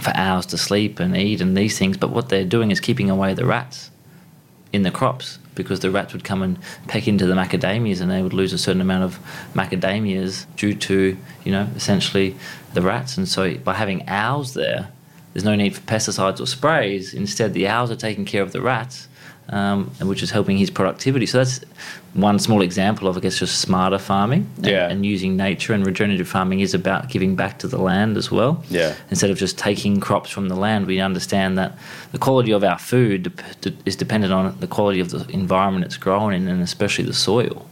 for 0.00 0.10
owls 0.16 0.46
to 0.46 0.58
sleep 0.58 0.98
and 1.00 1.16
eat 1.16 1.40
and 1.40 1.56
these 1.56 1.78
things. 1.78 1.96
But 1.96 2.10
what 2.10 2.28
they're 2.28 2.44
doing 2.44 2.70
is 2.70 2.80
keeping 2.80 3.10
away 3.10 3.34
the 3.34 3.44
rats 3.44 3.90
in 4.72 4.82
the 4.82 4.90
crops 4.90 5.38
because 5.54 5.80
the 5.80 5.90
rats 5.90 6.14
would 6.14 6.24
come 6.24 6.42
and 6.42 6.58
peck 6.88 7.06
into 7.06 7.26
the 7.26 7.34
macadamias 7.34 8.00
and 8.00 8.10
they 8.10 8.22
would 8.22 8.32
lose 8.32 8.54
a 8.54 8.58
certain 8.58 8.80
amount 8.80 9.04
of 9.04 9.18
macadamias 9.54 10.46
due 10.56 10.74
to 10.74 11.16
you 11.44 11.52
know 11.52 11.68
essentially 11.76 12.34
the 12.72 12.82
rats. 12.82 13.16
And 13.16 13.28
so 13.28 13.56
by 13.58 13.74
having 13.74 14.08
owls 14.08 14.54
there 14.54 14.88
there's 15.32 15.44
no 15.44 15.54
need 15.54 15.74
for 15.74 15.80
pesticides 15.82 16.40
or 16.40 16.46
sprays. 16.46 17.14
Instead 17.14 17.54
the 17.54 17.68
owls 17.68 17.90
are 17.90 17.96
taking 17.96 18.24
care 18.24 18.42
of 18.42 18.52
the 18.52 18.60
rats 18.60 19.08
um, 19.48 19.90
and 20.00 20.08
which 20.08 20.22
is 20.22 20.30
helping 20.30 20.56
his 20.56 20.70
productivity 20.70 21.26
so 21.26 21.38
that's 21.38 21.60
one 22.14 22.38
small 22.38 22.62
example 22.62 23.08
of 23.08 23.16
I 23.16 23.20
guess 23.20 23.38
just 23.38 23.58
smarter 23.60 23.98
farming 23.98 24.46
and, 24.58 24.66
Yeah. 24.66 24.88
and 24.90 25.04
using 25.04 25.36
nature 25.36 25.72
and 25.74 25.84
regenerative 25.84 26.28
farming 26.28 26.60
is 26.60 26.74
about 26.74 27.08
giving 27.08 27.34
back 27.36 27.58
to 27.60 27.68
the 27.68 27.78
land 27.78 28.16
as 28.16 28.30
well 28.30 28.62
Yeah. 28.70 28.94
instead 29.10 29.30
of 29.30 29.38
just 29.38 29.58
taking 29.58 29.98
crops 30.00 30.30
from 30.30 30.48
the 30.48 30.54
land, 30.56 30.86
we 30.86 31.00
understand 31.00 31.58
that 31.58 31.76
the 32.12 32.18
quality 32.18 32.52
of 32.52 32.62
our 32.64 32.78
food 32.78 33.32
is 33.86 33.96
dependent 33.96 34.32
on 34.32 34.56
the 34.60 34.66
quality 34.66 35.00
of 35.00 35.10
the 35.10 35.26
environment 35.30 35.84
it's 35.86 35.96
grown 35.96 36.32
in, 36.34 36.48
and 36.48 36.62
especially 36.62 37.04
the 37.04 37.14
soil. 37.14 37.66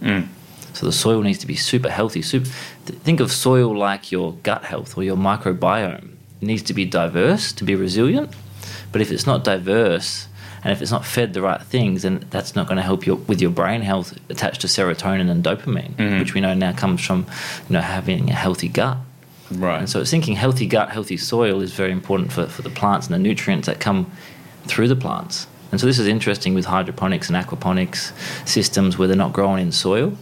So 0.72 0.86
the 0.86 0.92
soil 0.92 1.20
needs 1.22 1.38
to 1.38 1.46
be 1.48 1.56
super 1.56 1.90
healthy. 1.90 2.22
Super, 2.22 2.48
th- 2.86 2.98
think 3.00 3.18
of 3.20 3.30
soil 3.32 3.76
like 3.76 4.12
your 4.12 4.34
gut 4.44 4.64
health 4.64 4.96
or 4.96 5.02
your 5.02 5.16
microbiome. 5.16 6.04
It 6.40 6.46
needs 6.46 6.62
to 6.62 6.74
be 6.74 6.84
diverse 6.84 7.52
to 7.54 7.64
be 7.64 7.74
resilient. 7.74 8.30
But 8.92 9.00
if 9.02 9.10
it's 9.10 9.26
not 9.26 9.42
diverse 9.44 10.26
and 10.62 10.72
if 10.72 10.82
it's 10.82 10.90
not 10.90 11.04
fed 11.04 11.32
the 11.34 11.42
right 11.42 11.62
things, 11.62 12.02
then 12.02 12.24
that's 12.30 12.54
not 12.54 12.66
going 12.66 12.76
to 12.76 12.82
help 12.82 13.06
you 13.06 13.16
with 13.16 13.40
your 13.40 13.50
brain 13.50 13.80
health 13.80 14.18
attached 14.28 14.60
to 14.62 14.66
serotonin 14.66 15.30
and 15.30 15.42
dopamine, 15.42 15.94
mm-hmm. 15.94 16.18
which 16.18 16.34
we 16.34 16.40
know 16.40 16.54
now 16.54 16.72
comes 16.72 17.04
from 17.04 17.26
you 17.68 17.74
know 17.74 17.80
having 17.80 18.30
a 18.30 18.34
healthy 18.34 18.68
gut. 18.68 18.98
Right. 19.50 19.78
And 19.78 19.90
so 19.90 20.00
it's 20.00 20.10
thinking 20.10 20.36
healthy 20.36 20.66
gut, 20.66 20.90
healthy 20.90 21.16
soil 21.16 21.60
is 21.60 21.72
very 21.72 21.90
important 21.90 22.32
for, 22.32 22.46
for 22.46 22.62
the 22.62 22.70
plants 22.70 23.06
and 23.06 23.14
the 23.14 23.18
nutrients 23.18 23.66
that 23.66 23.80
come 23.80 24.10
through 24.64 24.88
the 24.88 24.96
plants. 24.96 25.46
And 25.72 25.80
so 25.80 25.86
this 25.86 25.98
is 25.98 26.06
interesting 26.06 26.54
with 26.54 26.66
hydroponics 26.66 27.28
and 27.28 27.36
aquaponics 27.36 28.12
systems 28.46 28.98
where 28.98 29.08
they're 29.08 29.16
not 29.16 29.32
growing 29.32 29.62
in 29.62 29.72
soil 29.72 30.16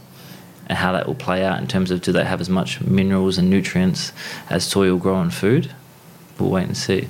and 0.66 0.78
how 0.78 0.92
that 0.92 1.06
will 1.06 1.14
play 1.14 1.44
out 1.44 1.58
in 1.58 1.66
terms 1.66 1.90
of 1.90 2.02
do 2.02 2.12
they 2.12 2.24
have 2.24 2.40
as 2.40 2.48
much 2.48 2.80
minerals 2.80 3.38
and 3.38 3.48
nutrients 3.48 4.12
as 4.50 4.64
soil 4.64 4.98
grown 4.98 5.30
food? 5.30 5.72
We'll 6.38 6.50
wait 6.50 6.64
and 6.64 6.76
see. 6.76 7.08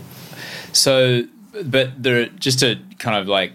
So, 0.73 1.25
but 1.65 2.03
there, 2.03 2.27
just 2.27 2.61
to 2.61 2.79
kind 2.99 3.17
of 3.17 3.29
like, 3.29 3.53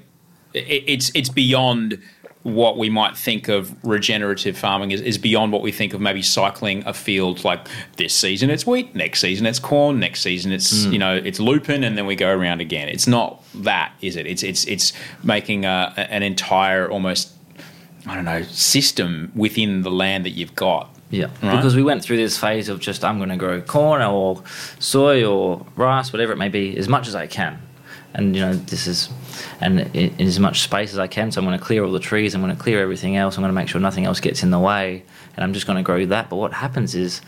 it, 0.54 0.84
it's 0.88 1.12
it's 1.14 1.30
beyond 1.30 2.02
what 2.44 2.78
we 2.78 2.90
might 2.90 3.16
think 3.16 3.48
of 3.48 3.74
regenerative 3.86 4.58
farming 4.58 4.92
is, 4.92 5.00
is 5.02 5.18
beyond 5.18 5.54
what 5.54 5.62
we 5.62 5.72
think 5.72 5.94
of 5.94 6.02
maybe 6.02 6.22
cycling 6.22 6.84
a 6.86 6.94
field 6.94 7.42
like 7.46 7.66
this 7.96 8.14
season 8.14 8.50
it's 8.50 8.68
wheat 8.68 8.94
next 8.94 9.22
season 9.22 9.46
it's 9.46 9.60
corn 9.60 9.98
next 9.98 10.22
season 10.22 10.52
it's 10.52 10.84
hmm. 10.84 10.92
you 10.92 11.00
know 11.00 11.16
it's 11.16 11.40
lupin 11.40 11.86
and 11.86 11.98
then 11.98 12.06
we 12.06 12.16
go 12.16 12.30
around 12.30 12.62
again. 12.62 12.90
It's 12.90 13.08
not 13.08 13.44
that 13.56 13.94
is 14.02 14.16
it? 14.16 14.28
It's 14.28 14.44
it's 14.44 14.66
it's 14.66 14.94
making 15.24 15.66
a, 15.66 15.94
an 15.98 16.24
entire 16.24 16.90
almost 16.90 17.32
I 18.06 18.16
don't 18.16 18.26
know 18.26 18.44
system 18.44 19.32
within 19.36 19.82
the 19.84 19.92
land 19.92 20.26
that 20.26 20.32
you've 20.32 20.56
got. 20.56 20.90
Yeah, 21.10 21.28
Right. 21.44 21.56
because 21.56 21.76
we 21.76 21.84
went 21.84 22.04
through 22.04 22.18
this 22.18 22.40
phase 22.40 22.70
of 22.70 22.80
just 22.80 23.06
I'm 23.06 23.18
going 23.18 23.30
to 23.30 23.38
grow 23.38 23.62
corn 23.62 24.02
or 24.02 24.42
soy 24.80 25.24
or 25.24 25.64
rice, 25.76 26.12
whatever 26.12 26.34
it 26.34 26.38
may 26.38 26.50
be, 26.50 26.76
as 26.76 26.90
much 26.90 27.08
as 27.08 27.14
I 27.14 27.28
can, 27.28 27.62
and 28.14 28.36
you 28.36 28.42
know 28.42 28.54
this 28.54 28.88
is, 28.88 29.10
and 29.60 29.82
in, 29.96 30.16
in 30.18 30.28
as 30.28 30.40
much 30.40 30.62
space 30.62 30.94
as 30.94 31.00
I 31.00 31.08
can. 31.08 31.32
So 31.32 31.42
I'm 31.42 31.46
going 31.46 31.58
to 31.58 31.64
clear 31.64 31.84
all 31.84 31.92
the 31.92 32.00
trees. 32.00 32.36
I'm 32.36 32.42
going 32.42 32.56
to 32.56 32.62
clear 32.62 32.82
everything 32.82 33.16
else. 33.16 33.38
I'm 33.38 33.42
going 33.42 33.50
to 33.50 33.56
make 33.56 33.68
sure 33.68 33.82
nothing 33.82 34.06
else 34.06 34.20
gets 34.20 34.44
in 34.44 34.52
the 34.52 34.60
way, 34.60 35.04
and 35.36 35.44
I'm 35.44 35.54
just 35.54 35.66
going 35.66 35.78
to 35.78 35.84
grow 35.84 36.06
that. 36.06 36.30
But 36.30 36.38
what 36.38 36.54
happens 36.54 36.96
is, 36.96 37.22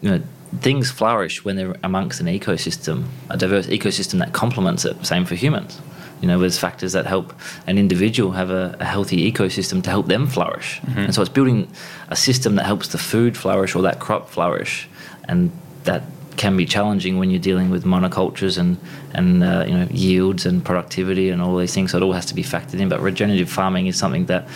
you 0.00 0.10
know, 0.10 0.22
things 0.60 0.90
flourish 0.90 1.44
when 1.44 1.56
they're 1.56 1.76
amongst 1.82 2.20
an 2.20 2.26
ecosystem, 2.26 3.04
a 3.30 3.36
diverse 3.36 3.66
ecosystem 3.66 4.18
that 4.18 4.32
complements 4.32 4.84
it. 4.84 5.04
Same 5.06 5.24
for 5.24 5.34
humans. 5.34 5.80
You 6.20 6.28
know, 6.28 6.38
there's 6.38 6.58
factors 6.58 6.92
that 6.92 7.04
help 7.04 7.34
an 7.66 7.78
individual 7.78 8.32
have 8.32 8.50
a, 8.50 8.76
a 8.78 8.84
healthy 8.84 9.30
ecosystem 9.30 9.82
to 9.82 9.90
help 9.90 10.06
them 10.06 10.28
flourish. 10.28 10.80
Mm-hmm. 10.82 10.98
And 10.98 11.14
so 11.14 11.20
it's 11.20 11.28
building 11.28 11.68
a 12.10 12.16
system 12.16 12.54
that 12.56 12.64
helps 12.64 12.88
the 12.88 12.98
food 12.98 13.36
flourish 13.36 13.74
or 13.74 13.82
that 13.82 13.98
crop 13.98 14.28
flourish. 14.28 14.88
And 15.24 15.50
that 15.82 16.04
can 16.36 16.56
be 16.56 16.64
challenging 16.64 17.18
when 17.18 17.30
you're 17.30 17.40
dealing 17.40 17.70
with 17.70 17.84
monocultures 17.84 18.58
and, 18.58 18.78
and 19.14 19.44
uh, 19.44 19.64
you 19.66 19.74
know, 19.74 19.86
yields 19.90 20.46
and 20.46 20.64
productivity 20.64 21.28
and 21.30 21.42
all 21.42 21.56
these 21.56 21.74
things. 21.74 21.92
So 21.92 21.98
it 21.98 22.02
all 22.02 22.12
has 22.12 22.26
to 22.26 22.34
be 22.34 22.42
factored 22.42 22.80
in. 22.80 22.88
But 22.88 23.00
regenerative 23.00 23.50
farming 23.50 23.86
is 23.86 23.98
something 23.98 24.26
that 24.26 24.48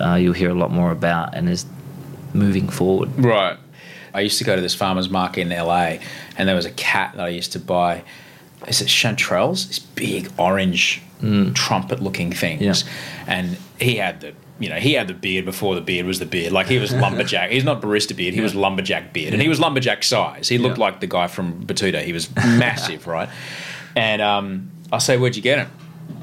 uh, 0.00 0.14
you'll 0.14 0.34
hear 0.34 0.50
a 0.50 0.54
lot 0.54 0.70
more 0.70 0.90
about 0.90 1.34
and 1.34 1.48
is 1.48 1.66
moving 2.34 2.68
forward. 2.68 3.10
Right. 3.16 3.58
I 4.14 4.20
used 4.20 4.38
to 4.38 4.44
go 4.44 4.54
to 4.54 4.62
this 4.62 4.74
farmer's 4.74 5.08
market 5.08 5.40
in 5.42 5.48
LA, 5.48 5.96
and 6.36 6.48
there 6.48 6.54
was 6.54 6.66
a 6.66 6.70
cat 6.72 7.14
that 7.16 7.24
I 7.24 7.28
used 7.28 7.52
to 7.52 7.58
buy. 7.58 8.04
Is 8.68 8.80
it 8.80 8.88
chanterelles? 8.88 9.68
These 9.68 9.78
big 9.78 10.30
orange 10.38 11.02
trumpet-looking 11.54 12.32
things. 12.32 12.62
Yeah. 12.62 12.92
And 13.26 13.56
he 13.78 13.96
had 13.96 14.20
the, 14.20 14.34
you 14.58 14.68
know, 14.68 14.76
he 14.76 14.92
had 14.92 15.08
the 15.08 15.14
beard 15.14 15.44
before 15.44 15.74
the 15.74 15.80
beard 15.80 16.06
was 16.06 16.18
the 16.18 16.26
beard. 16.26 16.52
Like 16.52 16.66
he 16.68 16.78
was 16.78 16.92
lumberjack. 16.92 17.50
He's 17.50 17.64
not 17.64 17.80
barista 17.82 18.14
beard. 18.16 18.34
He 18.34 18.40
was 18.40 18.54
lumberjack 18.54 19.12
beard, 19.12 19.32
and 19.32 19.42
he 19.42 19.48
was 19.48 19.58
lumberjack 19.58 20.02
size. 20.04 20.48
He 20.48 20.58
looked 20.58 20.78
Yeah. 20.78 20.84
like 20.84 21.00
the 21.00 21.06
guy 21.06 21.26
from 21.26 21.64
Batuta. 21.66 22.02
He 22.04 22.12
was 22.12 22.34
massive, 22.36 23.06
right? 23.06 23.28
And 23.96 24.22
um, 24.22 24.70
I 24.92 24.98
say, 24.98 25.16
"Where'd 25.16 25.34
you 25.36 25.42
get 25.42 25.58
him?" 25.58 25.70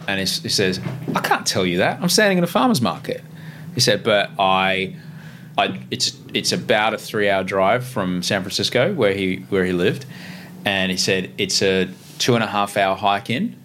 And 0.08 0.20
he, 0.20 0.26
he 0.26 0.50
says, 0.50 0.80
"I 1.16 1.20
can't 1.22 1.46
tell 1.46 1.66
you 1.66 1.78
that. 1.80 2.02
I'm 2.02 2.10
standing 2.10 2.38
in 2.38 2.44
a 2.44 2.48
farmer's 2.48 2.82
market." 2.82 3.24
He 3.76 3.80
said, 3.82 4.04
"But 4.04 4.32
I." 4.40 4.96
I, 5.58 5.82
it's 5.92 6.16
it's 6.34 6.54
about 6.54 6.94
a 6.94 6.98
three 6.98 7.30
hour 7.30 7.44
drive 7.44 7.86
from 7.86 8.24
San 8.24 8.44
Francisco 8.44 8.94
where 8.94 9.14
he 9.14 9.38
where 9.50 9.66
he 9.66 9.74
lived, 9.74 10.06
and 10.64 10.90
he 10.90 10.98
said 10.98 11.32
it's 11.38 11.62
a 11.62 11.90
two 12.18 12.36
and 12.36 12.44
a 12.46 12.48
half 12.48 12.78
hour 12.78 12.96
hike 12.96 13.30
in, 13.30 13.58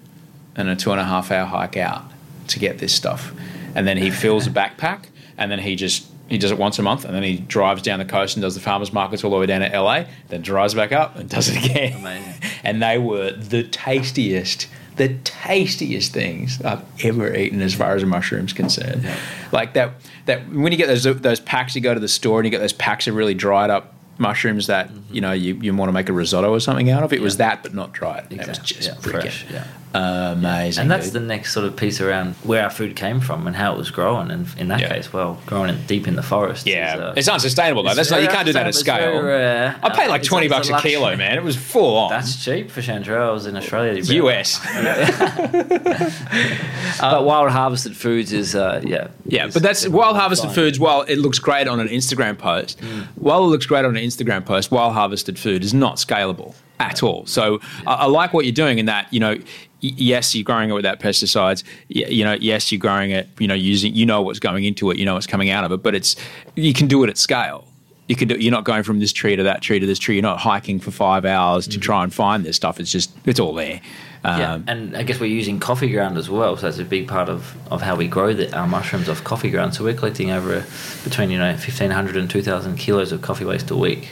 and 0.56 0.68
a 0.68 0.74
two 0.74 0.90
and 0.90 1.00
a 1.00 1.04
half 1.04 1.30
hour 1.30 1.46
hike 1.46 1.76
out 1.76 2.02
to 2.48 2.58
get 2.58 2.78
this 2.78 2.92
stuff, 2.92 3.32
and 3.74 3.86
then 3.86 3.96
he 3.96 4.10
fills 4.10 4.46
a 4.46 4.50
backpack, 4.50 5.06
and 5.38 5.50
then 5.50 5.58
he 5.58 5.76
just 5.76 6.06
he 6.28 6.38
does 6.38 6.50
it 6.50 6.58
once 6.58 6.78
a 6.78 6.82
month, 6.82 7.04
and 7.04 7.14
then 7.14 7.22
he 7.22 7.36
drives 7.36 7.82
down 7.82 7.98
the 7.98 8.04
coast 8.04 8.36
and 8.36 8.42
does 8.42 8.54
the 8.54 8.60
farmers 8.60 8.92
markets 8.92 9.24
all 9.24 9.30
the 9.30 9.36
way 9.36 9.46
down 9.46 9.60
to 9.60 9.80
LA, 9.80 10.04
then 10.28 10.40
drives 10.40 10.74
back 10.74 10.90
up 10.92 11.16
and 11.16 11.28
does 11.28 11.48
it 11.48 11.64
again. 11.64 11.98
Amazing. 12.00 12.34
and 12.64 12.82
they 12.82 12.98
were 12.98 13.32
the 13.32 13.62
tastiest. 13.64 14.66
The 14.96 15.14
tastiest 15.24 16.12
things 16.12 16.62
I've 16.62 16.84
ever 17.04 17.34
eaten, 17.34 17.60
as 17.60 17.74
far 17.74 17.96
as 17.96 18.04
a 18.04 18.06
mushroom's 18.06 18.52
concerned. 18.52 19.04
Like 19.50 19.74
that, 19.74 19.94
that 20.26 20.48
when 20.48 20.70
you 20.70 20.78
get 20.78 20.86
those 20.86 21.02
those 21.02 21.40
packs, 21.40 21.74
you 21.74 21.80
go 21.80 21.94
to 21.94 22.00
the 22.00 22.06
store 22.08 22.38
and 22.38 22.46
you 22.46 22.50
get 22.50 22.60
those 22.60 22.72
packs 22.72 23.08
of 23.08 23.16
really 23.16 23.34
dried 23.34 23.70
up 23.70 23.92
mushrooms 24.18 24.68
that 24.68 24.90
you 25.10 25.20
know 25.20 25.32
you, 25.32 25.54
you 25.56 25.74
want 25.74 25.88
to 25.88 25.92
make 25.92 26.08
a 26.08 26.12
risotto 26.12 26.52
or 26.52 26.60
something 26.60 26.90
out 26.90 27.02
of. 27.02 27.12
It 27.12 27.20
was 27.20 27.34
Mm-hmm. 27.34 27.38
That, 27.38 27.62
but 27.64 27.74
not 27.74 27.92
dried. 27.92 28.28
It 28.30 28.46
was 28.46 28.58
just 28.58 28.88
Yeah, 28.88 28.94
freaking 28.94 29.20
fresh, 29.22 29.46
yeah. 29.50 29.66
Amazing. 29.94 30.82
And 30.82 30.90
that's 30.90 31.06
dude. 31.06 31.14
the 31.22 31.26
next 31.26 31.52
sort 31.52 31.66
of 31.66 31.76
piece 31.76 32.00
around 32.00 32.34
where 32.42 32.64
our 32.64 32.70
food 32.70 32.96
came 32.96 33.20
from 33.20 33.46
and 33.46 33.54
how 33.54 33.72
it 33.72 33.78
was 33.78 33.90
grown. 33.90 34.30
And 34.30 34.46
in 34.58 34.68
that 34.68 34.80
Yeah. 34.80 34.88
case, 34.88 35.12
well, 35.12 35.38
growing 35.46 35.70
it 35.70 35.86
deep 35.86 36.08
in 36.08 36.16
the 36.16 36.22
forest. 36.22 36.66
yeah, 36.66 36.94
is, 36.96 37.00
uh, 37.00 37.14
it's 37.16 37.28
unsustainable 37.28 37.82
though. 37.84 37.90
it's 37.90 37.96
That's 37.96 38.10
not 38.10 38.22
you 38.22 38.28
can't 38.28 38.46
do 38.46 38.52
that 38.54 38.66
at 38.66 38.74
scale. 38.74 39.22
Rare. 39.22 39.76
I 39.82 39.90
paid 39.90 40.06
Uh, 40.06 40.10
like 40.10 40.22
twenty 40.24 40.46
a 40.46 40.50
bucks 40.50 40.68
a, 40.68 40.78
kilo, 40.80 41.16
man. 41.16 41.36
It 41.38 41.44
was 41.44 41.56
full 41.56 41.96
on. 41.96 42.10
That's 42.10 42.42
cheap 42.44 42.70
for 42.70 42.80
chanterelles 42.82 43.46
in 43.46 43.56
Australia. 43.56 44.02
US. 44.24 44.60
but 47.00 47.24
wild 47.24 47.50
harvested 47.50 47.96
foods 47.96 48.32
is 48.32 48.54
uh, 48.54 48.80
yeah 48.84 49.08
Yeah, 49.26 49.48
but 49.52 49.62
that's 49.62 49.86
wild 49.88 50.16
harvested 50.16 50.46
fine. 50.48 50.54
foods. 50.54 50.80
While 50.80 51.02
it 51.02 51.18
looks 51.18 51.38
great 51.38 51.68
on 51.68 51.80
an 51.80 51.88
Instagram 51.88 52.38
post, 52.38 52.80
while 53.14 53.44
it 53.44 53.48
looks 53.48 53.66
great 53.66 53.84
on 53.84 53.96
an 53.96 54.02
Instagram 54.04 54.44
post, 54.44 54.70
wild 54.70 54.94
harvested 54.94 55.38
food 55.38 55.64
is 55.64 55.74
not 55.74 55.96
scalable 55.96 56.54
at 56.80 57.02
all. 57.02 57.26
So 57.26 57.60
I, 57.86 57.94
I 57.94 58.04
like 58.06 58.32
what 58.32 58.44
you're 58.44 58.52
doing 58.52 58.78
in 58.78 58.86
that. 58.86 59.12
You 59.12 59.20
know, 59.20 59.38
yes, 59.84 60.34
you're 60.34 60.44
growing 60.44 60.70
it 60.70 60.72
without 60.72 61.00
pesticides. 61.00 61.62
You 61.88 62.24
know, 62.24 62.34
yes, 62.34 62.72
you're 62.72 62.78
growing 62.78 63.10
it. 63.10 63.28
You 63.38 63.48
know, 63.48 63.54
using 63.54 63.94
you 63.94 64.06
know 64.06 64.22
what's 64.22 64.38
going 64.38 64.64
into 64.64 64.90
it. 64.90 64.98
You 64.98 65.04
know 65.04 65.14
what's 65.14 65.26
coming 65.26 65.50
out 65.50 65.64
of 65.64 65.72
it. 65.72 65.82
But 65.82 65.94
it's 65.94 66.16
you 66.54 66.72
can 66.72 66.86
do 66.86 67.04
it 67.04 67.10
at 67.10 67.18
scale. 67.18 67.66
You 68.06 68.16
can 68.16 68.28
do. 68.28 68.36
You're 68.36 68.52
not 68.52 68.64
going 68.64 68.82
from 68.82 69.00
this 69.00 69.12
tree 69.12 69.36
to 69.36 69.42
that 69.44 69.62
tree 69.62 69.78
to 69.78 69.86
this 69.86 69.98
tree. 69.98 70.16
You're 70.16 70.22
not 70.22 70.40
hiking 70.40 70.78
for 70.78 70.90
five 70.90 71.24
hours 71.24 71.66
to 71.68 71.78
try 71.78 72.02
and 72.02 72.12
find 72.12 72.44
this 72.44 72.56
stuff. 72.56 72.80
It's 72.80 72.92
just 72.92 73.10
it's 73.24 73.40
all 73.40 73.54
there. 73.54 73.80
Um, 74.24 74.40
Yeah, 74.40 74.58
and 74.68 74.96
I 74.96 75.02
guess 75.02 75.20
we're 75.20 75.26
using 75.26 75.60
coffee 75.60 75.90
ground 75.90 76.16
as 76.16 76.30
well, 76.30 76.56
so 76.56 76.62
that's 76.62 76.78
a 76.78 76.84
big 76.84 77.06
part 77.06 77.28
of, 77.28 77.54
of 77.70 77.82
how 77.82 77.94
we 77.94 78.08
grow 78.08 78.32
the, 78.32 78.54
our 78.56 78.66
mushrooms 78.66 79.06
off 79.06 79.22
coffee 79.22 79.50
ground. 79.50 79.74
So 79.74 79.84
we're 79.84 79.92
collecting 79.94 80.30
over 80.30 80.64
between 81.04 81.30
you 81.30 81.38
know 81.38 81.50
1,500 81.50 82.16
and 82.16 82.30
2,000 82.30 82.76
kilos 82.76 83.12
of 83.12 83.20
coffee 83.20 83.44
waste 83.44 83.70
a 83.70 83.76
week 83.76 84.08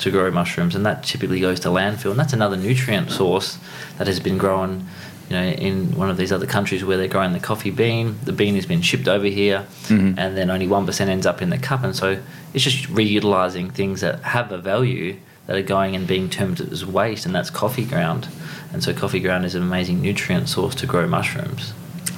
to 0.00 0.10
grow 0.10 0.30
mushrooms, 0.30 0.74
and 0.74 0.84
that 0.84 1.04
typically 1.04 1.40
goes 1.40 1.60
to 1.60 1.68
landfill, 1.68 2.10
and 2.10 2.18
that's 2.18 2.32
another 2.32 2.56
nutrient 2.56 3.10
source 3.10 3.58
that 3.98 4.06
has 4.08 4.18
been 4.18 4.38
grown. 4.38 4.86
You 5.30 5.36
know, 5.36 5.42
in 5.42 5.96
one 5.96 6.10
of 6.10 6.16
these 6.16 6.32
other 6.32 6.46
countries 6.46 6.84
where 6.84 6.96
they're 6.98 7.08
growing 7.08 7.32
the 7.32 7.40
coffee 7.40 7.70
bean, 7.70 8.18
the 8.24 8.32
bean 8.32 8.56
has 8.56 8.66
been 8.66 8.82
shipped 8.82 9.08
over 9.08 9.26
here, 9.26 9.66
mm-hmm. 9.84 10.18
and 10.18 10.36
then 10.36 10.50
only 10.50 10.66
one 10.66 10.84
percent 10.84 11.08
ends 11.10 11.26
up 11.26 11.40
in 11.40 11.50
the 11.50 11.58
cup, 11.58 11.82
and 11.82 11.96
so 11.96 12.20
it's 12.52 12.64
just 12.64 12.84
reutilizing 12.88 13.72
things 13.72 14.00
that 14.02 14.22
have 14.22 14.52
a 14.52 14.58
value 14.58 15.16
that 15.46 15.56
are 15.56 15.62
going 15.62 15.94
and 15.94 16.06
being 16.06 16.28
termed 16.30 16.60
as 16.60 16.84
waste, 16.84 17.26
and 17.26 17.34
that's 17.34 17.50
coffee 17.50 17.84
ground. 17.84 18.28
And 18.72 18.82
so 18.82 18.92
coffee 18.92 19.20
ground 19.20 19.44
is 19.44 19.54
an 19.54 19.62
amazing 19.62 20.00
nutrient 20.02 20.48
source 20.48 20.74
to 20.76 20.86
grow 20.86 21.06
mushrooms. 21.06 21.72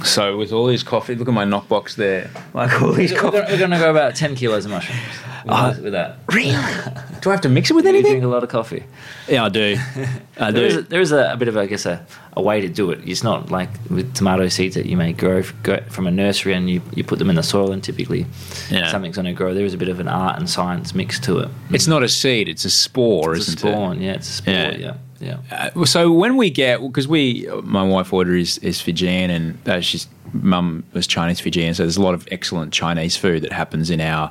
So 0.04 0.36
with 0.36 0.52
all 0.52 0.66
these 0.66 0.82
coffee, 0.82 1.14
look 1.14 1.28
at 1.28 1.34
my 1.34 1.44
knockbox 1.44 1.94
there. 1.96 2.30
Like 2.54 2.80
all 2.82 2.92
these 2.92 3.12
coffee. 3.12 3.38
We're 3.38 3.58
going 3.58 3.70
to 3.70 3.78
go 3.78 3.90
about 3.90 4.14
10 4.16 4.34
kilos 4.36 4.64
of 4.64 4.70
mushrooms 4.70 5.00
with, 5.44 5.52
Uh, 5.52 5.74
with 5.82 5.92
that. 5.92 6.18
Really? 6.32 6.50
Do 7.22 7.30
I 7.30 7.32
have 7.32 7.40
to 7.42 7.48
mix 7.48 7.70
it 7.70 7.74
with 7.74 7.86
anything? 7.86 8.06
You 8.12 8.18
drink 8.20 8.24
a 8.24 8.28
lot 8.28 8.44
of 8.44 8.48
coffee. 8.50 8.84
Yeah, 9.28 9.44
I 9.44 9.48
do. 9.48 9.76
I 10.38 10.50
There 10.52 10.64
is, 10.66 10.76
a, 10.76 10.82
there 10.82 11.00
is 11.00 11.10
a, 11.12 11.32
a 11.32 11.36
bit 11.36 11.48
of, 11.48 11.56
I 11.56 11.66
guess, 11.66 11.84
a, 11.86 12.06
a 12.34 12.42
way 12.42 12.60
to 12.60 12.68
do 12.68 12.90
it. 12.92 13.00
It's 13.04 13.24
not 13.24 13.50
like 13.50 13.68
with 13.90 14.14
tomato 14.14 14.46
seeds 14.48 14.76
that 14.76 14.86
you 14.86 14.96
may 14.96 15.12
grow, 15.12 15.42
grow 15.64 15.80
from 15.88 16.06
a 16.06 16.10
nursery 16.12 16.52
and 16.54 16.70
you, 16.70 16.82
you 16.94 17.02
put 17.02 17.18
them 17.18 17.28
in 17.30 17.34
the 17.36 17.42
soil 17.42 17.72
and 17.72 17.82
typically 17.82 18.26
Yeah. 18.70 18.90
something's 18.92 19.16
going 19.16 19.26
to 19.26 19.32
grow. 19.32 19.54
There 19.54 19.64
is 19.64 19.74
a 19.74 19.78
bit 19.78 19.88
of 19.88 19.98
an 19.98 20.06
art 20.08 20.38
and 20.38 20.48
science 20.48 20.94
mixed 20.94 21.24
to 21.24 21.38
it. 21.40 21.48
It's 21.70 21.88
not 21.88 22.02
a 22.04 22.08
seed; 22.08 22.48
it's 22.48 22.64
a 22.64 22.70
spore, 22.70 23.34
It's 23.34 23.48
a 23.48 23.52
isn't 23.52 23.58
spawn, 23.58 24.00
yeah, 24.00 24.12
it's 24.12 24.28
a 24.28 24.32
spore, 24.32 24.54
Yeah. 24.54 24.76
yeah, 24.76 24.94
yeah. 25.20 25.38
Uh, 25.50 25.84
so 25.84 26.12
when 26.12 26.36
we 26.36 26.50
get, 26.50 26.80
because 26.80 27.08
we, 27.08 27.48
my 27.62 27.82
wife 27.82 28.12
Audrey 28.12 28.42
is, 28.42 28.58
is 28.58 28.80
Fijian, 28.80 29.30
and 29.30 29.68
uh, 29.68 29.80
she's 29.80 30.08
mum 30.32 30.84
was 30.92 31.06
Chinese 31.06 31.40
Fijian, 31.40 31.74
so 31.74 31.82
there's 31.84 31.96
a 31.96 32.02
lot 32.02 32.14
of 32.14 32.26
excellent 32.30 32.72
Chinese 32.72 33.16
food 33.16 33.42
that 33.42 33.52
happens 33.52 33.90
in 33.90 34.00
our 34.00 34.30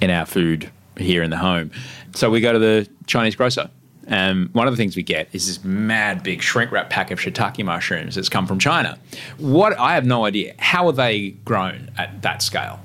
in 0.00 0.10
our 0.10 0.26
food 0.26 0.70
here 0.96 1.22
in 1.22 1.30
the 1.30 1.36
home. 1.36 1.70
So 2.14 2.30
we 2.30 2.40
go 2.40 2.52
to 2.52 2.58
the 2.58 2.88
Chinese 3.06 3.36
grocer. 3.36 3.70
And 4.10 4.48
one 4.54 4.66
of 4.66 4.72
the 4.72 4.78
things 4.78 4.96
we 4.96 5.02
get 5.02 5.28
is 5.32 5.46
this 5.46 5.62
mad 5.62 6.22
big 6.22 6.40
shrink 6.40 6.72
wrap 6.72 6.88
pack 6.88 7.10
of 7.10 7.20
shiitake 7.20 7.62
mushrooms 7.62 8.14
that's 8.14 8.30
come 8.30 8.46
from 8.46 8.58
China. 8.58 8.98
What 9.36 9.78
I 9.78 9.94
have 9.94 10.06
no 10.06 10.24
idea. 10.24 10.54
How 10.58 10.86
are 10.86 10.92
they 10.92 11.30
grown 11.44 11.90
at 11.98 12.22
that 12.22 12.42
scale? 12.42 12.80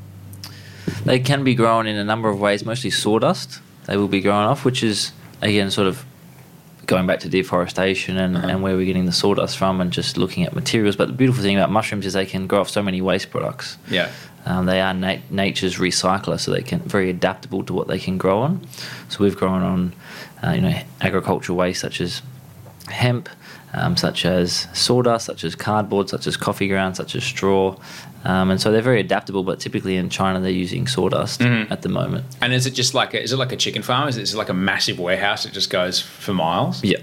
They 1.06 1.20
can 1.20 1.46
be 1.46 1.56
grown 1.56 1.88
in 1.88 1.96
a 1.96 2.04
number 2.04 2.28
of 2.28 2.42
ways, 2.42 2.66
mostly 2.66 2.90
sawdust. 2.90 3.62
They 3.86 3.96
will 3.96 4.10
be 4.10 4.20
grown 4.20 4.44
off, 4.44 4.66
which 4.66 4.84
is, 4.84 5.14
again, 5.42 5.72
sort 5.72 5.88
of 5.88 6.06
going 6.86 7.08
back 7.08 7.20
to 7.22 7.30
deforestation 7.30 8.18
and, 8.18 8.36
and 8.36 8.62
where 8.62 8.76
we're 8.76 8.86
getting 8.86 9.06
the 9.06 9.12
sawdust 9.12 9.58
from 9.58 9.80
and 9.82 9.92
just 9.92 10.18
looking 10.18 10.44
at 10.44 10.54
materials. 10.54 10.96
But 10.96 11.08
the 11.08 11.14
beautiful 11.14 11.44
thing 11.44 11.58
about 11.58 11.72
mushrooms 11.72 12.06
is 12.06 12.14
they 12.14 12.26
can 12.26 12.48
grow 12.48 12.62
off 12.62 12.70
so 12.70 12.82
many 12.82 13.02
waste 13.02 13.32
products. 13.32 13.78
Yeah. 13.90 14.12
Um, 14.46 14.66
they 14.66 14.82
are 14.82 14.94
nat- 14.94 15.32
nature's 15.32 15.78
recycler, 15.78 16.40
so 16.40 16.52
they 16.52 16.62
can 16.62 16.80
very 16.80 17.10
adaptable 17.10 17.64
to 17.64 17.74
what 17.74 17.88
they 17.88 18.00
can 18.00 18.18
grow 18.18 18.42
on. 18.42 18.68
So 19.08 19.24
we've 19.24 19.38
grown 19.38 19.64
on, 19.64 19.94
uh, 20.44 20.52
you 20.52 20.62
know, 20.62 20.78
agricultural 21.00 21.58
waste 21.58 21.80
such 21.80 22.02
as 22.02 22.22
hemp, 22.88 23.30
um, 23.74 23.98
such 23.98 24.26
as 24.26 24.68
sawdust, 24.74 25.26
such 25.26 25.44
as 25.44 25.56
cardboard, 25.56 26.10
such 26.10 26.28
as 26.28 26.38
coffee 26.38 26.68
ground, 26.68 26.96
such 26.98 27.16
as 27.16 27.24
straw, 27.24 27.76
um, 28.26 28.52
and 28.52 28.62
so 28.62 28.72
they're 28.72 28.82
very 28.82 29.00
adaptable. 29.00 29.44
But 29.44 29.60
typically 29.60 29.98
in 29.98 30.10
China, 30.10 30.40
they're 30.40 30.52
using 30.52 30.88
sawdust 30.88 31.42
at 31.42 31.82
the 31.82 31.90
moment. 31.90 32.26
And 32.42 32.54
is 32.54 32.66
it 32.66 32.72
just 32.72 32.94
like 32.94 33.14
a, 33.14 33.22
is 33.22 33.34
it 33.34 33.38
like 33.38 33.52
a 33.52 33.58
chicken 33.58 33.82
farm? 33.82 34.08
Is 34.08 34.18
it, 34.18 34.22
is 34.22 34.34
it 34.34 34.38
like 34.38 34.50
a 34.50 34.54
massive 34.54 35.00
warehouse 35.00 35.44
that 35.44 35.54
just 35.54 35.70
goes 35.70 36.00
for 36.00 36.34
miles? 36.34 36.84
Yeah, 36.84 37.00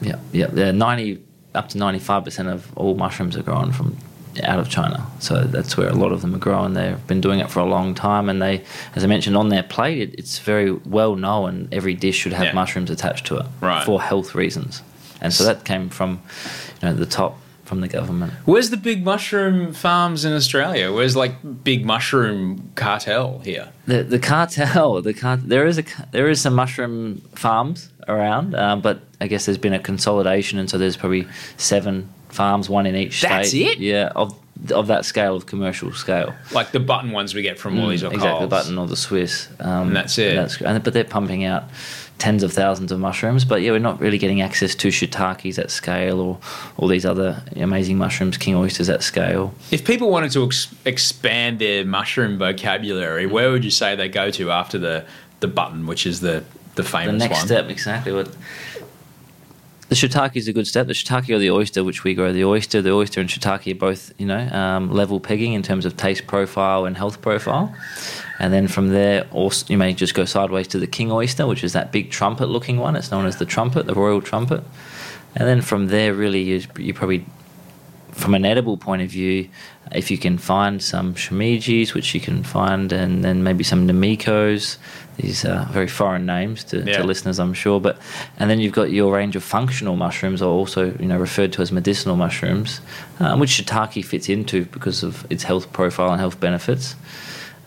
yeah, 0.00 0.16
yeah. 0.32 0.46
They're 0.46 0.72
ninety 0.72 1.22
up 1.54 1.68
to 1.70 1.78
ninety 1.78 1.98
five 1.98 2.24
percent 2.24 2.48
of 2.48 2.66
all 2.78 2.94
mushrooms 2.94 3.36
are 3.36 3.42
grown 3.42 3.72
from 3.72 3.96
out 4.44 4.58
of 4.58 4.70
China. 4.70 5.06
So 5.18 5.44
that's 5.44 5.76
where 5.76 5.88
a 5.90 5.94
lot 5.94 6.10
of 6.10 6.22
them 6.22 6.34
are 6.34 6.38
grown. 6.38 6.72
They've 6.72 7.06
been 7.06 7.20
doing 7.20 7.40
it 7.40 7.50
for 7.50 7.60
a 7.60 7.66
long 7.66 7.94
time, 7.94 8.30
and 8.30 8.40
they, 8.40 8.64
as 8.96 9.04
I 9.04 9.06
mentioned, 9.06 9.36
on 9.36 9.50
their 9.50 9.62
plate, 9.62 9.98
it, 10.00 10.14
it's 10.18 10.38
very 10.38 10.72
well 10.72 11.16
known. 11.16 11.68
Every 11.70 11.92
dish 11.92 12.16
should 12.16 12.32
have 12.32 12.44
Yeah. 12.46 12.52
mushrooms 12.54 12.88
attached 12.90 13.26
to 13.26 13.36
it 13.36 13.46
Right. 13.60 13.84
for 13.84 14.00
health 14.00 14.34
reasons. 14.34 14.82
And 15.22 15.32
so 15.32 15.44
that 15.44 15.64
came 15.64 15.88
from, 15.88 16.20
you 16.82 16.88
know, 16.88 16.94
the 16.94 17.06
top 17.06 17.38
from 17.64 17.80
the 17.80 17.88
government. 17.88 18.32
Where's 18.44 18.68
the 18.70 18.76
big 18.76 19.02
mushroom 19.04 19.72
farms 19.72 20.24
in 20.26 20.32
Australia? 20.34 20.92
Where's 20.92 21.16
like 21.16 21.32
big 21.64 21.86
mushroom 21.86 22.70
cartel 22.74 23.38
here? 23.44 23.68
The 23.86 24.02
the 24.02 24.18
cartel, 24.18 25.00
the 25.00 25.14
car, 25.14 25.36
there 25.38 25.64
is 25.66 25.78
a 25.78 25.84
there 26.10 26.28
is 26.28 26.40
some 26.42 26.54
mushroom 26.54 27.22
farms 27.34 27.88
around, 28.08 28.54
um, 28.56 28.80
but 28.82 28.98
I 29.20 29.28
guess 29.28 29.46
there's 29.46 29.58
been 29.58 29.72
a 29.72 29.78
consolidation, 29.78 30.58
and 30.58 30.68
so 30.68 30.76
there's 30.76 30.96
probably 30.96 31.26
seven 31.56 32.08
farms, 32.28 32.68
one 32.68 32.84
in 32.84 32.96
each 32.96 33.22
That's 33.22 33.48
state. 33.50 33.66
it? 33.66 33.78
Yeah, 33.78 34.10
of 34.16 34.34
of 34.72 34.86
that 34.88 35.04
scale 35.04 35.34
of 35.34 35.46
commercial 35.46 35.92
scale. 35.92 36.34
Like 36.52 36.72
the 36.72 36.80
button 36.80 37.10
ones 37.12 37.34
we 37.34 37.42
get 37.42 37.58
from 37.58 37.76
Woolies 37.80 38.04
or 38.04 38.10
Mm, 38.10 38.14
exactly, 38.14 38.38
Coles. 38.40 38.50
Button 38.50 38.78
or 38.78 38.86
the 38.86 38.96
Swiss. 38.96 39.48
Um, 39.60 39.88
And 39.88 39.96
that's 39.96 40.18
it. 40.18 40.36
That's, 40.36 40.60
and, 40.60 40.84
but 40.84 40.92
they're 40.92 41.04
pumping 41.04 41.44
out 41.44 41.64
tens 42.22 42.44
of 42.44 42.52
thousands 42.52 42.92
of 42.92 43.00
mushrooms. 43.00 43.44
But 43.44 43.62
yeah, 43.62 43.72
we're 43.72 43.80
not 43.80 43.98
really 43.98 44.16
getting 44.16 44.40
access 44.42 44.76
to 44.76 44.88
shiitakes 44.88 45.58
at 45.58 45.72
scale 45.72 46.20
or 46.20 46.38
all 46.76 46.86
these 46.86 47.04
other 47.04 47.42
amazing 47.56 47.98
mushrooms, 47.98 48.36
king 48.38 48.54
oysters 48.54 48.88
at 48.88 49.02
scale. 49.02 49.52
If 49.72 49.84
people 49.84 50.08
wanted 50.08 50.30
to 50.32 50.44
ex- 50.44 50.72
expand 50.84 51.58
their 51.58 51.84
mushroom 51.84 52.38
vocabulary, 52.38 53.26
where 53.26 53.50
would 53.50 53.64
you 53.64 53.72
say 53.72 53.96
they 53.96 54.08
go 54.08 54.30
to 54.30 54.52
after 54.52 54.78
the, 54.78 55.04
the 55.40 55.48
button, 55.48 55.88
which 55.88 56.06
is 56.06 56.20
the, 56.20 56.44
the 56.76 56.84
famous 56.84 57.08
one? 57.08 57.18
The 57.18 57.24
next 57.24 57.38
one? 57.38 57.46
step, 57.48 57.68
exactly 57.68 58.12
what. 58.12 58.28
The 59.92 59.96
shiitake 59.96 60.36
is 60.36 60.48
a 60.48 60.54
good 60.54 60.66
step. 60.66 60.86
The 60.86 60.94
shiitake 60.94 61.28
or 61.28 61.38
the 61.38 61.50
oyster, 61.50 61.84
which 61.84 62.02
we 62.02 62.14
grow, 62.14 62.32
the 62.32 62.46
oyster, 62.46 62.80
the 62.80 62.92
oyster 62.92 63.20
and 63.20 63.28
shiitake 63.28 63.70
are 63.72 63.78
both, 63.78 64.10
you 64.16 64.24
know, 64.24 64.48
um, 64.48 64.90
level 64.90 65.20
pegging 65.20 65.52
in 65.52 65.62
terms 65.62 65.84
of 65.84 65.98
taste 65.98 66.26
profile 66.26 66.86
and 66.86 66.96
health 66.96 67.20
profile. 67.20 67.76
And 68.38 68.54
then 68.54 68.68
from 68.68 68.88
there, 68.88 69.26
also, 69.32 69.66
you 69.68 69.76
may 69.76 69.92
just 69.92 70.14
go 70.14 70.24
sideways 70.24 70.66
to 70.68 70.78
the 70.78 70.86
king 70.86 71.12
oyster, 71.12 71.46
which 71.46 71.62
is 71.62 71.74
that 71.74 71.92
big 71.92 72.10
trumpet-looking 72.10 72.78
one. 72.78 72.96
It's 72.96 73.10
known 73.10 73.26
as 73.26 73.36
the 73.36 73.44
trumpet, 73.44 73.84
the 73.84 73.92
royal 73.92 74.22
trumpet. 74.22 74.64
And 75.34 75.46
then 75.46 75.60
from 75.60 75.88
there, 75.88 76.14
really, 76.14 76.40
you, 76.40 76.62
you 76.78 76.94
probably 76.94 77.26
from 78.12 78.34
an 78.34 78.44
edible 78.44 78.76
point 78.76 79.02
of 79.02 79.08
view, 79.08 79.48
if 79.92 80.10
you 80.10 80.18
can 80.18 80.38
find 80.38 80.82
some 80.82 81.14
shimejis, 81.14 81.92
which 81.94 82.14
you 82.14 82.20
can 82.20 82.42
find, 82.42 82.92
and 82.92 83.24
then 83.24 83.42
maybe 83.42 83.64
some 83.64 83.86
namekos, 83.88 84.76
these 85.16 85.44
are 85.44 85.66
very 85.72 85.88
foreign 85.88 86.24
names 86.24 86.64
to, 86.64 86.78
Yeah. 86.82 86.98
to 86.98 87.04
listeners, 87.04 87.38
I'm 87.38 87.52
sure. 87.54 87.80
But 87.80 87.98
and 88.38 88.48
then 88.50 88.60
you've 88.60 88.72
got 88.72 88.90
your 88.90 89.12
range 89.14 89.36
of 89.36 89.42
functional 89.42 89.96
mushrooms, 89.96 90.40
or 90.40 90.50
also 90.50 90.94
you 91.00 91.06
know 91.06 91.18
referred 91.18 91.52
to 91.54 91.62
as 91.62 91.72
medicinal 91.72 92.16
mushrooms, 92.16 92.80
um, 93.20 93.40
which 93.40 93.50
shiitake 93.50 94.04
fits 94.04 94.28
into 94.28 94.64
because 94.66 95.02
of 95.02 95.26
its 95.30 95.42
health 95.44 95.72
profile 95.72 96.10
and 96.12 96.20
health 96.20 96.38
benefits. 96.40 96.94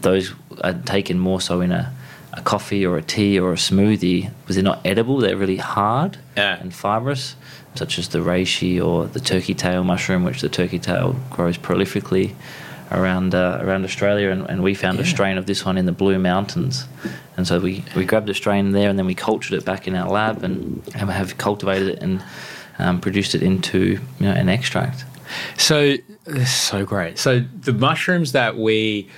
Those 0.02 0.34
are 0.64 0.74
taken 0.74 1.20
more 1.20 1.42
so 1.42 1.62
in 1.62 1.72
a, 1.72 1.92
a 2.38 2.42
coffee 2.42 2.86
or 2.86 2.98
a 2.98 3.02
tea 3.02 3.40
or 3.40 3.52
a 3.54 3.56
smoothie 3.58 4.30
because 4.42 4.56
they're 4.56 4.64
not 4.64 4.80
edible; 4.86 5.18
they're 5.18 5.38
really 5.38 5.58
hard 5.58 6.18
Yeah. 6.36 6.60
and 6.60 6.74
fibrous, 6.74 7.36
such 7.76 7.98
as 8.00 8.10
the 8.10 8.20
reishi 8.20 8.84
or 8.86 9.06
the 9.08 9.20
turkey 9.20 9.54
tail 9.54 9.84
mushroom, 9.84 10.24
which 10.24 10.42
the 10.42 10.50
turkey 10.50 10.80
tail 10.80 11.16
grows 11.30 11.58
prolifically 11.58 12.34
around 12.92 13.34
uh, 13.34 13.60
around 13.62 13.84
Australia. 13.86 14.30
And, 14.30 14.50
and 14.50 14.62
we 14.64 14.74
found 14.74 15.00
a 15.00 15.06
strain 15.06 15.38
of 15.38 15.46
this 15.46 15.66
one 15.66 15.78
in 15.78 15.86
the 15.86 15.92
Blue 15.92 16.20
Mountains, 16.20 16.86
and 17.38 17.48
so 17.48 17.60
we, 17.60 17.84
we 17.96 18.06
grabbed 18.06 18.30
a 18.30 18.34
strain 18.34 18.72
there, 18.72 18.90
and 18.90 18.98
then 19.00 19.06
we 19.06 19.16
cultured 19.16 19.58
it 19.58 19.66
back 19.66 19.88
in 19.88 19.96
our 19.96 20.10
lab, 20.10 20.44
and, 20.44 20.82
and 20.96 21.10
have 21.10 21.38
cultivated 21.38 21.88
it 21.90 22.00
and 22.04 22.24
um, 22.80 23.00
produced 23.02 23.34
it 23.36 23.42
into 23.44 24.00
you 24.20 24.26
know 24.26 24.32
an 24.34 24.50
extract. 24.50 25.06
So 25.58 25.96
this 26.26 26.50
is 26.50 26.54
so 26.54 26.86
great. 26.86 27.18
So 27.18 27.40
the 27.40 27.74
mushrooms 27.74 28.32
that 28.34 28.58
we, 28.58 29.10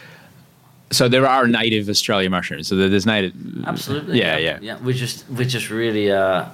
so 0.91 1.07
there 1.09 1.27
are 1.27 1.47
native 1.47 1.89
Australia 1.89 2.29
mushrooms. 2.29 2.67
So 2.67 2.75
there's 2.75 3.05
native. 3.05 3.33
Absolutely. 3.65 4.19
Yeah, 4.19 4.37
yeah. 4.37 4.59
Yeah, 4.61 4.77
we 4.79 4.93
just 4.93 5.27
we 5.29 5.45
just 5.45 5.69
really 5.69 6.11
uh, 6.11 6.45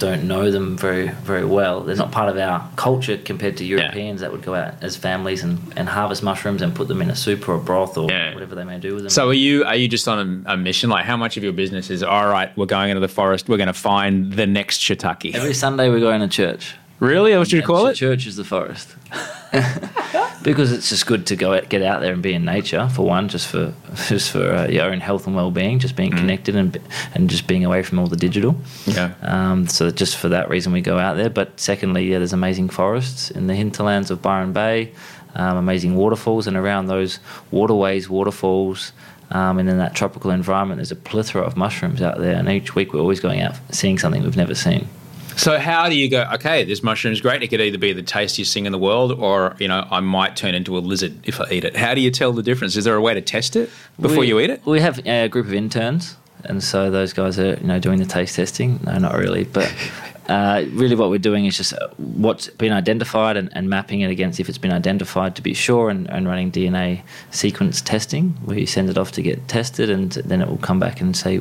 don't 0.00 0.24
know 0.24 0.50
them 0.50 0.76
very 0.76 1.08
very 1.08 1.44
well. 1.44 1.80
They're 1.82 1.94
not 1.94 2.10
part 2.10 2.28
of 2.28 2.36
our 2.36 2.68
culture 2.76 3.16
compared 3.16 3.56
to 3.58 3.64
Europeans 3.64 4.20
that 4.22 4.32
would 4.32 4.42
go 4.42 4.54
out 4.54 4.74
as 4.82 4.96
families 4.96 5.44
and, 5.44 5.72
and 5.76 5.88
harvest 5.88 6.22
mushrooms 6.22 6.62
and 6.62 6.74
put 6.74 6.88
them 6.88 7.00
in 7.00 7.10
a 7.10 7.14
soup 7.16 7.48
or 7.48 7.54
a 7.54 7.58
broth 7.60 7.96
or 7.96 8.10
Yeah. 8.10 8.34
whatever 8.34 8.56
they 8.56 8.64
may 8.64 8.78
do 8.80 8.94
with 8.94 9.04
them. 9.04 9.10
So 9.10 9.28
are 9.28 9.34
you 9.34 9.64
are 9.64 9.76
you 9.76 9.86
just 9.88 10.08
on 10.08 10.44
a, 10.46 10.54
a 10.54 10.56
mission? 10.56 10.90
Like 10.90 11.04
how 11.04 11.16
much 11.16 11.36
of 11.36 11.44
your 11.44 11.52
business 11.52 11.90
is 11.90 12.02
all 12.02 12.26
right? 12.28 12.54
We're 12.56 12.66
going 12.66 12.90
into 12.90 13.00
the 13.00 13.08
forest. 13.08 13.48
We're 13.48 13.56
going 13.56 13.68
to 13.68 13.72
find 13.72 14.32
the 14.32 14.46
next 14.46 14.80
shiitake. 14.80 15.32
every 15.34 15.54
Sunday 15.54 15.88
we 15.90 16.00
go 16.00 16.12
into 16.12 16.26
church. 16.28 16.74
Really? 17.04 17.36
What 17.36 17.48
should 17.48 17.56
you 17.60 17.62
call 17.62 17.86
it? 17.86 17.94
Church 17.94 18.26
is 18.26 18.36
the 18.36 18.44
forest. 18.44 18.94
because 20.42 20.72
it's 20.72 20.88
just 20.88 21.06
good 21.06 21.26
to 21.26 21.36
go 21.36 21.54
out, 21.54 21.68
get 21.68 21.82
out 21.82 22.00
there 22.00 22.12
and 22.12 22.22
be 22.22 22.34
in 22.34 22.44
nature 22.44 22.88
for 22.88 23.06
one, 23.06 23.28
just 23.28 23.48
for 23.48 23.72
just 24.08 24.30
for 24.30 24.50
uh, 24.52 24.66
your 24.68 24.84
own 24.84 25.00
health 25.00 25.26
and 25.26 25.36
well 25.36 25.50
being, 25.50 25.78
just 25.78 25.94
Mm. 25.94 25.96
being 25.98 26.10
connected 26.12 26.56
and 26.56 26.78
and 27.14 27.30
just 27.30 27.46
being 27.46 27.64
away 27.64 27.82
from 27.82 27.98
all 27.98 28.06
the 28.06 28.16
digital. 28.16 28.56
Yeah. 28.86 29.14
Um, 29.22 29.66
so 29.68 29.90
just 29.90 30.16
for 30.16 30.28
that 30.30 30.48
reason, 30.48 30.72
we 30.72 30.80
go 30.80 30.98
out 30.98 31.16
there. 31.16 31.30
But 31.30 31.58
secondly, 31.60 32.10
yeah, 32.10 32.18
there's 32.18 32.32
amazing 32.32 32.68
forests 32.70 33.30
in 33.30 33.46
the 33.46 33.54
hinterlands 33.54 34.10
of 34.10 34.20
Byron 34.20 34.52
Bay, 34.52 34.92
um, 35.34 35.56
amazing 35.56 35.96
waterfalls, 35.96 36.46
and 36.46 36.56
around 36.56 36.86
those 36.86 37.20
waterways, 37.50 38.08
waterfalls, 38.10 38.92
um, 39.30 39.58
and 39.58 39.68
in 39.68 39.78
that 39.78 39.94
tropical 39.94 40.30
environment, 40.30 40.78
there's 40.78 40.92
a 40.92 40.96
plethora 40.96 41.42
of 41.42 41.56
mushrooms 41.56 42.02
out 42.02 42.18
there. 42.18 42.34
And 42.36 42.48
each 42.48 42.74
week, 42.74 42.92
we're 42.92 43.00
always 43.00 43.20
going 43.20 43.40
out 43.40 43.54
seeing 43.70 43.98
something 43.98 44.22
we've 44.22 44.36
never 44.36 44.54
seen. 44.54 44.88
So 45.36 45.58
how 45.58 45.88
do 45.88 45.96
you 45.96 46.08
go? 46.08 46.28
Okay, 46.34 46.64
this 46.64 46.82
mushroom's 46.82 47.20
great. 47.20 47.42
It 47.42 47.48
could 47.48 47.60
either 47.60 47.78
be 47.78 47.92
the 47.92 48.02
tastiest 48.02 48.54
thing 48.54 48.66
in 48.66 48.72
the 48.72 48.78
world, 48.78 49.12
or 49.12 49.56
you 49.58 49.68
know, 49.68 49.86
I 49.90 50.00
might 50.00 50.36
turn 50.36 50.54
into 50.54 50.76
a 50.76 50.80
lizard 50.80 51.14
if 51.26 51.40
I 51.40 51.50
eat 51.50 51.64
it. 51.64 51.76
How 51.76 51.94
do 51.94 52.00
you 52.00 52.10
tell 52.10 52.32
the 52.32 52.42
difference? 52.42 52.76
Is 52.76 52.84
there 52.84 52.94
a 52.94 53.00
way 53.00 53.14
to 53.14 53.20
test 53.20 53.56
it 53.56 53.68
before 54.00 54.18
We- 54.20 54.28
you 54.28 54.40
eat 54.40 54.50
it? 54.50 54.62
We 54.64 54.80
have 54.80 55.04
a 55.06 55.28
group 55.28 55.46
of 55.46 55.54
interns, 55.54 56.16
and 56.44 56.62
so 56.62 56.90
those 56.90 57.12
guys 57.12 57.38
are 57.38 57.54
you 57.60 57.66
know 57.66 57.78
doing 57.78 57.98
the 57.98 58.06
taste 58.06 58.36
testing. 58.36 58.80
No, 58.84 58.96
not 58.98 59.14
really, 59.16 59.44
but 59.44 59.72
uh, 60.28 60.64
really 60.70 60.96
what 60.96 61.10
we're 61.10 61.18
doing 61.18 61.44
is 61.44 61.56
just 61.56 61.74
uh, 61.74 61.88
what's 61.96 62.48
been 62.48 62.72
identified 62.72 63.36
and, 63.36 63.54
and 63.54 63.68
mapping 63.68 64.00
it 64.00 64.10
against 64.10 64.40
if 64.40 64.48
it's 64.48 64.58
been 64.58 64.72
identified 64.72 65.36
to 65.36 65.42
be 65.42 65.52
sure, 65.52 65.90
and, 65.90 66.08
and 66.10 66.26
running 66.26 66.50
DNA 66.50 67.02
sequence 67.30 67.80
testing 67.80 68.30
where 68.44 68.58
you 68.58 68.66
send 68.66 68.88
it 68.88 68.96
off 68.96 69.12
to 69.12 69.22
get 69.22 69.46
tested, 69.48 69.90
and 69.90 70.12
then 70.12 70.40
it 70.40 70.48
will 70.48 70.56
come 70.56 70.80
back 70.80 71.00
and 71.00 71.16
say 71.16 71.36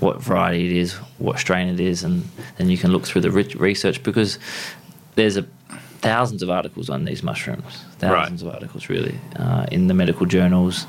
what 0.00 0.22
variety 0.22 0.66
it 0.66 0.76
is, 0.76 0.94
what 1.18 1.38
strain 1.38 1.68
it 1.68 1.80
is, 1.80 2.04
and 2.04 2.28
then 2.56 2.70
you 2.70 2.78
can 2.78 2.92
look 2.92 3.04
through 3.04 3.22
the 3.22 3.30
re- 3.30 3.54
research 3.56 4.02
because 4.02 4.38
there's 5.16 5.36
a 5.36 5.44
thousands 6.00 6.42
of 6.42 6.50
articles 6.50 6.88
on 6.88 7.04
these 7.04 7.22
mushrooms, 7.22 7.84
thousands 7.98 8.42
of 8.42 8.48
articles 8.48 8.88
really 8.88 9.18
uh, 9.36 9.66
in 9.72 9.88
the 9.88 9.94
medical 9.94 10.26
journals 10.26 10.86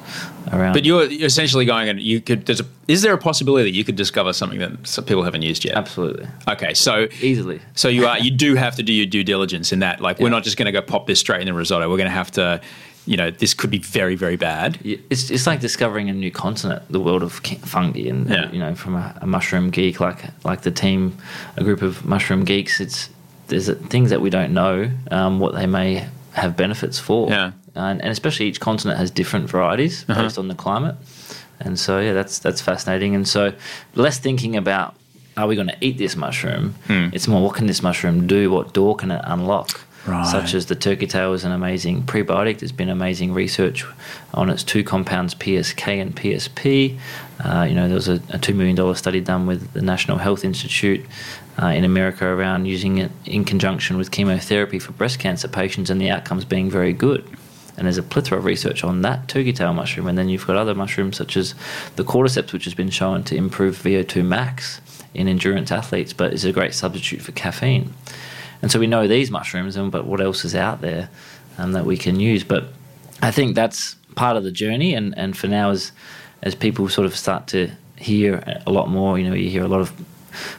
around. 0.53 0.74
But 0.74 0.86
you're 0.86 1.03
essentially 1.12 1.66
going 1.66 1.89
and 1.89 1.99
you 1.99 2.22
could. 2.22 2.45
There's 2.45 2.60
a, 2.62 2.66
is 2.88 3.01
there 3.01 3.14
a 3.14 3.18
possibility 3.18 3.64
that 3.70 3.76
you 3.76 3.84
could 3.84 3.95
discover 3.95 4.34
something 4.34 4.60
that 4.60 4.88
some 4.88 5.05
people 5.05 5.24
haven't 5.24 5.41
used 5.41 5.66
yet? 5.66 5.76
Absolutely. 5.76 6.28
Okay, 6.47 6.74
so 6.74 7.07
Easily. 7.22 7.60
So 7.76 7.88
you 7.88 8.05
are 8.07 8.20
you 8.20 8.32
do 8.32 8.55
have 8.55 8.76
to 8.76 8.84
do 8.84 8.93
your 8.93 9.05
due 9.05 9.24
diligence 9.24 9.72
in 9.74 9.80
that. 9.80 9.99
Like 10.01 10.20
we're 10.20 10.30
not 10.30 10.43
just 10.43 10.57
going 10.57 10.68
to 10.68 10.72
go 10.72 10.82
pop 10.82 11.07
this 11.07 11.20
straight 11.20 11.41
in 11.41 11.47
the 11.47 11.53
risotto. 11.53 11.89
We're 11.89 11.97
going 11.97 12.10
to 12.10 12.16
have 12.16 12.32
to, 12.32 12.62
you 13.05 13.18
know, 13.18 13.32
this 13.32 13.53
could 13.55 13.72
be 13.72 13.80
very 13.80 14.16
very 14.16 14.36
bad. 14.38 14.78
It's, 14.84 15.32
it's 15.32 15.47
like 15.47 15.60
discovering 15.60 16.10
a 16.10 16.14
new 16.14 16.32
continent, 16.32 16.84
the 16.89 16.99
world 16.99 17.24
of 17.24 17.34
fungi, 17.34 18.07
and 18.10 18.30
Yeah. 18.30 18.51
you 18.51 18.60
know, 18.60 18.76
from 18.76 18.95
a, 18.95 19.18
a 19.22 19.26
mushroom 19.28 19.70
geek 19.72 19.99
like 19.99 20.24
like 20.43 20.62
the 20.62 20.72
team, 20.72 21.18
a 21.57 21.64
group 21.64 21.82
of 21.82 22.05
mushroom 22.05 22.43
geeks. 22.45 22.80
It's 22.80 23.10
there's 23.50 23.70
things 23.89 24.10
that 24.12 24.22
we 24.22 24.30
don't 24.30 24.54
know 24.54 24.89
um, 25.12 25.39
what 25.39 25.54
they 25.56 25.66
may 25.68 26.08
have 26.34 26.56
benefits 26.56 26.97
for, 27.00 27.30
Yeah. 27.30 27.52
and, 27.76 28.02
and 28.02 28.12
especially 28.12 28.45
each 28.47 28.60
continent 28.60 28.97
has 29.00 29.12
different 29.12 29.50
varieties 29.50 30.06
Uh-huh. 30.08 30.22
based 30.24 30.38
on 30.38 30.47
the 30.47 30.56
climate, 30.56 30.95
and 31.60 31.78
so 31.78 32.00
yeah, 32.00 32.14
that's 32.14 32.39
that's 32.39 32.62
fascinating. 32.62 33.16
And 33.16 33.28
so 33.28 33.54
less 33.95 34.18
thinking 34.20 34.56
about 34.56 34.95
are 35.38 35.47
we 35.47 35.56
going 35.56 35.68
to 35.70 35.78
eat 35.80 35.97
this 35.97 36.16
mushroom? 36.16 36.76
Hmm. 36.88 37.10
It's 37.14 37.28
more 37.28 37.41
what 37.43 37.56
can 37.56 37.68
this 37.68 37.82
mushroom 37.82 38.28
do? 38.28 38.52
What 38.52 38.74
door 38.74 38.95
can 38.95 39.10
it 39.12 39.22
unlock? 39.24 39.82
Right. 40.08 40.26
Such 40.26 40.54
as 40.54 40.66
the 40.66 40.76
turkey 40.76 41.08
tail 41.08 41.34
is 41.34 41.43
an 41.43 41.52
amazing 41.52 42.04
prebiotic. 42.04 42.60
There's 42.60 42.72
been 42.72 42.89
amazing 42.89 43.34
research 43.34 43.86
on 44.34 44.50
its 44.50 44.64
two 44.64 44.84
compounds, 44.84 45.36
PSK 45.36 46.02
and 46.02 46.16
PSP. 46.16 46.97
Uh, 47.43 47.66
you 47.70 47.76
know, 47.76 47.86
there 47.88 47.95
was 47.95 48.08
a, 48.08 48.16
a 48.30 48.39
$2 48.39 48.56
million 48.56 48.95
study 48.95 49.22
done 49.22 49.45
with 49.45 49.72
the 49.74 49.82
National 49.82 50.18
Health 50.18 50.43
Institute 50.43 51.06
uh, 51.62 51.68
in 51.68 51.84
America 51.84 52.26
around 52.26 52.66
using 52.66 52.97
it 52.97 53.12
in 53.26 53.43
conjunction 53.43 53.97
with 53.97 54.12
chemotherapy 54.12 54.80
for 54.80 54.91
breast 54.93 55.20
cancer 55.20 55.47
patients 55.47 55.89
and 55.89 55.99
the 55.99 56.10
outcomes 56.10 56.45
being 56.45 56.70
very 56.70 56.93
good. 56.93 57.28
And 57.78 57.86
there's 57.86 57.97
a 57.97 58.03
plethora 58.03 58.38
of 58.38 58.45
research 58.45 58.84
on 58.84 59.01
that 59.03 59.28
turkey 59.28 59.53
tail 59.53 59.74
mushroom. 59.74 60.07
And 60.07 60.18
then 60.18 60.30
you've 60.30 60.45
got 60.45 60.57
other 60.57 60.76
mushrooms 60.76 61.18
such 61.18 61.38
as 61.38 61.55
the 61.95 62.03
cordyceps, 62.03 62.51
which 62.51 62.66
has 62.66 62.74
been 62.74 62.89
shown 62.89 63.24
to 63.26 63.36
improve 63.36 63.78
VO2 63.78 64.26
max 64.26 64.82
in 65.14 65.28
endurance 65.28 65.72
athletes, 65.72 66.14
but 66.14 66.34
is 66.34 66.45
a 66.45 66.51
great 66.51 66.74
substitute 66.74 67.22
for 67.22 67.32
caffeine. 67.32 67.93
And 68.62 68.72
so 68.72 68.80
we 68.80 68.88
know 68.88 69.07
these 69.07 69.32
mushrooms, 69.32 69.78
and 69.78 69.91
but 69.91 70.05
what 70.05 70.20
else 70.20 70.43
is 70.43 70.55
out 70.55 70.82
there 70.82 71.10
um, 71.57 71.72
that 71.72 71.86
we 71.86 71.97
can 71.97 72.20
use? 72.20 72.43
But 72.43 72.66
I 73.22 73.32
think 73.32 73.55
that's 73.55 73.95
part 74.16 74.36
of 74.36 74.43
the 74.43 74.51
journey. 74.51 74.93
And, 74.93 75.18
and 75.18 75.38
for 75.38 75.47
now, 75.47 75.70
as 75.70 75.91
as 76.41 76.55
people 76.55 76.88
sort 76.89 77.05
of 77.05 77.16
start 77.16 77.47
to 77.47 77.70
hear 77.97 78.62
a 78.66 78.72
lot 78.72 78.89
more, 78.89 79.20
you 79.20 79.28
know, 79.28 79.36
you 79.36 79.49
hear 79.49 79.64
a 79.64 79.68
lot 79.68 79.82
of 79.82 79.93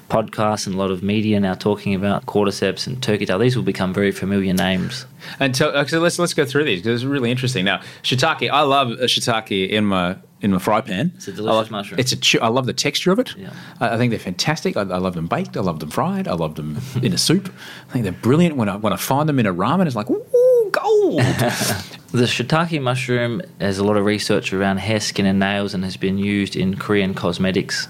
podcasts 0.08 0.66
and 0.66 0.74
a 0.74 0.78
lot 0.78 0.90
of 0.90 1.02
media 1.02 1.40
now 1.40 1.54
talking 1.54 1.94
about 1.94 2.26
cordyceps 2.26 2.86
and 2.86 3.02
turkey 3.02 3.26
tail. 3.26 3.38
These 3.38 3.56
will 3.56 3.62
become 3.62 3.92
very 3.92 4.12
familiar 4.12 4.52
names. 4.52 5.06
And 5.38 5.56
so, 5.56 5.84
so 5.84 6.00
let's 6.00 6.18
let's 6.18 6.34
go 6.34 6.44
through 6.44 6.64
these 6.64 6.80
because 6.80 7.02
it's 7.02 7.08
really 7.08 7.30
interesting. 7.30 7.64
Now, 7.64 7.80
shiitake, 8.02 8.50
I 8.50 8.62
love 8.62 8.90
a 8.92 9.04
shiitake 9.04 9.68
in 9.68 9.84
my 9.84 10.16
in 10.40 10.52
my 10.52 10.58
fry 10.58 10.80
pan. 10.80 11.12
It's 11.16 11.28
a 11.28 11.32
delicious 11.32 11.52
I 11.52 11.56
love, 11.56 11.70
mushroom. 11.70 12.00
It's 12.00 12.12
a. 12.12 12.16
chew- 12.16 12.40
I 12.40 12.48
love 12.48 12.66
the 12.66 12.72
texture 12.72 13.12
of 13.12 13.18
it. 13.18 13.34
Yeah. 13.36 13.52
I, 13.80 13.94
I 13.94 13.98
think 13.98 14.10
they're 14.10 14.18
fantastic. 14.18 14.76
I, 14.76 14.82
I 14.82 14.98
love 14.98 15.14
them 15.14 15.26
baked. 15.26 15.56
I 15.56 15.60
love 15.60 15.80
them 15.80 15.90
fried. 15.90 16.26
I 16.28 16.34
love 16.34 16.54
them 16.54 16.78
in 17.02 17.12
a 17.12 17.18
soup. 17.18 17.52
I 17.88 17.92
think 17.92 18.04
they're 18.04 18.12
brilliant. 18.12 18.56
When 18.56 18.68
I 18.68 18.76
when 18.76 18.92
I 18.92 18.96
find 18.96 19.28
them 19.28 19.38
in 19.38 19.46
a 19.46 19.54
ramen, 19.54 19.86
it's 19.86 19.96
like 19.96 20.10
ooh, 20.10 20.70
gold. 20.72 21.20
The 22.12 22.24
shiitake 22.24 22.82
mushroom 22.82 23.40
has 23.60 23.78
a 23.78 23.84
lot 23.84 23.96
of 23.96 24.04
research 24.04 24.52
around 24.52 24.78
hair, 24.78 24.98
skin, 24.98 25.26
and 25.26 25.38
nails, 25.38 25.74
and 25.74 25.84
has 25.84 25.96
been 25.96 26.18
used 26.18 26.56
in 26.56 26.76
Korean 26.76 27.14
cosmetics 27.14 27.86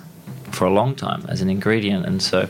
for 0.52 0.66
a 0.66 0.70
long 0.70 0.94
time 0.94 1.24
as 1.28 1.40
an 1.40 1.50
ingredient. 1.50 2.06
And 2.06 2.22
so, 2.22 2.48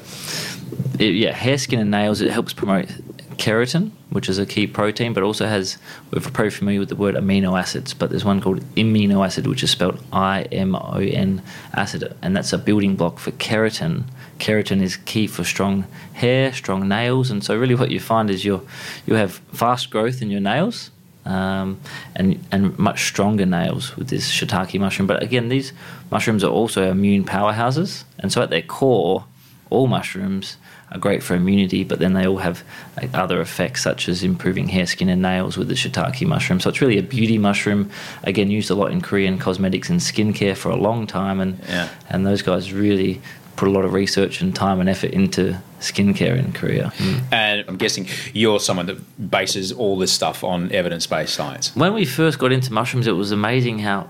it, 0.98 1.14
yeah, 1.14 1.32
hair, 1.32 1.58
skin, 1.58 1.80
and 1.80 1.90
nails. 1.90 2.20
It 2.20 2.30
helps 2.30 2.52
promote 2.52 2.88
keratin, 3.36 3.90
which 4.10 4.28
is 4.28 4.38
a 4.38 4.44
key 4.44 4.66
protein, 4.66 5.12
but 5.12 5.22
also 5.22 5.46
has. 5.46 5.78
We're 6.12 6.20
probably 6.20 6.50
familiar 6.50 6.80
with 6.80 6.90
the 6.90 6.96
word 6.96 7.14
amino 7.14 7.58
acids, 7.58 7.94
but 7.94 8.10
there's 8.10 8.24
one 8.24 8.40
called 8.40 8.60
amino 8.74 9.24
acid, 9.24 9.46
which 9.46 9.62
is 9.62 9.70
spelled 9.70 9.98
I 10.12 10.42
M 10.52 10.74
O 10.74 10.98
N 10.98 11.42
acid, 11.74 12.14
and 12.22 12.36
that's 12.36 12.52
a 12.52 12.58
building 12.58 12.96
block 12.96 13.18
for 13.18 13.30
keratin. 13.32 14.04
Keratin 14.38 14.82
is 14.82 14.96
key 14.96 15.26
for 15.26 15.44
strong 15.44 15.86
hair, 16.14 16.52
strong 16.52 16.88
nails, 16.88 17.30
and 17.30 17.42
so 17.44 17.56
really 17.56 17.74
what 17.74 17.90
you 17.90 18.00
find 18.00 18.30
is 18.30 18.44
you 18.44 18.66
you 19.06 19.14
have 19.14 19.32
fast 19.52 19.90
growth 19.90 20.22
in 20.22 20.30
your 20.30 20.40
nails 20.40 20.90
um, 21.24 21.78
and 22.16 22.44
and 22.50 22.78
much 22.78 23.04
stronger 23.06 23.46
nails 23.46 23.96
with 23.96 24.08
this 24.08 24.30
shiitake 24.30 24.78
mushroom. 24.80 25.06
But 25.06 25.22
again, 25.22 25.48
these 25.48 25.72
mushrooms 26.10 26.42
are 26.44 26.50
also 26.50 26.90
immune 26.90 27.24
powerhouses, 27.24 28.04
and 28.18 28.32
so 28.32 28.42
at 28.42 28.50
their 28.50 28.62
core, 28.62 29.24
all 29.70 29.86
mushrooms 29.86 30.56
are 30.92 30.98
great 30.98 31.22
for 31.22 31.34
immunity. 31.36 31.84
But 31.84 32.00
then 32.00 32.14
they 32.14 32.26
all 32.26 32.38
have 32.38 32.64
like, 32.96 33.14
other 33.14 33.40
effects, 33.40 33.80
such 33.82 34.08
as 34.08 34.24
improving 34.24 34.66
hair, 34.68 34.86
skin, 34.86 35.08
and 35.08 35.22
nails 35.22 35.56
with 35.56 35.68
the 35.68 35.74
shiitake 35.74 36.26
mushroom. 36.26 36.58
So 36.58 36.68
it's 36.70 36.80
really 36.80 36.98
a 36.98 37.02
beauty 37.02 37.38
mushroom. 37.38 37.90
Again, 38.24 38.50
used 38.50 38.70
a 38.70 38.74
lot 38.74 38.90
in 38.90 39.00
Korean 39.00 39.38
cosmetics 39.38 39.88
and 39.88 40.00
skincare 40.00 40.56
for 40.56 40.70
a 40.70 40.76
long 40.76 41.06
time, 41.06 41.38
and 41.38 41.58
Yeah. 41.68 41.88
and 42.08 42.26
those 42.26 42.42
guys 42.42 42.72
really 42.72 43.20
put 43.56 43.68
a 43.68 43.70
lot 43.70 43.84
of 43.84 43.92
research 43.92 44.40
and 44.40 44.54
time 44.54 44.80
and 44.80 44.88
effort 44.88 45.10
into 45.10 45.58
skincare 45.80 46.38
in 46.38 46.52
Korea. 46.52 46.92
Mm. 46.98 47.22
and 47.32 47.64
I'm 47.68 47.76
guessing 47.76 48.06
you're 48.32 48.60
someone 48.60 48.86
that 48.86 49.30
bases 49.30 49.72
all 49.72 49.98
this 49.98 50.12
stuff 50.12 50.44
on 50.44 50.70
evidence 50.72 51.06
based 51.06 51.34
science. 51.34 51.74
When 51.76 51.94
we 51.94 52.04
first 52.04 52.38
got 52.38 52.52
into 52.52 52.72
mushrooms, 52.72 53.06
it 53.06 53.12
was 53.12 53.32
amazing 53.32 53.80
how 53.80 54.08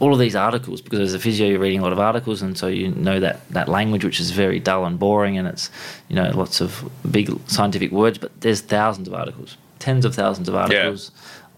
all 0.00 0.12
of 0.12 0.18
these 0.18 0.34
articles, 0.34 0.80
because 0.80 0.98
as 0.98 1.14
a 1.14 1.18
physio, 1.18 1.46
you're 1.46 1.60
reading 1.60 1.78
a 1.80 1.82
lot 1.82 1.92
of 1.92 2.00
articles, 2.00 2.42
and 2.42 2.58
so 2.58 2.66
you 2.66 2.88
know 2.90 3.20
that, 3.20 3.48
that 3.50 3.68
language, 3.68 4.04
which 4.04 4.18
is 4.18 4.32
very 4.32 4.58
dull 4.58 4.84
and 4.84 4.98
boring, 4.98 5.38
and 5.38 5.46
it's 5.46 5.70
you 6.08 6.16
know 6.16 6.30
lots 6.34 6.60
of 6.60 6.90
big 7.10 7.30
scientific 7.46 7.92
words, 7.92 8.18
but 8.18 8.30
there's 8.40 8.60
thousands 8.60 9.06
of 9.08 9.14
articles, 9.14 9.56
tens 9.78 10.04
of 10.04 10.14
thousands 10.14 10.48
of 10.48 10.54
articles 10.56 11.10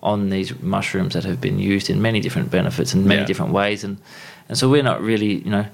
on 0.02 0.28
these 0.30 0.56
mushrooms 0.60 1.14
that 1.14 1.24
have 1.24 1.40
been 1.40 1.58
used 1.58 1.88
in 1.88 2.00
many 2.02 2.20
different 2.20 2.50
benefits 2.50 2.92
in 2.94 3.06
many 3.06 3.20
Yeah. 3.22 3.26
different 3.26 3.52
ways, 3.52 3.82
and 3.84 3.96
and 4.48 4.58
so 4.58 4.68
we're 4.68 4.82
not 4.82 5.00
really 5.00 5.36
you 5.38 5.50
know 5.50 5.66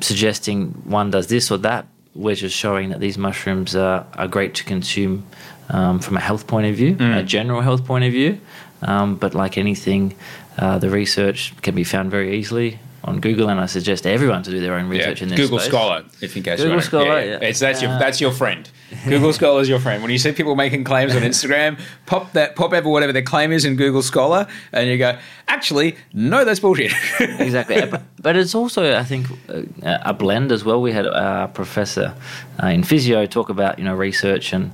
suggesting 0.00 0.68
one 0.84 1.10
does 1.10 1.26
this 1.26 1.50
or 1.50 1.58
that. 1.58 1.86
We're 2.14 2.34
just 2.34 2.56
showing 2.56 2.90
that 2.90 3.00
these 3.00 3.18
mushrooms 3.18 3.76
are, 3.76 4.06
are 4.14 4.28
great 4.28 4.54
to 4.54 4.64
consume 4.64 5.26
um, 5.68 5.98
from 5.98 6.16
a 6.16 6.20
health 6.20 6.46
point 6.46 6.66
of 6.66 6.74
view, 6.76 6.96
a 7.18 7.22
general 7.22 7.60
health 7.60 7.84
point 7.84 8.04
of 8.04 8.12
view. 8.12 8.40
Um, 8.82 9.16
but 9.16 9.34
like 9.34 9.58
anything, 9.58 10.14
uh, 10.58 10.78
the 10.78 10.88
research 10.90 11.52
can 11.62 11.74
be 11.74 11.84
found 11.84 12.10
very 12.10 12.36
easily 12.38 12.78
on 13.06 13.20
Google, 13.20 13.48
and 13.48 13.60
I 13.60 13.66
suggest 13.66 14.06
everyone 14.06 14.42
to 14.42 14.50
do 14.50 14.60
their 14.60 14.74
own 14.74 14.88
research 14.88 15.22
in 15.22 15.28
this 15.28 15.38
Google 15.38 15.58
space. 15.58 15.68
Scholar, 15.68 16.04
if 16.20 16.36
in 16.36 16.42
case 16.42 16.58
Google 16.58 16.72
you're 16.72 16.82
Scholar, 16.82 17.20
yeah. 17.20 17.38
It's, 17.40 17.60
that's 17.60 17.80
your 17.80 17.92
Uh, 17.92 17.98
that's 17.98 18.20
your 18.20 18.32
friend. 18.32 18.68
Google 19.04 19.32
Scholar 19.40 19.60
is 19.62 19.68
your 19.68 19.78
friend. 19.78 20.02
When 20.02 20.10
you 20.10 20.18
see 20.18 20.32
people 20.32 20.56
making 20.56 20.84
claims 20.84 21.14
on 21.14 21.22
Instagram, 21.22 21.78
pop 22.06 22.32
that 22.32 22.56
pop 22.56 22.72
over 22.72 22.88
whatever 22.88 23.12
their 23.12 23.22
claim 23.22 23.52
is 23.52 23.64
in 23.64 23.76
Google 23.76 24.02
Scholar, 24.02 24.46
and 24.72 24.88
you 24.88 24.98
go, 24.98 25.16
actually, 25.46 25.96
no, 26.12 26.44
that's 26.44 26.60
bullshit. 26.60 26.92
exactly. 27.20 27.86
but, 27.86 28.02
but 28.20 28.36
it's 28.36 28.54
also, 28.54 28.96
I 28.96 29.04
think, 29.04 29.28
uh, 29.48 29.62
a 30.02 30.12
blend 30.12 30.50
as 30.50 30.64
well. 30.64 30.82
We 30.82 30.92
had 30.92 31.06
a 31.06 31.48
professor 31.54 32.14
uh, 32.62 32.66
in 32.66 32.82
physio 32.82 33.26
talk 33.26 33.48
about 33.48 33.78
you 33.78 33.84
know 33.84 33.94
research 33.94 34.52
and. 34.52 34.72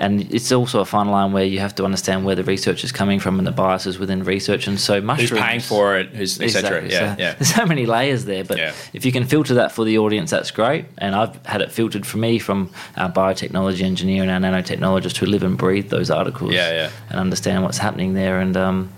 And 0.00 0.32
it's 0.32 0.52
also 0.52 0.80
a 0.80 0.84
fine 0.84 1.08
line 1.08 1.32
where 1.32 1.44
you 1.44 1.58
have 1.58 1.74
to 1.74 1.84
understand 1.84 2.24
where 2.24 2.36
the 2.36 2.44
research 2.44 2.84
is 2.84 2.92
coming 2.92 3.18
from 3.18 3.38
and 3.38 3.46
the 3.46 3.50
biases 3.52 3.98
within 3.98 4.22
research. 4.22 4.68
And 4.68 4.78
so 4.78 5.00
mushrooms, 5.00 5.30
Who's 5.30 5.40
paying 5.40 5.60
for 5.60 5.98
it? 5.98 6.10
Who's 6.10 6.40
etc. 6.40 6.82
Exactly. 6.84 6.90
Yeah, 6.92 7.14
so 7.16 7.20
yeah. 7.22 7.34
There's 7.34 7.54
so 7.54 7.66
many 7.66 7.84
layers 7.84 8.24
there, 8.24 8.44
but 8.44 8.58
Yeah. 8.58 8.72
if 8.92 9.04
you 9.04 9.10
can 9.10 9.24
filter 9.24 9.54
that 9.54 9.72
for 9.72 9.84
the 9.84 9.98
audience, 9.98 10.30
that's 10.30 10.52
great. 10.52 10.84
And 10.98 11.16
I've 11.16 11.44
had 11.46 11.62
it 11.62 11.72
filtered 11.72 12.06
for 12.06 12.18
me 12.18 12.38
from 12.38 12.70
our 12.96 13.10
biotechnology 13.10 13.82
engineer 13.82 14.22
and 14.22 14.30
our 14.30 14.38
nanotechnologist 14.52 15.16
who 15.16 15.26
live 15.26 15.42
and 15.42 15.58
breathe 15.58 15.88
those 15.90 16.10
articles 16.12 16.52
Yeah, 16.52 16.70
yeah. 16.70 16.90
and 17.10 17.18
understand 17.18 17.64
what's 17.64 17.78
happening 17.78 18.14
there. 18.14 18.38
And 18.38 18.56
um, 18.56 18.92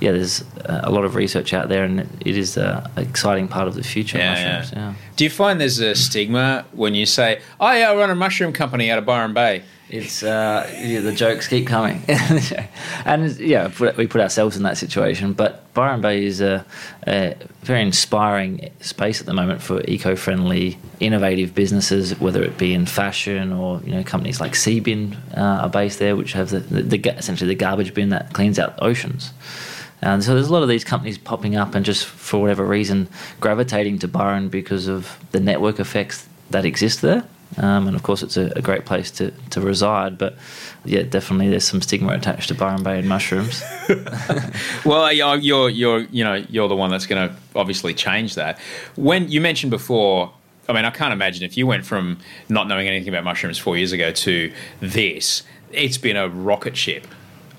yeah, 0.00 0.12
there's 0.12 0.42
a 0.64 0.90
lot 0.90 1.04
of 1.04 1.16
research 1.16 1.52
out 1.52 1.68
there, 1.68 1.84
and 1.84 2.00
it 2.24 2.36
is 2.36 2.56
an 2.56 2.82
exciting 2.96 3.46
part 3.46 3.68
of 3.68 3.74
the 3.74 3.82
future. 3.82 4.16
Yeah, 4.16 4.32
mushrooms. 4.32 4.72
yeah. 4.72 4.78
yeah. 4.88 4.94
Do 5.16 5.24
you 5.24 5.30
find 5.30 5.60
there's 5.60 5.80
a 5.80 5.94
stigma 5.94 6.64
when 6.72 6.94
you 6.94 7.04
say, 7.04 7.40
"Oh 7.60 7.72
yeah, 7.72 7.90
I 7.90 7.94
run 7.96 8.08
a 8.10 8.14
mushroom 8.14 8.52
company 8.54 8.90
out 8.90 8.98
of 8.98 9.04
Byron 9.04 9.34
Bay"? 9.34 9.62
It's 9.88 10.24
uh, 10.24 10.68
yeah, 10.82 11.00
the 11.00 11.12
jokes 11.12 11.46
keep 11.46 11.68
coming, 11.68 12.02
and 13.04 13.38
yeah, 13.38 13.70
we 13.96 14.08
put 14.08 14.20
ourselves 14.20 14.56
in 14.56 14.64
that 14.64 14.76
situation. 14.78 15.32
But 15.32 15.72
Byron 15.74 16.00
Bay 16.00 16.24
is 16.24 16.40
a, 16.40 16.66
a 17.06 17.36
very 17.62 17.82
inspiring 17.82 18.70
space 18.80 19.20
at 19.20 19.26
the 19.26 19.32
moment 19.32 19.62
for 19.62 19.80
eco-friendly, 19.86 20.76
innovative 20.98 21.54
businesses, 21.54 22.18
whether 22.18 22.42
it 22.42 22.58
be 22.58 22.74
in 22.74 22.86
fashion 22.86 23.52
or 23.52 23.80
you 23.84 23.92
know 23.92 24.02
companies 24.02 24.40
like 24.40 24.54
Seabin 24.54 25.16
uh, 25.36 25.62
are 25.62 25.70
based 25.70 26.00
there, 26.00 26.16
which 26.16 26.32
have 26.32 26.50
the, 26.50 26.58
the, 26.58 26.82
the 26.82 27.16
essentially 27.16 27.46
the 27.46 27.54
garbage 27.54 27.94
bin 27.94 28.08
that 28.08 28.32
cleans 28.32 28.58
out 28.58 28.74
oceans. 28.82 29.32
And 30.02 30.22
so 30.22 30.34
there's 30.34 30.48
a 30.48 30.52
lot 30.52 30.64
of 30.64 30.68
these 30.68 30.84
companies 30.84 31.16
popping 31.16 31.54
up 31.54 31.76
and 31.76 31.84
just 31.84 32.04
for 32.06 32.40
whatever 32.40 32.64
reason 32.64 33.08
gravitating 33.40 34.00
to 34.00 34.08
Byron 34.08 34.48
because 34.48 34.88
of 34.88 35.16
the 35.30 35.40
network 35.40 35.78
effects 35.78 36.28
that 36.50 36.64
exist 36.64 37.02
there. 37.02 37.24
Um, 37.58 37.86
and 37.86 37.96
of 37.96 38.02
course, 38.02 38.22
it's 38.22 38.36
a, 38.36 38.52
a 38.56 38.62
great 38.62 38.84
place 38.84 39.10
to, 39.12 39.30
to 39.50 39.60
reside. 39.60 40.18
But 40.18 40.36
yeah, 40.84 41.02
definitely 41.02 41.48
there's 41.48 41.64
some 41.64 41.80
stigma 41.80 42.12
attached 42.12 42.48
to 42.48 42.54
Byron 42.54 42.82
Bay 42.82 42.98
and 42.98 43.08
mushrooms. 43.08 43.62
Well, 44.84 45.12
you're, 45.12 45.68
you're, 45.68 46.00
you 46.00 46.22
know, 46.22 46.34
you're 46.48 46.68
the 46.68 46.76
one 46.76 46.90
that's 46.90 47.06
going 47.06 47.28
to 47.28 47.34
obviously 47.54 47.94
change 47.94 48.34
that. 48.36 48.58
When 48.94 49.28
you 49.28 49.40
mentioned 49.40 49.70
before, 49.70 50.32
I 50.68 50.72
mean, 50.72 50.84
I 50.84 50.90
can't 50.90 51.12
imagine 51.12 51.44
if 51.44 51.56
you 51.56 51.66
went 51.66 51.84
from 51.84 52.18
not 52.48 52.68
knowing 52.68 52.86
anything 52.86 53.08
about 53.08 53.24
mushrooms 53.24 53.58
four 53.58 53.76
years 53.76 53.92
ago 53.92 54.12
to 54.12 54.52
this, 54.80 55.42
it's 55.72 55.98
been 55.98 56.16
a 56.16 56.28
rocket 56.28 56.76
ship 56.76 57.06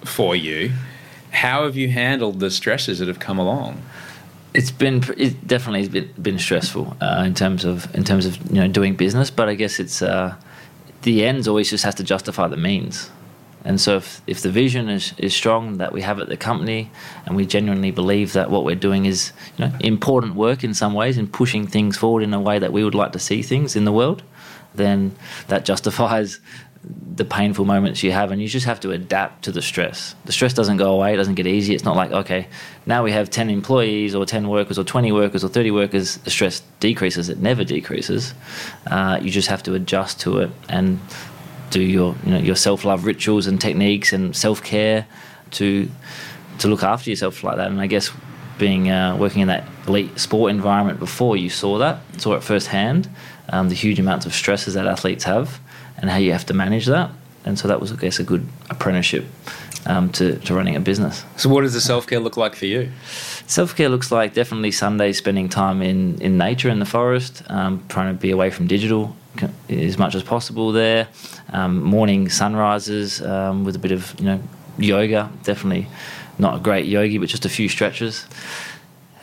for 0.04 0.36
you. 0.36 0.72
How 1.32 1.64
have 1.66 1.76
you 1.76 1.90
handled 1.90 2.40
the 2.40 2.50
stresses 2.50 3.00
that 3.00 3.08
have 3.08 3.20
come 3.20 3.40
along? 3.40 3.82
It's 4.54 4.72
been 4.72 5.04
it 5.18 5.48
definitely 5.48 5.82
has 5.82 5.89
been, 5.89 6.14
been 6.22 6.39
stressful 6.39 6.95
uh, 7.02 7.24
in 7.26 7.34
terms 7.34 7.66
of 7.66 7.93
in 7.95 8.04
terms 8.04 8.26
of 8.26 8.38
you 8.52 8.62
know 8.62 8.68
doing 8.68 8.95
business, 8.95 9.30
but 9.30 9.50
I 9.50 9.56
guess 9.56 9.80
it's 9.80 10.02
uh, 10.02 10.36
the 11.04 11.26
ends 11.26 11.48
always 11.48 11.70
just 11.70 11.84
has 11.84 11.95
to 11.95 12.04
justify 12.04 12.48
the 12.48 12.58
means. 12.58 13.10
And 13.66 13.82
so 13.82 13.98
if, 13.98 14.22
if 14.28 14.41
the 14.41 14.50
vision 14.50 14.88
is, 14.88 15.14
is 15.18 15.36
strong 15.36 15.78
that 15.78 15.91
we 15.91 16.02
have 16.02 16.20
at 16.20 16.30
the 16.30 16.38
company 16.38 16.89
and 17.26 17.36
we 17.36 17.45
genuinely 17.45 17.91
believe 17.91 18.32
that 18.32 18.50
what 18.50 18.64
we're 18.64 18.76
doing 18.76 19.06
is 19.06 19.34
you 19.58 19.66
know 19.66 19.74
important 19.82 20.36
work 20.36 20.64
in 20.64 20.74
some 20.74 20.93
ways 20.93 21.18
and 21.18 21.32
pushing 21.32 21.68
things 21.68 21.98
forward 21.98 22.24
in 22.24 22.34
a 22.34 22.39
way 22.39 22.60
that 22.60 22.72
we 22.72 22.84
would 22.84 22.95
like 22.95 23.12
to 23.12 23.20
see 23.20 23.41
things 23.41 23.76
in 23.76 23.84
the 23.84 23.91
world, 23.91 24.24
then 24.74 25.16
that 25.48 25.66
justifies 25.72 26.39
the 27.16 27.26
painful 27.26 27.66
moments 27.66 28.04
you 28.04 28.12
have 28.12 28.32
and 28.32 28.42
you 28.42 28.48
just 28.48 28.66
have 28.66 28.80
to 28.80 28.92
adapt 28.92 29.44
to 29.44 29.52
the 29.52 29.62
stress. 29.62 30.16
The 30.26 30.32
stress 30.32 30.54
doesn't 30.54 30.78
go 30.78 30.94
away, 30.94 31.14
it 31.14 31.18
doesn't 31.18 31.36
get 31.36 31.48
easy. 31.48 31.74
It's 31.74 31.84
not 31.84 31.96
like, 31.96 32.12
okay, 32.12 32.48
now 32.86 33.04
we 33.04 33.12
have 33.12 33.30
10 33.30 33.50
employees 33.50 34.14
or 34.14 34.26
10 34.26 34.48
workers 34.48 34.78
or 34.78 34.84
20 34.84 35.12
workers 35.12 35.44
or 35.44 35.48
30 35.48 35.72
workers, 35.72 36.18
the 36.18 36.30
stress 36.30 36.62
decreases. 36.80 37.30
It 37.30 37.40
never 37.40 37.64
decreases. 37.64 38.34
Uh, 38.86 39.20
you 39.22 39.32
just 39.32 39.50
have 39.50 39.64
to 39.64 39.74
adjust 39.74 40.20
to 40.22 40.40
it 40.40 40.52
and 40.70 41.00
do 41.70 41.82
your 41.82 42.16
you 42.26 42.32
know 42.32 42.40
your 42.40 42.56
self 42.56 42.86
love 42.86 43.06
rituals 43.06 43.46
and 43.46 43.60
techniques 43.60 44.14
and 44.14 44.36
self 44.36 44.64
care 44.64 45.06
to 45.52 45.90
to 46.60 46.68
look 46.68 46.84
after 46.84 47.10
yourself 47.10 47.44
like 47.44 47.58
that. 47.58 47.70
And 47.70 47.82
I 47.82 47.88
guess 47.88 48.12
being 48.58 48.90
uh, 48.90 49.16
working 49.18 49.42
in 49.42 49.48
that 49.48 49.68
elite 49.88 50.18
sport 50.20 50.52
environment 50.52 51.00
before, 51.00 51.38
you 51.38 51.50
saw 51.50 51.78
that, 51.78 52.02
saw 52.18 52.34
it 52.34 52.44
firsthand, 52.44 53.10
um, 53.50 53.70
the 53.70 53.76
huge 53.76 54.00
amounts 54.00 54.26
of 54.26 54.34
stresses 54.34 54.74
that 54.74 54.88
athletes 54.88 55.24
have, 55.26 55.60
and 55.98 56.10
how 56.10 56.18
you 56.18 56.32
have 56.32 56.45
to 56.45 56.54
manage 56.54 56.86
that. 56.86 57.12
And 57.45 57.58
so 57.58 57.68
that 57.68 57.80
was, 57.80 57.91
I 57.91 57.95
guess, 57.95 58.20
a 58.20 58.24
good 58.24 58.48
apprenticeship 58.70 59.26
um, 59.86 60.12
to, 60.14 60.38
to 60.39 60.54
running 60.54 60.76
a 60.76 60.80
business. 60.80 61.24
So, 61.38 61.50
what 61.50 61.62
does 61.62 61.74
the 61.74 61.82
self 61.82 62.08
care 62.08 62.20
look 62.20 62.36
like 62.36 62.56
for 62.56 62.66
you? 62.66 62.91
Self 63.48 63.76
care 63.76 63.89
looks 63.89 64.12
like 64.12 64.34
definitely 64.34 64.72
Sundays 64.72 65.18
spending 65.18 65.48
time 65.48 65.82
in, 65.82 66.22
in 66.22 66.38
nature 66.38 66.70
in 66.70 66.80
the 66.80 66.86
forest, 66.86 67.43
um, 67.48 67.84
trying 67.88 68.14
to 68.14 68.20
be 68.20 68.32
away 68.32 68.50
from 68.50 68.68
digital 68.68 69.16
as 69.70 69.98
much 69.98 70.16
as 70.16 70.24
possible 70.24 70.72
there. 70.72 71.08
Um, 71.50 71.82
morning 71.82 72.30
sunrises 72.30 73.22
um, 73.22 73.64
with 73.64 73.76
a 73.76 73.80
bit 73.80 73.91
of 73.91 74.14
you 74.20 74.26
know 74.26 74.43
yoga. 74.78 75.32
Definitely 75.43 75.88
not 76.38 76.56
a 76.56 76.60
great 76.60 76.86
yogi, 76.86 77.18
but 77.18 77.30
just 77.30 77.45
a 77.45 77.50
few 77.50 77.70
stretches. 77.70 78.26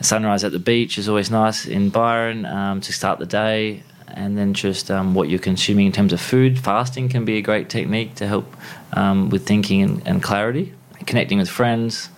Sunrise 0.01 0.43
at 0.43 0.51
the 0.51 0.59
beach 0.59 0.97
is 0.97 1.07
always 1.07 1.31
nice 1.31 1.65
in 1.65 1.89
Byron 1.89 2.45
um, 2.45 2.81
to 2.81 2.91
start 2.91 3.19
the 3.19 3.25
day, 3.25 3.83
and 4.15 4.37
then 4.37 4.53
just 4.53 4.89
um, 4.89 5.13
what 5.13 5.29
you're 5.29 5.39
consuming 5.39 5.85
in 5.85 5.91
terms 5.91 6.13
of 6.13 6.21
food. 6.21 6.57
Fasting 6.57 7.09
can 7.09 7.25
be 7.25 7.37
a 7.37 7.41
great 7.41 7.69
technique 7.69 8.15
to 8.15 8.27
help 8.27 8.55
um, 8.93 9.29
with 9.29 9.45
thinking 9.45 9.81
and, 9.81 10.07
and 10.07 10.23
clarity. 10.23 10.73
Connecting 11.05 11.37
with 11.37 11.49
friends, 11.49 12.09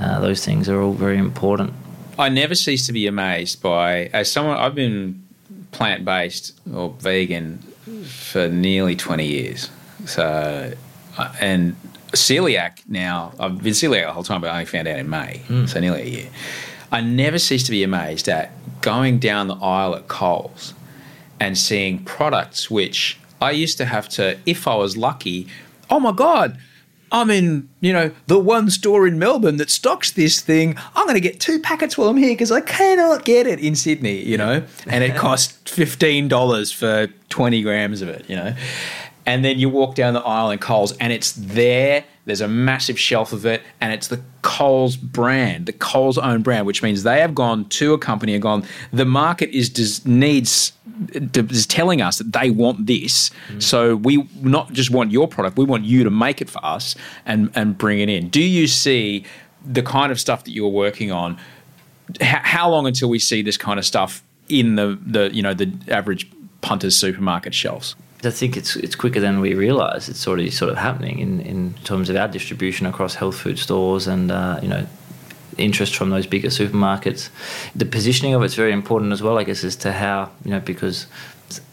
uh, 0.00 0.20
those 0.20 0.44
things 0.44 0.68
are 0.68 0.80
all 0.80 0.94
very 0.94 1.18
important. 1.18 1.72
I 2.18 2.28
never 2.28 2.54
cease 2.54 2.86
to 2.86 2.92
be 2.92 3.06
amazed 3.06 3.62
by 3.62 4.06
as 4.06 4.30
someone 4.30 4.56
I've 4.56 4.74
been 4.74 5.22
plant 5.70 6.04
based 6.04 6.58
or 6.74 6.90
vegan 6.98 7.58
for 8.04 8.48
nearly 8.48 8.96
twenty 8.96 9.26
years. 9.26 9.70
So 10.06 10.72
uh, 11.18 11.34
and 11.40 11.76
celiac 12.12 12.80
now 12.88 13.32
I've 13.38 13.62
been 13.62 13.74
celiac 13.74 14.06
the 14.06 14.12
whole 14.12 14.22
time, 14.24 14.40
but 14.40 14.48
I 14.50 14.54
only 14.54 14.64
found 14.64 14.88
out 14.88 14.98
in 14.98 15.08
May, 15.10 15.42
so 15.66 15.78
nearly 15.78 16.02
a 16.02 16.06
year. 16.06 16.30
I 16.90 17.02
never 17.02 17.38
cease 17.38 17.64
to 17.64 17.70
be 17.70 17.82
amazed 17.84 18.28
at 18.28 18.50
going 18.80 19.18
down 19.18 19.46
the 19.46 19.56
aisle 19.56 19.94
at 19.94 20.08
Coles 20.08 20.72
and 21.40 21.56
seeing 21.56 22.04
products 22.04 22.70
which 22.70 23.18
I 23.40 23.52
used 23.52 23.78
to 23.78 23.84
have 23.84 24.08
to, 24.10 24.38
if 24.46 24.66
I 24.66 24.74
was 24.74 24.96
lucky, 24.96 25.48
oh 25.90 26.00
my 26.00 26.12
God, 26.12 26.58
I'm 27.10 27.30
in, 27.30 27.68
you 27.80 27.92
know, 27.92 28.10
the 28.26 28.38
one 28.38 28.70
store 28.70 29.06
in 29.06 29.18
Melbourne 29.18 29.56
that 29.56 29.70
stocks 29.70 30.10
this 30.10 30.40
thing. 30.40 30.76
I'm 30.94 31.06
going 31.06 31.14
to 31.14 31.20
get 31.20 31.40
two 31.40 31.58
packets 31.58 31.96
while 31.96 32.08
I'm 32.08 32.16
here 32.16 32.32
because 32.32 32.52
I 32.52 32.60
cannot 32.60 33.24
get 33.24 33.46
it 33.46 33.60
in 33.60 33.76
Sydney, 33.76 34.22
you 34.22 34.36
know, 34.36 34.64
and 34.86 35.04
it 35.04 35.16
costs 35.16 35.58
$15 35.72 36.74
for 36.74 37.12
20 37.30 37.62
grams 37.62 38.02
of 38.02 38.08
it, 38.08 38.28
you 38.28 38.36
know. 38.36 38.54
And 39.28 39.44
then 39.44 39.58
you 39.58 39.68
walk 39.68 39.94
down 39.94 40.14
the 40.14 40.22
aisle 40.22 40.50
in 40.50 40.58
Coles 40.58 40.96
and 40.96 41.12
it's 41.12 41.32
there. 41.32 42.02
There's 42.24 42.40
a 42.40 42.48
massive 42.48 42.98
shelf 42.98 43.34
of 43.34 43.44
it, 43.44 43.62
and 43.78 43.92
it's 43.92 44.08
the 44.08 44.22
Coles 44.40 44.96
brand, 44.96 45.66
the 45.66 45.74
Coles 45.74 46.16
own 46.16 46.40
brand, 46.40 46.66
which 46.66 46.82
means 46.82 47.02
they 47.02 47.20
have 47.20 47.34
gone 47.34 47.66
to 47.66 47.92
a 47.92 47.98
company 47.98 48.32
and 48.32 48.42
gone, 48.42 48.64
the 48.90 49.04
market 49.04 49.50
is 49.50 49.68
does, 49.68 50.06
needs 50.06 50.72
is 51.12 51.66
telling 51.66 52.00
us 52.00 52.16
that 52.16 52.32
they 52.32 52.48
want 52.48 52.86
this. 52.86 53.30
Mm. 53.50 53.62
So 53.62 53.96
we 53.96 54.26
not 54.40 54.72
just 54.72 54.90
want 54.90 55.10
your 55.10 55.28
product, 55.28 55.58
we 55.58 55.66
want 55.66 55.84
you 55.84 56.04
to 56.04 56.10
make 56.10 56.40
it 56.40 56.48
for 56.48 56.64
us 56.64 56.94
and 57.26 57.50
and 57.54 57.76
bring 57.76 58.00
it 58.00 58.08
in. 58.08 58.30
Do 58.30 58.42
you 58.42 58.66
see 58.66 59.26
the 59.62 59.82
kind 59.82 60.10
of 60.10 60.18
stuff 60.18 60.44
that 60.44 60.52
you're 60.52 60.68
working 60.68 61.12
on? 61.12 61.36
H- 62.18 62.40
how 62.44 62.70
long 62.70 62.86
until 62.86 63.10
we 63.10 63.18
see 63.18 63.42
this 63.42 63.58
kind 63.58 63.78
of 63.78 63.84
stuff 63.84 64.22
in 64.48 64.76
the 64.76 64.98
the 65.04 65.30
you 65.34 65.42
know 65.42 65.52
the 65.52 65.70
average 65.88 66.30
punter's 66.62 66.96
supermarket 66.96 67.54
shelves? 67.54 67.94
I 68.24 68.30
think 68.30 68.56
it's 68.56 68.74
it's 68.74 68.96
quicker 68.96 69.20
than 69.20 69.40
we 69.40 69.54
realise. 69.54 70.08
It's 70.08 70.26
already 70.26 70.50
sort 70.50 70.72
of 70.72 70.78
happening 70.78 71.20
in, 71.20 71.40
in 71.40 71.74
terms 71.84 72.10
of 72.10 72.16
our 72.16 72.26
distribution 72.26 72.86
across 72.86 73.14
health 73.14 73.36
food 73.36 73.58
stores 73.58 74.08
and 74.08 74.30
uh, 74.32 74.58
you 74.60 74.68
know 74.68 74.86
interest 75.56 75.96
from 75.96 76.10
those 76.10 76.26
bigger 76.26 76.48
supermarkets. 76.48 77.30
The 77.76 77.84
positioning 77.84 78.34
of 78.34 78.42
it's 78.42 78.54
very 78.54 78.72
important 78.72 79.12
as 79.12 79.22
well, 79.22 79.38
I 79.38 79.44
guess, 79.44 79.62
as 79.62 79.76
to 79.76 79.92
how 79.92 80.30
you 80.44 80.50
know 80.50 80.60
because 80.60 81.06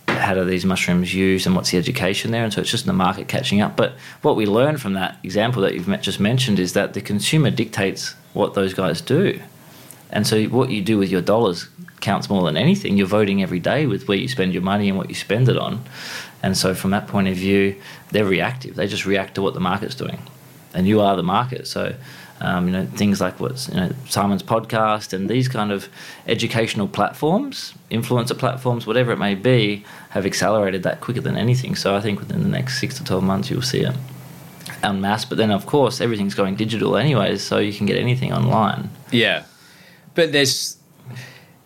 how 0.07 0.35
do 0.35 0.45
these 0.45 0.65
mushrooms 0.65 1.13
used 1.13 1.45
and 1.47 1.55
what's 1.55 1.71
the 1.71 1.77
education 1.77 2.31
there, 2.31 2.43
and 2.43 2.53
so 2.53 2.61
it's 2.61 2.69
just 2.69 2.85
the 2.85 2.93
market 2.93 3.27
catching 3.27 3.61
up. 3.61 3.75
But 3.75 3.93
what 4.21 4.35
we 4.35 4.45
learn 4.45 4.77
from 4.77 4.93
that 4.93 5.17
example 5.23 5.63
that 5.63 5.73
you've 5.73 5.87
just 6.01 6.19
mentioned 6.19 6.59
is 6.59 6.73
that 6.73 6.93
the 6.93 7.01
consumer 7.01 7.49
dictates 7.49 8.15
what 8.33 8.53
those 8.53 8.73
guys 8.73 9.01
do. 9.01 9.41
And 10.11 10.25
so 10.27 10.43
what 10.45 10.69
you 10.69 10.81
do 10.81 10.97
with 10.97 11.09
your 11.09 11.21
dollars 11.21 11.67
counts 12.01 12.29
more 12.29 12.43
than 12.43 12.55
anything. 12.55 12.97
You're 12.97 13.07
voting 13.07 13.41
every 13.41 13.59
day 13.59 13.87
with 13.87 14.07
where 14.07 14.17
you 14.17 14.27
spend 14.27 14.53
your 14.53 14.61
money 14.61 14.87
and 14.89 14.97
what 14.97 15.09
you 15.09 15.15
spend 15.15 15.49
it 15.49 15.57
on. 15.57 15.83
And 16.45 16.55
so 16.55 16.75
from 16.75 16.91
that 16.91 17.07
point 17.07 17.27
of 17.27 17.35
view, 17.35 17.75
they're 18.11 18.23
reactive. 18.23 18.75
They 18.75 18.85
just 18.87 19.07
react 19.07 19.33
to 19.35 19.41
what 19.41 19.55
the 19.55 19.59
market's 19.59 19.95
doing. 19.95 20.19
And 20.75 20.87
you 20.87 21.01
are 21.01 21.15
the 21.15 21.23
market. 21.23 21.65
So 21.65 21.95
um, 22.39 22.67
you 22.67 22.73
know, 22.73 22.85
things 22.85 23.19
like 23.19 23.39
what's 23.39 23.67
you 23.69 23.75
know, 23.75 23.91
Simon's 24.09 24.43
podcast 24.43 25.11
and 25.11 25.27
these 25.27 25.47
kind 25.47 25.71
of 25.71 25.89
educational 26.27 26.87
platforms, 26.87 27.73
influencer 27.89 28.37
platforms, 28.37 28.85
whatever 28.85 29.11
it 29.11 29.17
may 29.17 29.33
be, 29.33 29.85
have 30.09 30.23
accelerated 30.25 30.83
that 30.83 31.01
quicker 31.01 31.21
than 31.21 31.35
anything. 31.35 31.75
So 31.75 31.95
I 31.95 32.01
think 32.01 32.19
within 32.19 32.43
the 32.43 32.49
next 32.49 32.79
six 32.79 32.95
to 32.97 33.03
twelve 33.03 33.23
months 33.23 33.49
you'll 33.49 33.63
see 33.63 33.79
it 33.79 33.95
en 34.83 35.01
masse. 35.01 35.25
But 35.25 35.39
then 35.39 35.49
of 35.49 35.65
course 35.65 35.99
everything's 35.99 36.35
going 36.35 36.55
digital 36.57 36.95
anyways, 36.95 37.41
so 37.41 37.57
you 37.57 37.73
can 37.73 37.87
get 37.87 37.97
anything 37.97 38.31
online. 38.31 38.91
Yeah, 39.11 39.45
but 40.13 40.31
there's 40.31 40.77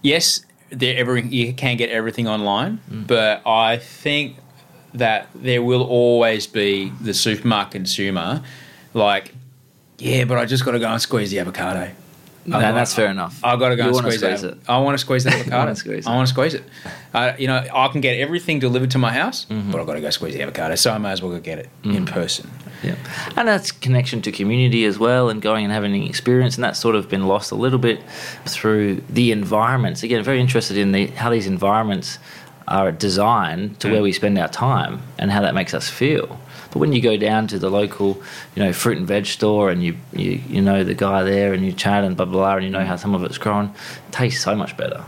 yes, 0.02 0.46
there 0.70 0.96
every 0.96 1.28
you 1.28 1.54
can 1.54 1.76
get 1.76 1.90
everything 1.90 2.30
online, 2.30 2.80
but 2.90 3.46
I 3.46 3.78
think 3.78 4.38
that 4.94 5.28
there 5.36 5.62
will 5.62 5.84
always 5.84 6.48
be 6.48 6.92
the 7.02 7.14
supermarket 7.14 7.72
consumer, 7.72 8.42
like, 8.94 9.34
yeah, 9.98 10.24
but 10.26 10.38
I 10.38 10.46
just 10.46 10.66
got 10.66 10.72
to 10.72 10.80
go 10.80 10.88
and 10.90 11.02
squeeze 11.02 11.32
the 11.32 11.40
avocado. 11.40 11.92
No, 12.46 12.58
that's 12.60 12.96
fair 12.96 13.12
enough. 13.12 13.40
I 13.44 13.56
got 13.58 13.70
to 13.70 13.76
go 13.76 13.84
You 13.84 13.90
and 13.90 13.98
squeeze, 13.98 14.20
squeeze 14.20 14.44
it. 14.44 14.58
I 14.68 14.80
want 14.80 14.96
to 14.96 14.98
squeeze 14.98 15.24
that 15.26 15.34
avocado. 15.40 15.74
squeeze 15.76 16.08
I 16.08 16.16
want 16.16 16.28
to 16.28 16.34
squeeze 16.34 16.56
it. 16.56 16.64
Uh, 17.14 17.34
you 17.38 17.48
know, 17.48 17.64
I 17.72 17.88
can 17.90 18.02
get 18.02 18.20
everything 18.20 18.58
delivered 18.60 18.90
to 18.92 18.98
my 18.98 19.12
house, 19.12 19.46
but 19.46 19.80
I've 19.80 19.86
got 19.86 19.94
to 19.94 20.02
go 20.02 20.10
squeeze 20.10 20.34
the 20.34 20.42
avocado, 20.42 20.76
so 20.76 20.92
I 20.92 20.98
may 20.98 21.12
as 21.12 21.22
well 21.22 21.32
go 21.32 21.40
get 21.40 21.60
it 21.60 21.70
in 21.84 22.06
person. 22.06 22.50
Yeah, 22.82 22.96
and 23.36 23.46
that's 23.48 23.72
connection 23.74 24.22
to 24.22 24.32
community 24.32 24.86
as 24.86 24.98
well, 24.98 25.30
and 25.30 25.42
going 25.42 25.66
and 25.66 25.74
having 25.74 25.94
an 25.94 26.04
experience, 26.04 26.56
and 26.56 26.64
that's 26.64 26.80
sort 26.80 26.96
of 26.96 27.10
been 27.10 27.28
lost 27.28 27.52
a 27.52 27.56
little 27.56 27.78
bit 27.78 28.02
through 28.46 29.02
the 29.10 29.32
environments. 29.34 30.02
Again, 30.02 30.24
very 30.24 30.40
interested 30.40 30.78
in 30.78 30.94
the, 30.94 31.08
how 31.08 31.30
these 31.30 31.46
environments 31.46 32.20
are 32.70 32.92
designed 32.92 33.80
to 33.80 33.90
where 33.90 34.00
mm. 34.00 34.04
we 34.04 34.14
spend 34.14 34.38
our 34.38 34.48
time 34.48 35.02
and 35.18 35.32
how 35.32 35.42
that 35.42 35.54
makes 35.54 35.74
us 35.74 35.90
feel. 35.90 36.40
But 36.72 36.80
when 36.80 36.94
you 36.94 37.02
go 37.02 37.18
down 37.18 37.48
to 37.48 37.58
the 37.58 37.70
local, 37.70 38.22
you 38.56 38.64
know, 38.64 38.72
fruit 38.72 38.98
and 38.98 39.08
veg 39.08 39.26
store, 39.26 39.72
and 39.72 39.84
you 39.84 39.98
you, 40.14 40.42
you 40.48 40.62
know 40.62 40.84
the 40.84 40.94
guy 40.94 41.24
there, 41.24 41.54
and 41.54 41.66
you 41.66 41.74
chat 41.74 42.04
and 42.04 42.16
blah 42.16 42.26
blah 42.26 42.34
blah, 42.34 42.56
and 42.56 42.66
you 42.66 42.70
know 42.70 42.86
how 42.86 42.96
some 42.96 43.16
of 43.16 43.24
it's 43.24 43.38
grown, 43.38 43.66
it 43.66 44.12
tastes 44.12 44.44
so 44.44 44.56
much 44.56 44.78
better. 44.78 45.04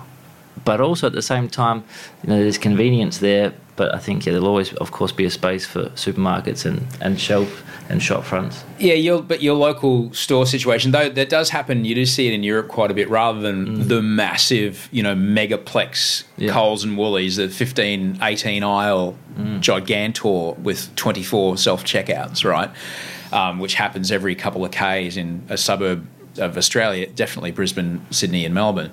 But 0.66 0.82
also 0.82 1.08
at 1.08 1.14
the 1.14 1.22
same 1.22 1.50
time, 1.50 1.84
you 2.24 2.30
know, 2.30 2.38
there's 2.38 2.58
convenience 2.58 3.20
there. 3.20 3.54
But 3.76 3.96
I 3.96 4.00
think 4.00 4.26
yeah, 4.26 4.34
there'll 4.34 4.48
always, 4.48 4.74
of 4.74 4.92
course, 4.92 5.12
be 5.12 5.26
a 5.26 5.30
space 5.32 5.66
for 5.66 5.86
supermarkets 5.92 6.66
and, 6.66 6.86
and 7.00 7.20
shelf 7.20 7.64
and 7.90 8.02
shop 8.04 8.24
fronts. 8.24 8.64
Yeah, 8.80 8.94
your 8.94 9.22
but 9.22 9.42
your 9.42 9.56
local 9.56 10.14
store 10.14 10.46
situation 10.46 10.92
though 10.92 11.10
that 11.10 11.30
does 11.30 11.50
happen. 11.50 11.84
You 11.86 11.96
do 11.96 12.06
see 12.06 12.28
it 12.28 12.34
in 12.34 12.44
Europe 12.44 12.68
quite 12.68 12.92
a 12.92 12.94
bit, 12.94 13.10
rather 13.10 13.40
than 13.40 13.88
the 13.88 14.02
massive, 14.02 14.88
you 14.92 15.02
know, 15.04 15.16
megaplex 15.16 16.24
Yeah. 16.38 16.52
Coles 16.52 16.84
and 16.84 16.98
Woolies, 16.98 17.38
the 17.38 17.50
15, 17.50 18.20
18 18.22 18.64
aisle 18.64 19.16
gigantor 19.60 20.58
with 20.60 20.94
twenty 20.96 21.24
four 21.24 21.58
self 21.58 21.84
checkouts, 21.84 22.44
right? 22.44 22.70
Um, 23.32 23.60
which 23.60 23.76
happens 23.76 24.12
every 24.12 24.36
couple 24.36 24.66
of 24.66 24.72
k's 24.72 25.16
in 25.16 25.44
a 25.50 25.58
suburb 25.58 26.06
of 26.38 26.58
Australia, 26.58 27.08
definitely 27.08 27.52
Brisbane, 27.52 28.06
Sydney, 28.10 28.46
and 28.46 28.54
Melbourne. 28.54 28.92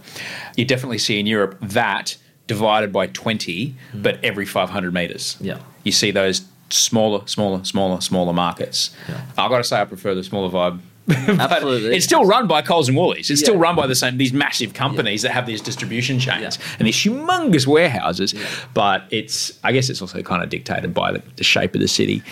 You 0.57 0.65
definitely 0.65 0.99
see 0.99 1.19
in 1.21 1.27
Europe 1.27 1.57
that 1.61 2.17
divided 2.49 2.93
by 2.93 3.07
twenty, 3.07 3.75
but 3.95 4.19
every 4.25 4.45
five 4.47 4.71
hundred 4.71 4.93
meters 4.93 5.37
Yeah. 5.41 5.59
you 5.85 5.93
see 5.93 6.11
those 6.11 6.43
smaller, 6.71 7.25
smaller, 7.27 7.63
smaller, 7.65 8.01
smaller 8.01 8.33
markets. 8.33 8.91
I've 9.39 9.49
got 9.51 9.59
to 9.59 9.65
say, 9.65 9.81
I 9.81 9.85
prefer 9.85 10.15
the 10.17 10.25
smaller 10.25 10.51
vibe. 10.51 10.81
Absolutely. 11.09 11.97
it's 11.97 12.05
still 12.05 12.27
run 12.27 12.47
by 12.47 12.61
Coles 12.61 12.87
and 12.89 12.97
Woolies. 12.99 13.31
It's 13.31 13.41
still 13.41 13.57
run 13.57 13.75
by 13.75 13.87
the 13.87 13.95
same 13.95 14.19
these 14.19 14.35
massive 14.35 14.75
companies 14.75 15.23
that 15.23 15.31
have 15.33 15.47
these 15.47 15.63
distribution 15.63 16.19
chains 16.19 16.59
and 16.79 16.87
these 16.87 16.97
humongous 16.97 17.67
warehouses. 17.67 18.35
But 18.75 19.05
it's, 19.11 19.59
I 19.65 19.73
guess, 19.73 19.89
it's 19.89 20.03
also 20.03 20.21
kind 20.23 20.43
of 20.43 20.51
dictated 20.51 20.93
by 20.93 21.13
the, 21.13 21.23
the 21.37 21.45
shape 21.45 21.75
of 21.75 21.81
the 21.81 21.89
city. 21.89 22.23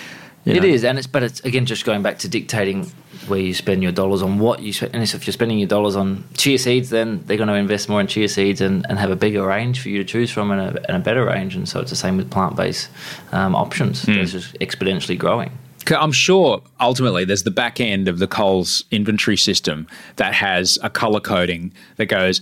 You 0.47 0.55
It 0.55 0.63
know? 0.63 0.69
is, 0.69 0.85
and 0.85 0.99
it's 0.99 1.07
but 1.07 1.23
it's 1.23 1.41
again 1.41 1.67
just 1.67 1.85
going 1.85 2.03
back 2.03 2.19
to 2.21 2.29
dictating 2.29 2.91
where 3.27 3.41
you 3.41 3.53
spend 3.53 3.83
your 3.83 3.93
dollars 3.93 4.23
on 4.23 4.39
what 4.39 4.63
you 4.63 4.73
spend. 4.73 4.95
And 4.95 5.03
if 5.03 5.27
you're 5.27 5.33
spending 5.33 5.59
your 5.59 5.69
dollars 5.69 5.97
on 5.97 6.25
chia 6.37 6.59
seeds, 6.59 6.91
then 6.91 7.23
they're 7.27 7.37
going 7.37 7.49
to 7.49 7.55
invest 7.55 7.89
more 7.89 8.01
in 8.01 8.07
chia 8.07 8.29
seeds 8.29 8.61
and, 8.61 8.87
and 8.89 8.99
have 8.99 9.11
a 9.11 9.17
bigger 9.17 9.45
range 9.45 9.81
for 9.81 9.89
you 9.89 9.99
to 9.99 10.05
choose 10.05 10.31
from 10.31 10.53
and 10.53 10.61
a, 10.79 10.89
and 10.89 10.97
a 10.97 11.01
better 11.01 11.25
range. 11.25 11.57
And 11.57 11.69
so 11.69 11.81
it's 11.81 11.91
the 11.91 11.97
same 11.97 12.17
with 12.17 12.31
plant 12.31 12.55
based 12.57 12.89
um, 13.33 13.57
options. 13.57 14.05
Hmm. 14.05 14.13
It's 14.13 14.33
just 14.33 14.55
exponentially 14.61 15.19
growing. 15.19 15.51
I'm 15.89 16.13
sure 16.13 16.63
ultimately 16.81 17.25
there's 17.25 17.45
the 17.45 17.51
back 17.53 17.81
end 17.81 18.09
of 18.09 18.19
the 18.19 18.27
Coles 18.27 18.85
inventory 18.91 19.37
system 19.37 19.87
that 20.17 20.35
has 20.35 20.79
a 20.83 20.91
color 20.91 21.21
coding 21.21 21.73
that 21.97 22.07
goes, 22.07 22.41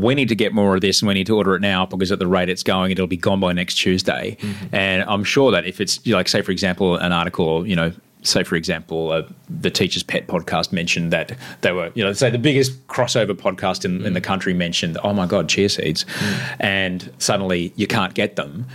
we 0.00 0.14
need 0.14 0.28
to 0.28 0.34
get 0.34 0.52
more 0.52 0.74
of 0.74 0.80
this 0.80 1.02
and 1.02 1.08
we 1.08 1.14
need 1.14 1.26
to 1.26 1.36
order 1.36 1.54
it 1.54 1.60
now 1.60 1.86
because 1.86 2.10
at 2.10 2.18
the 2.18 2.26
rate 2.26 2.48
it's 2.48 2.62
going, 2.62 2.90
it'll 2.90 3.06
be 3.06 3.16
gone 3.16 3.40
by 3.40 3.52
next 3.52 3.74
Tuesday. 3.74 4.36
Mm-hmm. 4.40 4.74
And 4.74 5.02
I'm 5.08 5.24
sure 5.24 5.50
that 5.52 5.66
if 5.66 5.80
it's 5.80 6.04
like, 6.06 6.28
say, 6.28 6.42
for 6.42 6.52
example, 6.52 6.96
an 6.96 7.12
article, 7.12 7.66
you 7.66 7.76
know, 7.76 7.92
say 8.22 8.42
for 8.44 8.56
example, 8.56 9.10
uh, 9.10 9.22
the 9.50 9.70
Teacher's 9.70 10.02
Pet 10.02 10.26
podcast 10.28 10.72
mentioned 10.72 11.12
that 11.12 11.36
they 11.60 11.72
were, 11.72 11.90
you 11.94 12.02
know, 12.02 12.12
say 12.12 12.30
the 12.30 12.38
biggest 12.38 12.86
crossover 12.86 13.34
podcast 13.34 13.84
in, 13.84 14.04
in 14.06 14.14
the 14.14 14.20
mm. 14.20 14.24
country 14.24 14.54
mentioned, 14.54 14.96
oh 15.02 15.12
my 15.12 15.26
God, 15.26 15.48
chia 15.48 15.68
seeds. 15.68 16.04
Mm. 16.04 16.56
And 16.60 17.12
suddenly 17.18 17.72
you 17.76 17.86
can't 17.86 18.14
get 18.14 18.36
them. 18.36 18.66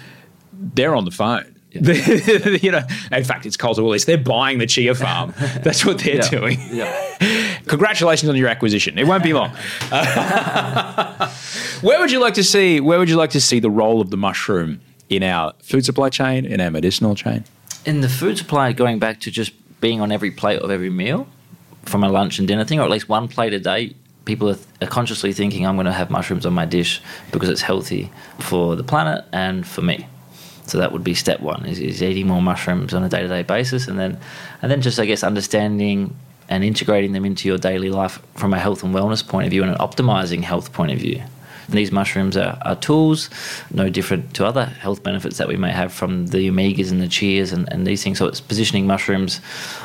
They're 0.54 0.96
on 0.96 1.06
the 1.06 1.12
phone. 1.12 1.56
you 2.64 2.72
know, 2.72 2.82
in 3.12 3.24
fact, 3.24 3.46
it's 3.46 3.58
Coles 3.58 3.80
Woolies. 3.80 4.06
They're 4.06 4.18
buying 4.18 4.58
the 4.60 4.68
chia 4.68 4.94
farm. 4.96 5.34
That's 5.64 5.86
what 5.86 6.00
they're 6.00 6.16
Yeah. 6.16 6.30
doing. 6.30 6.60
Yeah. 6.72 7.58
Congratulations 7.68 8.30
on 8.30 8.36
your 8.36 8.48
acquisition. 8.48 8.98
It 8.98 9.06
won't 9.08 9.24
be 9.24 9.34
long. 9.34 9.52
where 11.82 12.00
would 12.00 12.12
you 12.12 12.20
like 12.20 12.34
to 12.36 12.44
see? 12.44 12.80
Where 12.80 13.00
would 13.00 13.10
you 13.10 13.16
like 13.18 13.32
to 13.32 13.42
see 13.42 13.60
the 13.60 13.70
role 13.70 14.02
of 14.02 14.10
the 14.10 14.18
mushroom 14.18 14.82
in 15.10 15.24
our 15.24 15.54
food 15.62 15.86
supply 15.86 16.10
chain, 16.10 16.46
in 16.46 16.60
our 16.62 16.72
medicinal 16.72 17.16
chain? 17.16 17.44
In 17.86 18.02
the 18.02 18.10
food 18.10 18.38
supply, 18.38 18.74
going 18.74 19.00
back 19.00 19.20
to 19.22 19.32
just 19.32 19.52
being 19.82 20.02
on 20.02 20.12
every 20.12 20.32
plate 20.32 20.60
of 20.62 20.72
every 20.72 20.90
meal 20.90 21.28
from 21.84 22.04
a 22.04 22.10
lunch 22.10 22.40
and 22.40 22.48
dinner 22.48 22.66
thing, 22.66 22.80
or 22.80 22.84
at 22.84 22.90
least 22.90 23.08
one 23.08 23.28
plate 23.28 23.54
a 23.54 23.60
day, 23.60 23.94
people 24.26 24.50
are, 24.50 24.58
are 24.82 24.88
consciously 24.88 25.32
thinking, 25.32 25.66
I'm 25.66 25.76
going 25.76 25.86
to 25.86 25.94
have 25.94 26.10
mushrooms 26.10 26.46
on 26.46 26.54
my 26.54 26.66
dish 26.66 27.02
because 27.32 27.50
it's 27.50 27.62
healthy 27.62 28.12
for 28.40 28.76
the 28.76 28.84
planet 28.84 29.24
and 29.32 29.66
for 29.66 29.82
me. 29.82 30.08
So 30.70 30.78
that 30.78 30.92
would 30.92 31.04
be 31.04 31.14
step 31.14 31.40
one: 31.40 31.66
is, 31.66 31.80
is 31.80 32.04
eating 32.04 32.28
more 32.28 32.42
mushrooms 32.42 32.94
on 32.94 33.04
a 33.04 33.10
day-to-day 33.10 33.44
basis, 33.44 33.88
and 33.88 33.98
then, 33.98 34.20
and 34.62 34.72
then 34.72 34.82
just 34.82 35.00
I 35.00 35.06
guess 35.06 35.24
understanding 35.24 36.16
and 36.50 36.64
integrating 36.64 37.12
them 37.12 37.26
into 37.26 37.48
your 37.48 37.58
daily 37.58 37.90
life 37.90 38.22
from 38.36 38.54
a 38.54 38.60
health 38.60 38.84
and 38.84 38.96
wellness 38.96 39.28
point 39.28 39.46
of 39.46 39.52
view 39.52 39.64
and 39.64 39.72
an 39.72 39.78
optimizing 39.78 40.42
health 40.42 40.72
point 40.72 40.92
of 40.92 41.00
view. 41.00 41.22
These 41.70 41.92
mushrooms 41.92 42.38
are, 42.38 42.58
are 42.62 42.78
tools, 42.78 43.30
no 43.72 43.90
different 43.90 44.34
to 44.36 44.46
other 44.46 44.64
health 44.66 45.04
benefits 45.04 45.38
that 45.38 45.50
we 45.50 45.58
may 45.58 45.72
have 45.72 45.92
from 45.92 46.28
the 46.28 46.50
omegas 46.50 46.92
and 46.92 47.02
the 47.02 47.10
cheers 47.10 47.52
and, 47.52 47.72
and 47.74 47.86
these 47.86 48.02
things. 48.02 48.20
So 48.20 48.28
it's 48.28 48.40
positioning 48.40 48.88
mushrooms 48.88 49.42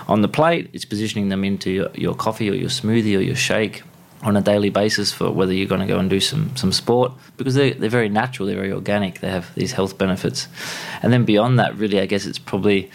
on 0.07 0.23
the 0.23 0.29
plate, 0.29 0.71
it's 0.73 0.85
positioning 0.85 1.29
them 1.29 1.43
into 1.43 1.73
your, 1.73 1.91
your 1.95 2.15
coffee 2.15 2.49
or 2.49 2.55
your 2.55 2.69
smoothie 2.69 3.19
or 3.19 3.21
your 3.21 3.35
shake 3.35 3.83
on 4.23 4.37
a 4.37 4.41
daily 4.41 4.71
basis 4.71 5.13
for 5.13 5.31
whether 5.31 5.53
you're 5.53 5.69
going 5.69 5.81
to 5.81 5.87
go 5.87 5.99
and 5.99 6.09
do 6.09 6.21
some 6.21 6.57
some 6.57 6.73
sport 6.73 7.13
because 7.37 7.55
they're, 7.55 7.75
they're 7.75 7.91
very 7.91 8.09
natural, 8.09 8.47
they're 8.47 8.57
very 8.57 8.73
organic, 8.73 9.21
they 9.21 9.31
have 9.31 9.55
these 9.55 9.73
health 9.73 9.99
benefits. 9.99 10.49
And 11.03 11.13
then 11.13 11.25
beyond 11.25 11.59
that, 11.59 11.77
really, 11.77 12.01
I 12.01 12.07
guess 12.07 12.27
it's 12.27 12.39
probably 12.39 12.91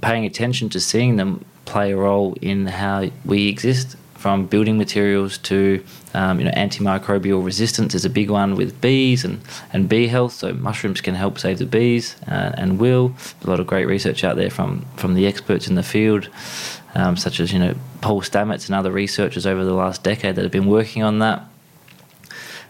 paying 0.00 0.24
attention 0.24 0.68
to 0.70 0.80
seeing 0.80 1.16
them 1.16 1.44
play 1.64 1.92
a 1.92 1.96
role 1.96 2.36
in 2.40 2.66
how 2.66 3.10
we 3.24 3.48
exist 3.48 3.96
from 4.22 4.46
building 4.46 4.78
materials 4.78 5.36
to 5.38 5.82
um, 6.14 6.38
you 6.38 6.44
know 6.44 6.52
antimicrobial 6.52 7.44
resistance 7.44 7.92
is 7.92 8.04
a 8.04 8.10
big 8.10 8.30
one 8.30 8.54
with 8.54 8.80
bees 8.80 9.24
and, 9.24 9.40
and 9.72 9.88
bee 9.88 10.06
health. 10.06 10.32
So 10.32 10.52
mushrooms 10.54 11.00
can 11.00 11.16
help 11.16 11.40
save 11.40 11.58
the 11.58 11.66
bees 11.66 12.14
uh, 12.28 12.52
and 12.56 12.78
will. 12.78 13.14
A 13.44 13.50
lot 13.50 13.58
of 13.58 13.66
great 13.66 13.86
research 13.86 14.22
out 14.22 14.36
there 14.36 14.50
from 14.50 14.86
from 14.96 15.14
the 15.14 15.26
experts 15.26 15.66
in 15.66 15.74
the 15.74 15.82
field, 15.82 16.28
um, 16.94 17.16
such 17.16 17.40
as 17.40 17.52
you 17.52 17.58
know 17.58 17.74
Paul 18.00 18.20
Stamets 18.22 18.66
and 18.66 18.74
other 18.74 18.90
researchers 18.92 19.46
over 19.46 19.64
the 19.64 19.74
last 19.74 20.02
decade 20.02 20.36
that 20.36 20.42
have 20.42 20.52
been 20.52 20.66
working 20.66 21.02
on 21.02 21.18
that. 21.20 21.42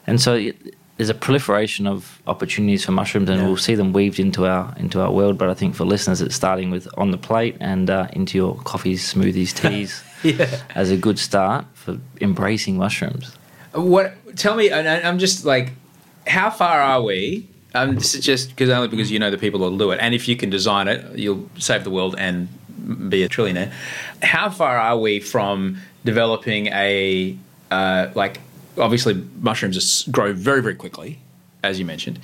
And 0.06 0.20
so 0.20 0.34
it, 0.34 0.74
there's 0.96 1.08
a 1.10 1.14
proliferation 1.14 1.86
of 1.86 2.20
opportunities 2.26 2.84
for 2.84 2.92
mushrooms, 2.92 3.28
and 3.30 3.42
we'll 3.44 3.56
see 3.56 3.74
them 3.74 3.92
weaved 3.92 4.18
into 4.20 4.46
our 4.46 4.74
into 4.76 5.00
our 5.00 5.10
world. 5.12 5.38
But 5.38 5.48
I 5.48 5.54
think 5.54 5.74
for 5.74 5.84
listeners, 5.84 6.20
it's 6.20 6.34
starting 6.34 6.70
with 6.70 6.86
on 6.98 7.10
the 7.10 7.18
plate 7.18 7.56
and 7.60 7.88
uh, 7.90 8.08
into 8.12 8.36
your 8.38 8.56
coffees, 8.56 9.12
smoothies, 9.12 9.54
teas 9.54 10.02
Yeah. 10.22 10.60
as 10.74 10.90
a 10.90 10.96
good 10.96 11.18
start 11.18 11.64
for 11.74 11.98
embracing 12.20 12.76
mushrooms. 12.76 13.34
What? 13.74 14.14
Tell 14.36 14.54
me. 14.54 14.70
I- 14.70 15.08
I'm 15.08 15.18
just 15.18 15.44
like, 15.44 15.72
how 16.26 16.50
far 16.50 16.80
are 16.80 17.02
we? 17.02 17.48
Um, 17.74 17.94
this 17.94 18.14
is 18.14 18.22
just 18.24 18.50
because 18.50 18.68
only 18.68 18.88
because 18.88 19.10
you 19.10 19.18
know 19.18 19.30
the 19.30 19.38
people 19.38 19.60
that'll 19.60 19.78
do 19.78 19.92
it, 19.92 19.98
and 20.00 20.14
if 20.14 20.28
you 20.28 20.36
can 20.36 20.50
design 20.50 20.88
it, 20.88 21.18
you'll 21.18 21.48
save 21.58 21.84
the 21.84 21.90
world 21.90 22.14
and 22.18 22.48
be 23.08 23.22
a 23.22 23.28
trillionaire. 23.28 23.72
How 24.22 24.50
far 24.50 24.78
are 24.78 24.98
we 24.98 25.20
from 25.20 25.78
developing 26.04 26.66
a 26.68 27.36
uh, 27.70 28.10
like? 28.14 28.40
Obviously, 28.78 29.14
mushrooms 29.40 30.08
grow 30.10 30.32
very 30.32 30.62
very 30.62 30.74
quickly, 30.74 31.18
as 31.62 31.78
you 31.78 31.84
mentioned. 31.84 32.18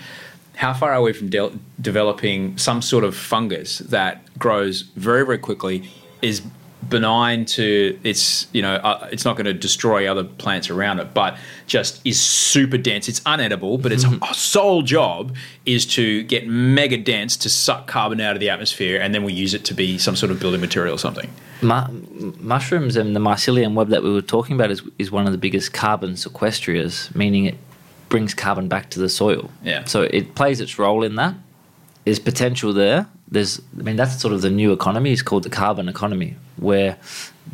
How 0.56 0.72
far 0.72 0.92
are 0.92 1.02
we 1.02 1.12
from 1.12 1.28
de- 1.28 1.52
developing 1.80 2.58
some 2.58 2.82
sort 2.82 3.04
of 3.04 3.14
fungus 3.16 3.78
that 3.78 4.22
grows 4.38 4.82
very 4.96 5.24
very 5.24 5.38
quickly, 5.38 5.88
is 6.22 6.42
benign 6.88 7.44
to 7.44 7.98
it's 8.04 8.46
you 8.52 8.62
know 8.62 8.76
uh, 8.76 9.08
it's 9.10 9.24
not 9.24 9.36
going 9.36 9.46
to 9.46 9.52
destroy 9.52 10.10
other 10.10 10.24
plants 10.24 10.70
around 10.70 11.00
it 11.00 11.12
but 11.12 11.36
just 11.66 12.00
is 12.06 12.20
super 12.20 12.78
dense 12.78 13.08
it's 13.08 13.20
unedible 13.20 13.80
but 13.82 13.92
its 13.92 14.04
sole 14.32 14.82
job 14.82 15.34
is 15.66 15.84
to 15.84 16.22
get 16.24 16.46
mega 16.46 16.96
dense 16.96 17.36
to 17.36 17.48
suck 17.48 17.86
carbon 17.86 18.20
out 18.20 18.34
of 18.34 18.40
the 18.40 18.48
atmosphere 18.48 19.00
and 19.00 19.14
then 19.14 19.24
we 19.24 19.32
use 19.32 19.54
it 19.54 19.64
to 19.64 19.74
be 19.74 19.98
some 19.98 20.14
sort 20.14 20.30
of 20.30 20.38
building 20.38 20.60
material 20.60 20.94
or 20.94 20.98
something 20.98 21.28
Mu- 21.60 22.32
mushrooms 22.38 22.96
and 22.96 23.16
the 23.16 23.20
mycelium 23.20 23.74
web 23.74 23.88
that 23.88 24.02
we 24.02 24.12
were 24.12 24.22
talking 24.22 24.54
about 24.54 24.70
is, 24.70 24.82
is 24.98 25.10
one 25.10 25.26
of 25.26 25.32
the 25.32 25.38
biggest 25.38 25.72
carbon 25.72 26.16
sequestriers, 26.16 27.12
meaning 27.14 27.46
it 27.46 27.56
brings 28.08 28.32
carbon 28.34 28.68
back 28.68 28.90
to 28.90 29.00
the 29.00 29.08
soil. 29.08 29.50
Yeah. 29.62 29.84
So 29.84 30.02
it 30.02 30.34
plays 30.34 30.60
its 30.60 30.78
role 30.78 31.02
in 31.02 31.16
that. 31.16 31.34
There's 32.04 32.20
potential 32.20 32.72
there. 32.72 33.08
There's, 33.30 33.60
I 33.78 33.82
mean, 33.82 33.96
that's 33.96 34.20
sort 34.20 34.32
of 34.32 34.40
the 34.40 34.50
new 34.50 34.72
economy. 34.72 35.12
It's 35.12 35.22
called 35.22 35.42
the 35.42 35.50
carbon 35.50 35.88
economy, 35.88 36.36
where 36.56 36.96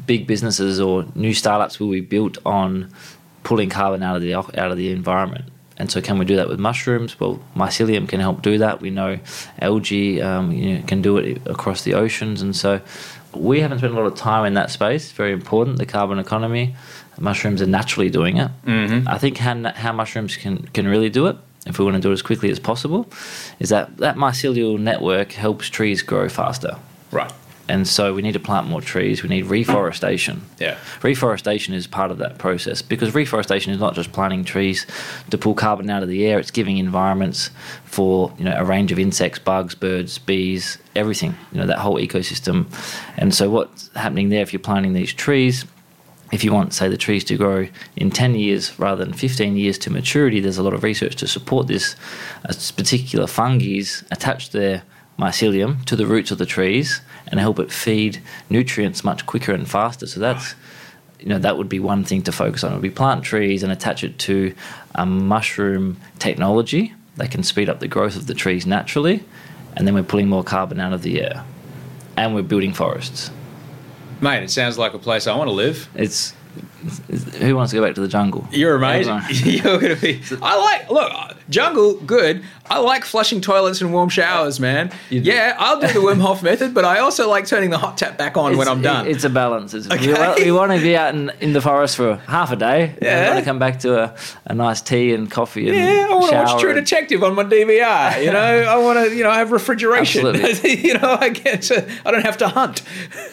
big 0.06 0.26
businesses 0.26 0.80
or 0.80 1.04
new 1.14 1.34
startups 1.34 1.80
will 1.80 1.90
be 1.90 2.00
built 2.00 2.38
on 2.46 2.92
pulling 3.42 3.70
carbon 3.70 4.02
out 4.02 4.16
of 4.16 4.22
the 4.22 4.34
out 4.34 4.70
of 4.70 4.76
the 4.76 4.90
environment. 4.90 5.46
And 5.76 5.90
so, 5.90 6.00
can 6.00 6.18
we 6.18 6.24
do 6.24 6.36
that 6.36 6.48
with 6.48 6.60
mushrooms? 6.60 7.18
Well, 7.18 7.42
mycelium 7.56 8.08
can 8.08 8.20
help 8.20 8.42
do 8.42 8.58
that. 8.58 8.80
We 8.80 8.90
know 8.90 9.18
algae 9.60 10.22
um, 10.22 10.52
you 10.52 10.78
know, 10.78 10.82
can 10.86 11.02
do 11.02 11.16
it 11.18 11.42
across 11.46 11.82
the 11.82 11.94
oceans, 11.94 12.42
and 12.42 12.54
so 12.54 12.80
we 13.34 13.60
haven't 13.60 13.78
spent 13.78 13.92
a 13.92 13.96
lot 13.96 14.06
of 14.06 14.14
time 14.14 14.44
in 14.46 14.54
that 14.54 14.70
space. 14.70 15.12
Very 15.12 15.32
important, 15.32 15.78
the 15.78 15.86
carbon 15.86 16.18
economy. 16.18 16.76
Mushrooms 17.18 17.62
are 17.62 17.66
naturally 17.66 18.10
doing 18.10 18.38
it. 18.38 18.50
Mm-hmm. 18.66 19.08
I 19.08 19.18
think 19.18 19.38
how, 19.38 19.72
how 19.72 19.92
mushrooms 19.92 20.36
can, 20.36 20.58
can 20.68 20.88
really 20.88 21.10
do 21.10 21.26
it, 21.26 21.36
if 21.66 21.78
we 21.78 21.84
want 21.84 21.96
to 21.96 22.00
do 22.00 22.10
it 22.10 22.12
as 22.12 22.22
quickly 22.22 22.50
as 22.50 22.58
possible, 22.58 23.06
is 23.58 23.68
that 23.70 23.96
that 23.98 24.16
mycelial 24.16 24.78
network 24.78 25.32
helps 25.32 25.68
trees 25.68 26.02
grow 26.02 26.28
faster. 26.28 26.76
right 27.10 27.32
And 27.66 27.88
so 27.88 28.12
we 28.12 28.20
need 28.20 28.32
to 28.32 28.40
plant 28.40 28.68
more 28.68 28.82
trees. 28.82 29.22
We 29.22 29.30
need 29.30 29.46
reforestation. 29.46 30.42
Yeah. 30.60 30.76
Reforestation 31.02 31.74
is 31.74 31.86
part 31.86 32.10
of 32.10 32.18
that 32.18 32.38
process 32.38 32.82
because 32.82 33.14
reforestation 33.14 33.72
is 33.72 33.80
not 33.80 33.94
just 33.94 34.12
planting 34.12 34.44
trees 34.44 34.86
to 35.30 35.38
pull 35.38 35.54
carbon 35.54 35.90
out 35.90 36.02
of 36.02 36.08
the 36.08 36.26
air. 36.26 36.38
It's 36.38 36.50
giving 36.50 36.78
environments 36.78 37.50
for 37.84 38.32
you 38.38 38.44
know 38.44 38.54
a 38.56 38.64
range 38.64 38.92
of 38.92 38.98
insects, 38.98 39.38
bugs, 39.38 39.74
birds, 39.74 40.18
bees, 40.18 40.78
everything. 40.94 41.34
You 41.52 41.60
know 41.60 41.66
that 41.66 41.78
whole 41.78 41.96
ecosystem. 41.96 42.66
And 43.16 43.34
so 43.34 43.50
what's 43.50 43.90
happening 43.94 44.28
there 44.28 44.42
if 44.42 44.52
you're 44.52 44.60
planting 44.60 44.92
these 44.94 45.12
trees? 45.12 45.64
If 46.32 46.42
you 46.42 46.52
want, 46.52 46.72
say, 46.72 46.88
the 46.88 46.96
trees 46.96 47.22
to 47.24 47.36
grow 47.36 47.68
in 47.96 48.10
10 48.10 48.34
years 48.34 48.78
rather 48.78 49.04
than 49.04 49.14
15 49.14 49.56
years 49.56 49.78
to 49.78 49.90
maturity, 49.90 50.40
there's 50.40 50.58
a 50.58 50.62
lot 50.62 50.74
of 50.74 50.82
research 50.82 51.16
to 51.16 51.28
support 51.28 51.66
this. 51.66 51.96
Uh, 52.48 52.52
a 52.52 52.72
particular 52.72 53.26
fungi 53.26 53.82
attach 54.10 54.50
their 54.50 54.82
mycelium 55.18 55.84
to 55.84 55.96
the 55.96 56.06
roots 56.06 56.30
of 56.30 56.38
the 56.38 56.46
trees 56.46 57.00
and 57.28 57.38
help 57.40 57.58
it 57.58 57.70
feed 57.70 58.20
nutrients 58.50 59.04
much 59.04 59.26
quicker 59.26 59.52
and 59.52 59.70
faster. 59.70 60.06
So 60.06 60.20
that's 60.20 60.54
you 61.20 61.30
know 61.30 61.38
that 61.38 61.56
would 61.56 61.68
be 61.68 61.80
one 61.80 62.04
thing 62.04 62.22
to 62.22 62.32
focus 62.32 62.64
on. 62.64 62.72
Would 62.72 62.82
be 62.82 62.90
plant 62.90 63.24
trees 63.24 63.62
and 63.62 63.72
attach 63.72 64.04
it 64.04 64.18
to 64.20 64.54
a 64.94 65.06
mushroom 65.06 65.98
technology 66.18 66.94
that 67.16 67.30
can 67.30 67.42
speed 67.42 67.68
up 67.68 67.80
the 67.80 67.88
growth 67.88 68.16
of 68.16 68.26
the 68.26 68.34
trees 68.34 68.66
naturally, 68.66 69.24
and 69.76 69.86
then 69.86 69.94
we're 69.94 70.02
pulling 70.02 70.28
more 70.28 70.44
carbon 70.44 70.80
out 70.80 70.92
of 70.92 71.02
the 71.02 71.22
air, 71.22 71.44
and 72.16 72.34
we're 72.34 72.42
building 72.42 72.72
forests. 72.74 73.30
Mate 74.20 74.42
it 74.42 74.50
sounds 74.50 74.78
like 74.78 74.94
a 74.94 74.98
place 74.98 75.26
i 75.26 75.36
want 75.36 75.48
to 75.48 75.52
live. 75.54 75.88
It's, 75.94 76.32
who 77.38 77.56
wants 77.56 77.70
to 77.72 77.76
go 77.78 77.84
back 77.84 77.94
to 77.96 78.00
the 78.00 78.08
jungle? 78.08 78.46
You're 78.50 78.76
amazing. 78.76 79.20
You're 79.30 79.78
gonna 79.80 79.96
be. 79.96 80.20
I 80.42 80.56
like. 80.56 80.90
Look, 80.90 81.12
jungle, 81.48 81.94
good. 82.00 82.42
I 82.68 82.78
like 82.78 83.04
flushing 83.04 83.40
toilets 83.40 83.80
and 83.80 83.92
warm 83.92 84.08
showers, 84.08 84.58
man. 84.60 84.90
Yeah, 85.10 85.54
I'll 85.58 85.80
do 85.80 85.86
the 85.88 86.00
Wim 86.00 86.20
Hof 86.20 86.42
method, 86.42 86.72
but 86.74 86.84
I 86.84 86.98
also 87.00 87.28
like 87.28 87.46
turning 87.46 87.70
the 87.70 87.78
hot 87.78 87.98
tap 87.98 88.16
back 88.18 88.36
on 88.36 88.56
when 88.56 88.68
I'm 88.68 88.80
done. 88.82 89.06
It's 89.06 89.24
a 89.24 89.30
balance. 89.30 89.74
It's, 89.74 89.90
Okay. 89.90 90.06
we, 90.08 90.12
wa- 90.14 90.34
we 90.38 90.52
want 90.52 90.72
to 90.72 90.80
be 90.80 90.96
out 90.96 91.14
in, 91.14 91.30
in 91.40 91.52
the 91.52 91.60
forest 91.60 91.96
for 91.96 92.16
half 92.16 92.52
a 92.52 92.56
day. 92.56 92.94
Yeah. 93.02 93.20
We 93.22 93.26
want 93.30 93.38
to 93.40 93.44
come 93.44 93.58
back 93.58 93.80
to 93.80 94.04
a, 94.04 94.16
a 94.46 94.54
nice 94.54 94.80
tea 94.80 95.12
and 95.12 95.30
coffee 95.30 95.68
and 95.68 95.76
yeah, 95.76 96.06
I 96.10 96.14
want 96.14 96.30
to 96.30 96.36
watch 96.36 96.60
True 96.60 96.70
and- 96.70 96.78
Detective 96.84 97.22
on 97.22 97.34
my 97.34 97.44
DVR. 97.44 98.24
You 98.24 98.32
know, 98.32 98.40
I 98.68 98.76
want 98.78 99.08
to, 99.08 99.14
you 99.14 99.22
know, 99.24 99.30
have 99.30 99.52
refrigeration. 99.52 100.26
Absolutely. 100.26 100.86
you 100.88 100.94
know, 100.94 101.18
I 101.20 101.28
get, 101.30 101.62
to, 101.62 101.86
I 102.06 102.10
don't 102.10 102.24
have 102.24 102.38
to 102.38 102.48
hunt. 102.48 102.82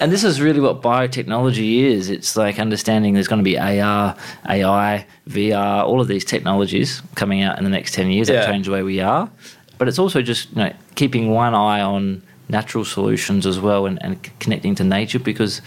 And 0.02 0.12
this 0.12 0.24
is 0.26 0.41
really 0.41 0.60
what 0.60 0.82
biotechnology 0.82 1.80
is. 1.84 2.10
It's 2.10 2.36
like 2.36 2.60
understanding 2.60 3.14
there's 3.14 3.28
going 3.30 3.41
to 3.44 3.50
be 3.50 3.58
AR, 3.58 4.16
AI, 4.48 5.06
VR, 5.30 5.84
all 5.84 6.02
of 6.02 6.08
these 6.08 6.26
technologies 6.26 7.02
coming 7.16 7.42
out 7.42 7.58
in 7.58 7.64
the 7.64 7.70
next 7.70 7.94
10 7.94 8.12
years 8.12 8.30
Yeah. 8.30 8.42
that 8.42 8.48
change 8.48 8.66
the 8.66 8.72
way 8.72 8.84
we 8.84 9.00
are. 9.00 9.30
But 9.78 9.88
it's 9.88 10.00
also 10.00 10.22
just 10.22 10.50
you 10.52 10.58
know, 10.58 10.74
keeping 10.96 11.32
one 11.32 11.56
eye 11.56 11.82
on 11.82 12.22
natural 12.50 12.86
solutions 12.86 13.46
as 13.46 13.60
well 13.60 13.86
and, 13.86 14.02
and 14.04 14.30
connecting 14.39 14.76
to 14.76 14.84
nature 14.84 15.20
because 15.20 15.62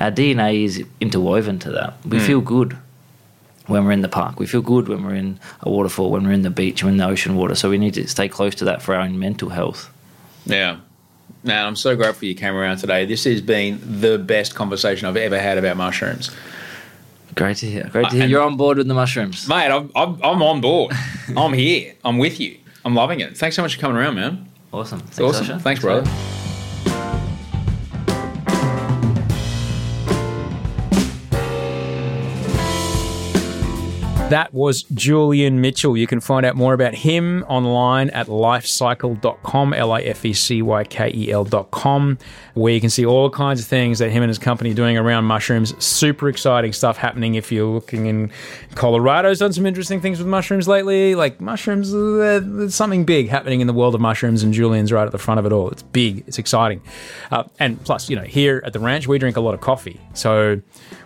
our 0.00 0.10
DNA 0.10 0.64
is 0.64 0.84
interwoven 1.00 1.58
to 1.58 1.70
that. 1.72 1.94
We 2.04 2.18
hmm. 2.18 2.24
feel 2.24 2.40
good 2.40 2.78
when 3.66 3.84
we're 3.84 3.92
in 3.92 4.00
the 4.00 4.08
park. 4.08 4.38
We 4.38 4.46
feel 4.46 4.62
good 4.62 4.88
when 4.88 5.04
we're 5.04 5.14
in 5.14 5.38
a 5.60 5.70
waterfall, 5.70 6.10
when 6.10 6.26
we're 6.26 6.32
in 6.32 6.42
the 6.42 6.50
beach, 6.50 6.82
when 6.82 6.92
we're 6.92 7.02
in 7.02 7.08
the 7.08 7.12
ocean 7.12 7.36
water. 7.36 7.54
So 7.54 7.68
we 7.68 7.78
need 7.78 7.94
to 7.94 8.08
stay 8.08 8.28
close 8.28 8.54
to 8.56 8.64
that 8.64 8.82
for 8.82 8.94
our 8.94 9.02
own 9.02 9.18
mental 9.18 9.50
health. 9.50 9.90
Yeah. 10.46 10.78
Man, 11.44 11.66
I'm 11.66 11.76
so 11.76 11.94
grateful 11.94 12.26
you 12.26 12.34
came 12.34 12.54
around 12.54 12.78
today. 12.78 13.04
This 13.04 13.24
has 13.24 13.40
been 13.40 13.80
the 14.00 14.18
best 14.18 14.54
conversation 14.54 15.06
I've 15.06 15.16
ever 15.16 15.38
had 15.38 15.58
about 15.58 15.76
mushrooms. 15.76 16.30
Great 17.38 17.56
to 17.58 17.66
hear. 17.66 17.88
Great 17.90 18.02
to 18.02 18.08
Uh, 18.08 18.10
hear 18.12 18.22
and- 18.22 18.30
you're 18.30 18.42
on 18.42 18.56
board 18.56 18.78
with 18.78 18.88
the 18.88 18.94
mushrooms. 18.94 19.48
Mate, 19.48 19.70
I'm, 19.70 19.90
I'm, 19.96 20.20
I'm 20.22 20.42
on 20.42 20.60
board. 20.60 20.92
I'm 21.36 21.52
here. 21.52 21.94
I'm 22.04 22.18
with 22.18 22.38
you. 22.40 22.56
I'm 22.84 22.94
loving 22.94 23.20
it. 23.20 23.36
Thanks 23.36 23.56
so 23.56 23.62
much 23.62 23.74
for 23.74 23.80
coming 23.80 23.96
around, 23.96 24.14
man. 24.16 24.48
Awesome. 24.72 25.00
Thanks, 25.00 25.20
awesome. 25.20 25.46
Sasha. 25.46 25.60
Thanks, 25.60 25.80
brother. 25.80 26.08
That 34.30 34.52
was 34.52 34.82
Julian 34.82 35.62
Mitchell. 35.62 35.96
You 35.96 36.06
can 36.06 36.20
find 36.20 36.44
out 36.44 36.54
more 36.54 36.74
about 36.74 36.94
him 36.94 37.46
online 37.48 38.10
at 38.10 38.26
lifecykel.com, 38.26 39.72
L 39.72 39.92
I 39.92 40.02
F 40.02 40.22
E 40.22 40.34
C 40.34 40.60
Y 40.60 40.84
K 40.84 41.10
E 41.14 41.32
L.com, 41.32 42.18
where 42.52 42.74
you 42.74 42.78
can 42.78 42.90
see 42.90 43.06
all 43.06 43.30
kinds 43.30 43.58
of 43.58 43.66
things 43.66 44.00
that 44.00 44.10
him 44.10 44.22
and 44.22 44.28
his 44.28 44.38
company 44.38 44.72
are 44.72 44.74
doing 44.74 44.98
around 44.98 45.24
mushrooms. 45.24 45.72
Super 45.82 46.28
exciting 46.28 46.74
stuff 46.74 46.98
happening 46.98 47.36
if 47.36 47.50
you're 47.50 47.72
looking 47.72 48.04
in 48.04 48.30
Colorado's 48.74 49.38
done 49.38 49.54
some 49.54 49.64
interesting 49.64 49.98
things 49.98 50.18
with 50.18 50.28
mushrooms 50.28 50.68
lately. 50.68 51.14
Like 51.14 51.40
mushrooms, 51.40 51.94
uh, 51.94 52.42
there's 52.44 52.74
something 52.74 53.06
big 53.06 53.30
happening 53.30 53.62
in 53.62 53.66
the 53.66 53.72
world 53.72 53.94
of 53.94 54.02
mushrooms, 54.02 54.42
and 54.42 54.52
Julian's 54.52 54.92
right 54.92 55.06
at 55.06 55.12
the 55.12 55.18
front 55.18 55.40
of 55.40 55.46
it 55.46 55.52
all. 55.52 55.70
It's 55.70 55.84
big, 55.84 56.22
it's 56.26 56.38
exciting. 56.38 56.82
Uh, 57.30 57.44
and 57.58 57.82
plus, 57.82 58.10
you 58.10 58.16
know, 58.16 58.24
here 58.24 58.62
at 58.66 58.74
the 58.74 58.80
ranch, 58.80 59.08
we 59.08 59.18
drink 59.18 59.38
a 59.38 59.40
lot 59.40 59.54
of 59.54 59.62
coffee. 59.62 59.98
So 60.12 60.60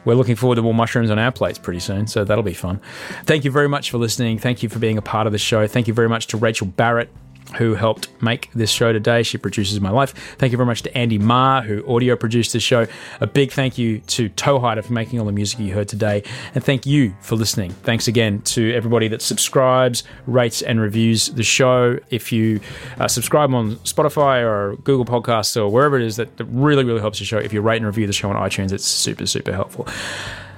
we're 0.04 0.14
looking 0.14 0.34
forward 0.34 0.56
to 0.56 0.62
more 0.62 0.74
mushrooms 0.74 1.08
on 1.08 1.20
our 1.20 1.30
plates 1.30 1.60
pretty 1.60 1.78
soon. 1.78 2.08
So 2.08 2.24
that'll 2.24 2.42
be 2.42 2.52
fun. 2.52 2.80
Thank 3.24 3.44
you 3.44 3.50
very 3.50 3.68
much 3.68 3.90
for 3.90 3.98
listening. 3.98 4.38
Thank 4.38 4.62
you 4.62 4.68
for 4.68 4.78
being 4.78 4.98
a 4.98 5.02
part 5.02 5.26
of 5.26 5.32
the 5.32 5.38
show. 5.38 5.66
Thank 5.66 5.88
you 5.88 5.94
very 5.94 6.08
much 6.08 6.26
to 6.28 6.36
Rachel 6.36 6.66
Barrett 6.66 7.10
who 7.56 7.74
helped 7.74 8.08
make 8.22 8.50
this 8.54 8.70
show 8.70 8.92
today. 8.92 9.22
She 9.22 9.38
produces 9.38 9.80
my 9.80 9.90
life. 9.90 10.12
Thank 10.38 10.52
you 10.52 10.56
very 10.56 10.66
much 10.66 10.82
to 10.82 10.96
Andy 10.96 11.18
Marr, 11.18 11.62
who 11.62 11.86
audio 11.86 12.16
produced 12.16 12.52
this 12.52 12.62
show. 12.62 12.86
A 13.20 13.26
big 13.26 13.52
thank 13.52 13.78
you 13.78 13.98
to 13.98 14.30
Toehider 14.30 14.84
for 14.84 14.92
making 14.92 15.20
all 15.20 15.26
the 15.26 15.32
music 15.32 15.58
you 15.60 15.74
heard 15.74 15.88
today. 15.88 16.22
And 16.54 16.64
thank 16.64 16.86
you 16.86 17.14
for 17.20 17.36
listening. 17.36 17.70
Thanks 17.70 18.08
again 18.08 18.40
to 18.42 18.72
everybody 18.74 19.08
that 19.08 19.22
subscribes, 19.22 20.04
rates, 20.26 20.62
and 20.62 20.80
reviews 20.80 21.26
the 21.26 21.42
show. 21.42 21.98
If 22.10 22.32
you 22.32 22.60
uh, 22.98 23.08
subscribe 23.08 23.52
on 23.54 23.76
Spotify 23.76 24.42
or 24.42 24.76
Google 24.76 25.04
Podcasts 25.04 25.56
or 25.56 25.68
wherever 25.68 25.98
it 25.98 26.06
is, 26.06 26.16
that 26.16 26.28
really, 26.38 26.84
really 26.84 27.00
helps 27.00 27.18
the 27.18 27.24
show. 27.24 27.38
If 27.38 27.52
you 27.52 27.60
rate 27.60 27.76
and 27.76 27.86
review 27.86 28.06
the 28.06 28.12
show 28.12 28.30
on 28.30 28.36
iTunes, 28.36 28.72
it's 28.72 28.86
super, 28.86 29.26
super 29.26 29.52
helpful. 29.52 29.86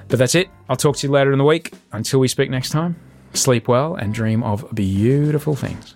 But 0.07 0.19
that's 0.19 0.35
it. 0.35 0.49
I'll 0.69 0.75
talk 0.75 0.97
to 0.97 1.07
you 1.07 1.11
later 1.11 1.31
in 1.31 1.39
the 1.39 1.45
week. 1.45 1.73
Until 1.91 2.19
we 2.19 2.27
speak 2.27 2.49
next 2.49 2.69
time, 2.69 2.95
sleep 3.33 3.67
well 3.67 3.95
and 3.95 4.13
dream 4.13 4.43
of 4.43 4.65
beautiful 4.73 5.55
things. 5.55 5.95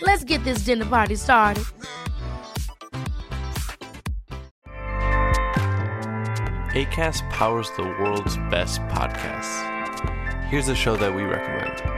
Let's 0.00 0.24
get 0.24 0.44
this 0.44 0.64
dinner 0.64 0.86
party 0.86 1.16
started. 1.16 1.64
ACAST 6.74 7.28
powers 7.30 7.70
the 7.76 7.82
world's 7.82 8.36
best 8.50 8.80
podcasts. 8.82 9.64
Here's 10.48 10.68
a 10.68 10.74
show 10.74 10.96
that 10.96 11.14
we 11.14 11.22
recommend. 11.22 11.97